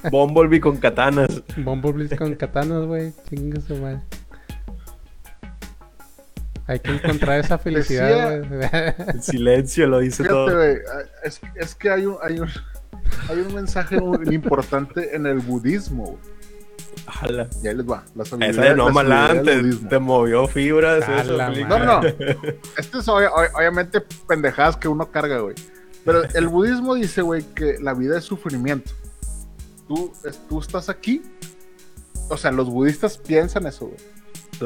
[0.10, 1.42] Bumblebee con katanas.
[1.56, 3.12] Bumblebee con katanas, güey.
[3.28, 4.00] Chingue su madre.
[6.70, 8.60] Hay que encontrar esa felicidad, güey.
[9.14, 10.56] El silencio lo dice Fíjate, todo.
[10.56, 10.76] güey,
[11.24, 12.48] es, es que hay un, hay un,
[13.28, 16.18] hay un mensaje muy importante en el budismo.
[17.22, 17.48] Ala.
[17.62, 18.04] Y ahí les va.
[18.14, 21.04] La sabiduría, Esa de No del te, movió fibras.
[21.04, 21.50] Película.
[21.68, 22.08] No, no.
[22.78, 25.54] Esto es obvia- ob- obviamente pendejadas que uno carga, güey.
[26.04, 28.92] Pero el budismo dice, güey, que la vida es sufrimiento.
[29.88, 30.12] Tú,
[30.48, 31.22] tú estás aquí.
[32.28, 33.98] O sea, los budistas piensan eso, güey.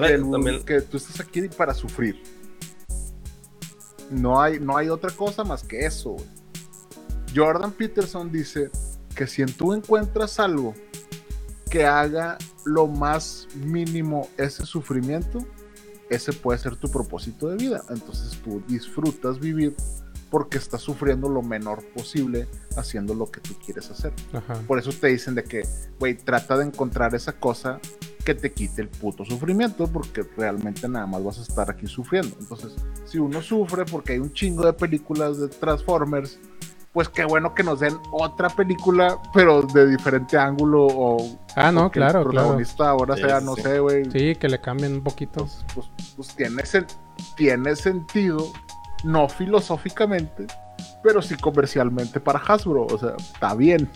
[0.02, 2.22] Que, el bu- también- que tú estás aquí para sufrir.
[4.10, 6.26] No hay, no hay otra cosa más que eso, güey.
[7.34, 8.70] Jordan Peterson dice
[9.14, 10.74] que si en tú encuentras algo
[11.70, 15.44] que haga lo más mínimo ese sufrimiento,
[16.10, 17.82] ese puede ser tu propósito de vida.
[17.90, 19.74] Entonces tú disfrutas vivir
[20.30, 22.46] porque estás sufriendo lo menor posible
[22.76, 24.12] haciendo lo que tú quieres hacer.
[24.32, 24.54] Ajá.
[24.66, 25.62] Por eso te dicen de que,
[25.98, 27.80] güey, trata de encontrar esa cosa
[28.24, 32.34] que te quite el puto sufrimiento, porque realmente nada más vas a estar aquí sufriendo.
[32.40, 32.74] Entonces,
[33.04, 36.38] si uno sufre porque hay un chingo de películas de Transformers,
[36.92, 41.86] pues qué bueno que nos den otra película, pero de diferente ángulo o, Ah, no,
[41.86, 42.30] o que claro, el claro.
[42.46, 43.62] protagonista ahora Sí, sea, no sí.
[43.62, 45.40] sé, güey, Sí, que le cambien un poquito.
[45.44, 45.86] pues, pues,
[46.16, 46.86] pues tiene, sen-
[47.36, 48.46] tiene sentido,
[49.02, 50.46] no filosóficamente,
[51.02, 53.90] pero sí comercialmente para Hasbro, o sea, está bien.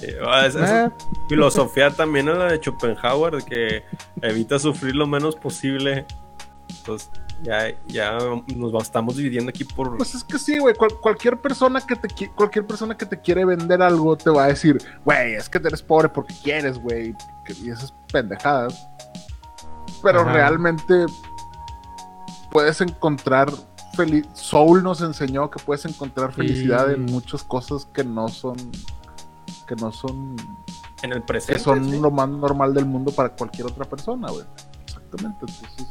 [0.00, 0.06] Sí,
[0.46, 0.90] esa Eh,
[1.28, 3.84] filosofía también es la de Schopenhauer, de que
[4.22, 6.06] evita sufrir lo menos posible.
[6.78, 7.10] Entonces,
[7.42, 8.18] ya, ya
[8.54, 9.96] nos estamos dividiendo aquí por.
[9.96, 10.74] Pues es que sí, güey.
[10.74, 14.44] cual- cualquier persona que te qui- cualquier persona que te quiere vender algo te va
[14.44, 17.14] a decir, güey, es que eres pobre porque quieres, güey.
[17.44, 18.88] que- Y esas pendejadas.
[20.02, 20.32] Pero Ajá.
[20.32, 21.06] realmente
[22.50, 23.50] puedes encontrar
[23.96, 24.26] feliz.
[24.34, 26.94] Soul nos enseñó que puedes encontrar felicidad Sí.
[26.94, 28.56] en muchas cosas que no son.
[29.66, 30.36] Que no son.
[31.02, 31.60] en el que presente.
[31.60, 31.98] son sí.
[32.00, 34.44] lo más normal del mundo para cualquier otra persona, güey.
[34.86, 35.46] Exactamente.
[35.48, 35.88] Entonces,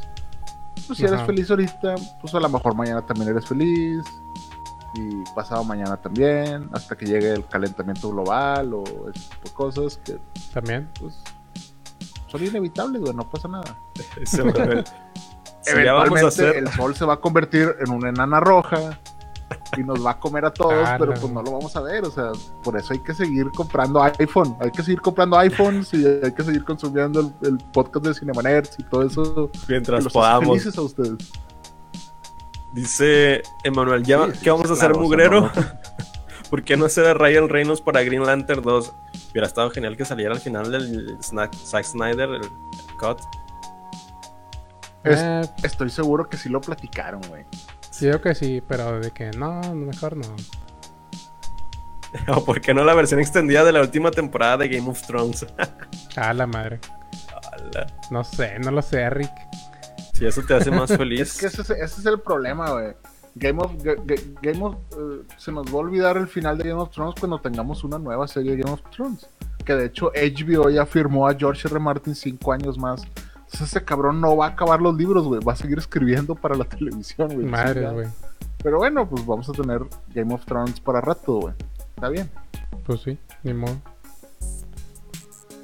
[0.87, 1.25] pues si eres Ajá.
[1.25, 4.03] feliz ahorita, pues a lo mejor mañana también eres feliz.
[4.97, 8.83] Y pasado mañana también, hasta que llegue el calentamiento global o
[9.13, 10.17] ese tipo de cosas que,
[10.53, 10.89] También.
[11.01, 11.21] pues,
[12.27, 13.77] son inevitables, güey, no pasa nada.
[14.37, 14.83] Manuel.
[15.65, 16.55] Si ya vamos a Eventualmente hacer.
[16.57, 18.99] el sol se va a convertir en una enana roja
[19.77, 21.21] y nos va a comer a todos, Ah, pero no.
[21.21, 22.31] pues no lo vamos a ver, o sea,
[22.63, 26.43] por eso hay que seguir comprando iPhone, hay que seguir comprando iPhones y hay que
[26.43, 30.49] seguir consumiendo el, el podcast de Cinemanerds y todo eso Mientras los podamos.
[30.49, 31.17] felices a ustedes.
[32.73, 35.51] Dice Emanuel, ¿ya, Sí, sí, ¿qué vamos a hacer, claro, mugrero?
[36.49, 38.93] ¿Por qué no hacer a Ryan Reynolds para Green Lantern 2?
[39.31, 42.49] Hubiera estado genial que saliera al final del Snack- Zack Snyder, el
[42.99, 43.19] cut.
[45.03, 47.45] Es- Eh, Estoy seguro que sí lo platicaron, güey.
[47.97, 50.27] Sí, yo que sí, pero de que no, mejor no.
[52.35, 55.45] o por qué no la versión extendida de la última temporada de Game of Thrones.
[56.15, 56.79] Ah, la madre.
[57.51, 57.87] Ala.
[58.11, 59.31] No sé, no lo sé, Rick.
[60.13, 61.37] Si eso te hace más Es feliz.
[61.37, 62.93] que ese, es- ese es el problema, güey.
[63.37, 66.79] Game of, Ga- Game of eh, se nos va a olvidar el final de Game
[66.81, 69.27] of Thrones cuando tengamos una nueva serie de Game of Thrones.
[69.65, 71.79] Que de hecho HBO ya firmó a George R.
[71.79, 73.01] Martin cinco años más.
[73.45, 75.41] Entonces ese cabrón no va a acabar los libros, güey.
[75.43, 77.45] Va a seguir escribiendo para la televisión, güey.
[77.45, 78.07] Madre, güey.
[78.63, 79.81] Pero bueno, pues vamos a tener
[80.13, 81.53] Game of Thrones para rato, güey.
[81.95, 82.29] Está bien.
[82.85, 83.75] Pues sí, ni modo.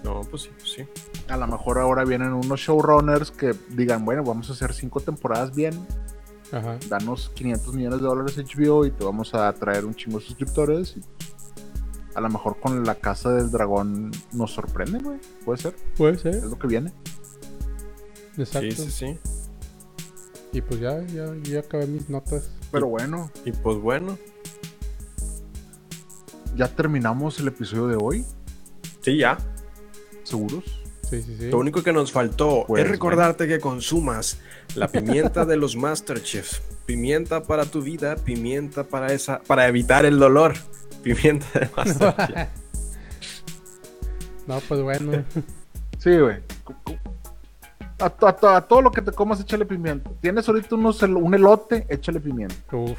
[0.04, 0.86] No, pues sí, pues sí.
[1.30, 5.56] A lo mejor ahora vienen unos showrunners que digan, bueno, vamos a hacer cinco temporadas
[5.56, 5.74] bien.
[6.54, 6.78] Ajá.
[6.90, 10.98] danos 500 millones de dólares HBO y te vamos a traer un chingo de suscriptores.
[10.98, 11.02] Y
[12.14, 15.18] a lo mejor con la casa del dragón nos sorprende, güey.
[15.46, 16.44] Puede ser, Puede es ser.
[16.44, 16.92] lo que viene.
[18.38, 18.72] Exacto.
[18.72, 19.18] Sí, sí, sí.
[20.54, 22.50] Y pues ya, ya, ya acabé mis notas.
[22.72, 24.18] Pero bueno, Y pues bueno.
[26.56, 28.26] ya terminamos el episodio de hoy,
[29.02, 29.38] Sí, ya.
[30.24, 30.64] seguros.
[31.10, 31.50] Sí, sí, sí.
[31.50, 34.38] Lo único que nos faltó Pues, es recordarte que consumas
[34.76, 36.60] la pimienta de los Masterchef.
[36.86, 40.54] Pimienta para tu vida, pimienta para esa, para evitar el dolor.
[41.04, 42.48] Pimienta de Masterchef.
[44.48, 45.24] No, pues bueno.
[46.00, 46.38] Sí, güey.
[48.02, 50.10] A, to- a to- a todo lo que te comas, échale pimienta.
[50.22, 52.56] Tienes ahorita unos, el- un elote, échale pimienta.
[52.76, 52.98] Uf.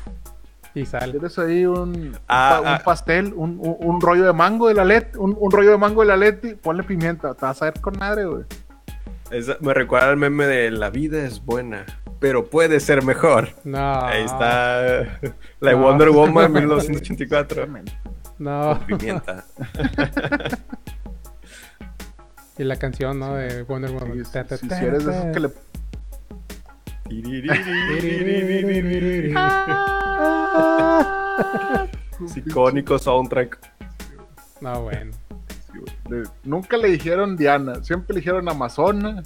[0.74, 1.10] Y sal.
[1.10, 2.82] Tienes ahí un, un Ah, un ah.
[2.84, 6.00] pastel, un, un- un rollo de mango de la Leti, un, un rollo de mango
[6.02, 7.34] de la Leti, ponle pimienta.
[7.34, 8.44] Te vas a ver con madre, güey.
[9.30, 11.84] Esa- me recuerda al meme de la vida es buena,
[12.20, 13.48] pero puede ser mejor.
[13.64, 14.04] No.
[14.04, 14.82] Ahí está
[15.60, 15.78] la No.
[15.78, 17.66] Wonder Woman 1984.
[18.38, 18.80] No.
[18.86, 19.44] Pimienta.
[22.62, 23.34] Y la canción, ¿no?
[23.34, 24.24] De Wonder Woman.
[24.24, 25.50] Si, Ta, ta, si- ta, si eres de esos que le
[32.24, 33.58] Es icónico soundtrack.
[34.60, 35.10] No, bueno.
[36.44, 39.22] Nunca le dijeron Diana, siempre le dijeron Amazona.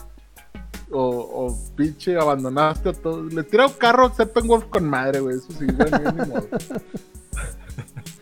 [0.91, 3.33] O, o pinche abandonaste a todos.
[3.35, 5.37] Le tira un carro excepto en Wolf con madre, güey.
[5.37, 6.49] Eso sí, bueno, ya ni modo.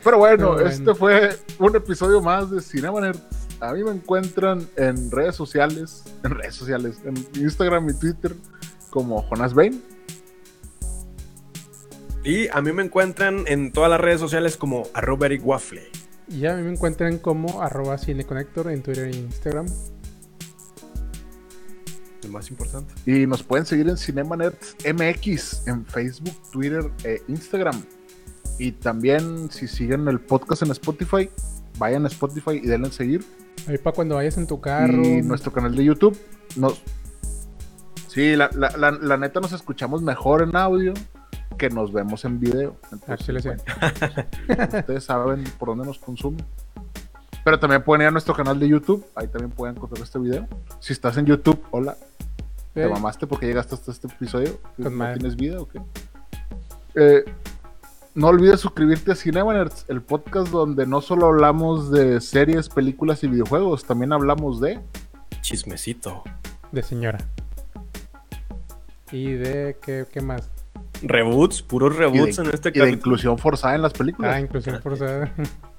[0.03, 0.69] Pero bueno, Pero bueno.
[0.69, 3.23] este fue un episodio más de Cinema Nerds.
[3.65, 8.37] A mí me encuentran en redes sociales, en redes sociales, en Instagram y Twitter
[8.91, 9.83] como Jonas Bain.
[12.23, 15.83] Y a mí me encuentran en todas las redes sociales como arroba Eric Waffle.
[16.29, 19.67] Y a mí me encuentran como arroba cineconector en Twitter e Instagram.
[22.23, 22.95] Lo más importante.
[23.05, 27.83] Y nos pueden seguir en Cinema Nerds MX en Facebook, Twitter e Instagram.
[28.59, 31.29] Y también si siguen el podcast en Spotify,
[31.79, 33.25] vayan a Spotify y denle a seguir.
[33.67, 35.03] Ahí para cuando vayas en tu carro.
[35.03, 36.19] Y nuestro canal de YouTube.
[36.57, 36.83] Nos...
[38.09, 40.93] Sí, la, la- la- la neta nos escuchamos mejor en audio
[41.59, 42.77] que nos vemos en video.
[43.09, 43.57] Ah, sí, le sé.
[44.47, 46.45] bueno, ustedes saben por dónde nos consumen.
[47.45, 49.05] Pero también pueden ir a nuestro canal de YouTube.
[49.15, 50.47] Ahí también pueden encontrar este video.
[50.81, 51.97] Si estás en YouTube, hola.
[52.73, 54.59] ¿Te mamaste porque llegaste hasta este episodio?
[54.79, 55.81] ¿No tienes vida o qué?
[56.97, 57.25] Eh,
[58.15, 63.25] no olvides suscribirte a Cinema Nerds, el podcast donde no solo hablamos de series, películas
[63.25, 64.81] y videojuegos, también hablamos de...
[65.41, 66.23] Chismecito.
[66.73, 67.19] De señora.
[69.13, 69.77] Y de.
[69.81, 70.51] ¿Qué, qué más?
[71.03, 74.35] Reboots, puros reboots y de, en este y de inclusión forzada en las películas.
[74.35, 75.33] Ah, inclusión forzada.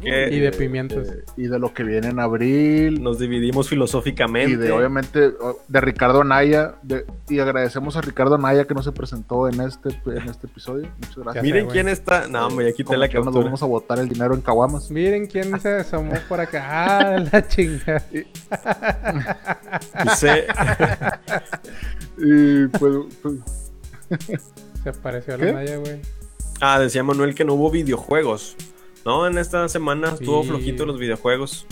[0.00, 1.08] Que- y de pimientos.
[1.08, 3.02] Eh, y de lo que viene en abril.
[3.02, 4.52] Nos dividimos filosóficamente.
[4.52, 5.32] Y de obviamente
[5.68, 6.74] de Ricardo Naya.
[6.82, 10.88] de- y agradecemos a Ricardo Naya que no se presentó en este, en este episodio.
[10.98, 11.44] Muchas gracias.
[11.44, 12.28] Miren quién está.
[12.28, 13.44] No, hombre, ya quité la que nos captura.
[13.44, 14.90] vamos a botar el dinero en Caguamas.
[14.90, 16.62] Miren quién se asomó por acá.
[16.64, 18.04] Ah, la chingada.
[20.04, 20.46] Dice,
[22.18, 23.34] Y pues, pues,
[24.82, 26.00] Se apareció la Naya, güey.
[26.60, 28.56] ah, decía Manuel que no hubo videojuegos.
[29.04, 31.66] No, en esta semana estuvo flojito los videojuegos.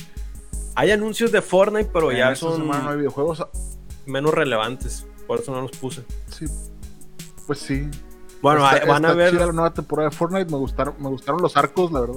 [0.75, 3.45] Hay anuncios de Fortnite, pero en ya son no hay videojuegos.
[4.07, 5.07] menos relevantes.
[5.27, 6.03] Por eso no los puse.
[6.29, 6.47] Sí,
[7.47, 7.89] pues sí.
[8.43, 9.31] Bueno, van a ver.
[9.33, 10.51] chida la nueva temporada de Fortnite.
[10.51, 12.17] Me gustaron, me gustaron los arcos, la verdad.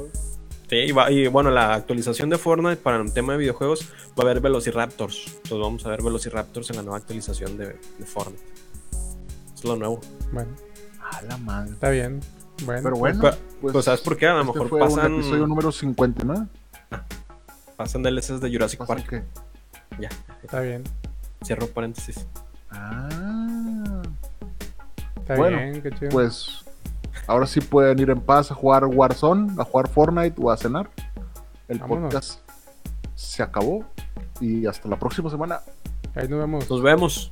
[0.69, 3.87] Sí, y, va- y bueno, la actualización de Fortnite para el tema de videojuegos
[4.17, 5.25] va a haber Velociraptors.
[5.27, 7.67] Entonces vamos a ver Velociraptors en la nueva actualización de,
[7.99, 8.41] de Fortnite.
[9.53, 9.99] Es lo nuevo.
[10.31, 10.49] Bueno,
[11.11, 11.71] A la madre.
[11.73, 12.21] está bien.
[12.65, 14.27] Bueno, Pero bueno, Pero- pues, pues, ¿sabes por qué?
[14.27, 16.45] A lo este mejor fue pasan- un episodio número 59.
[17.75, 19.07] Pasan DLCs de Jurassic ¿Pasa Park.
[19.09, 19.23] qué?
[19.99, 20.09] Ya,
[20.43, 20.83] está bien.
[21.43, 22.25] cierro paréntesis.
[22.71, 24.01] Ah,
[25.17, 26.09] Está Bueno, bien, qué chido.
[26.11, 26.65] pues
[27.27, 30.89] ahora sí pueden ir en paz a jugar Warzone, a jugar Fortnite o a cenar.
[31.69, 32.13] El Vámonos.
[32.13, 32.39] podcast
[33.15, 33.85] se acabó
[34.41, 35.61] y hasta la próxima semana.
[36.15, 36.69] Ahí nos vemos.
[36.69, 37.31] Nos vemos.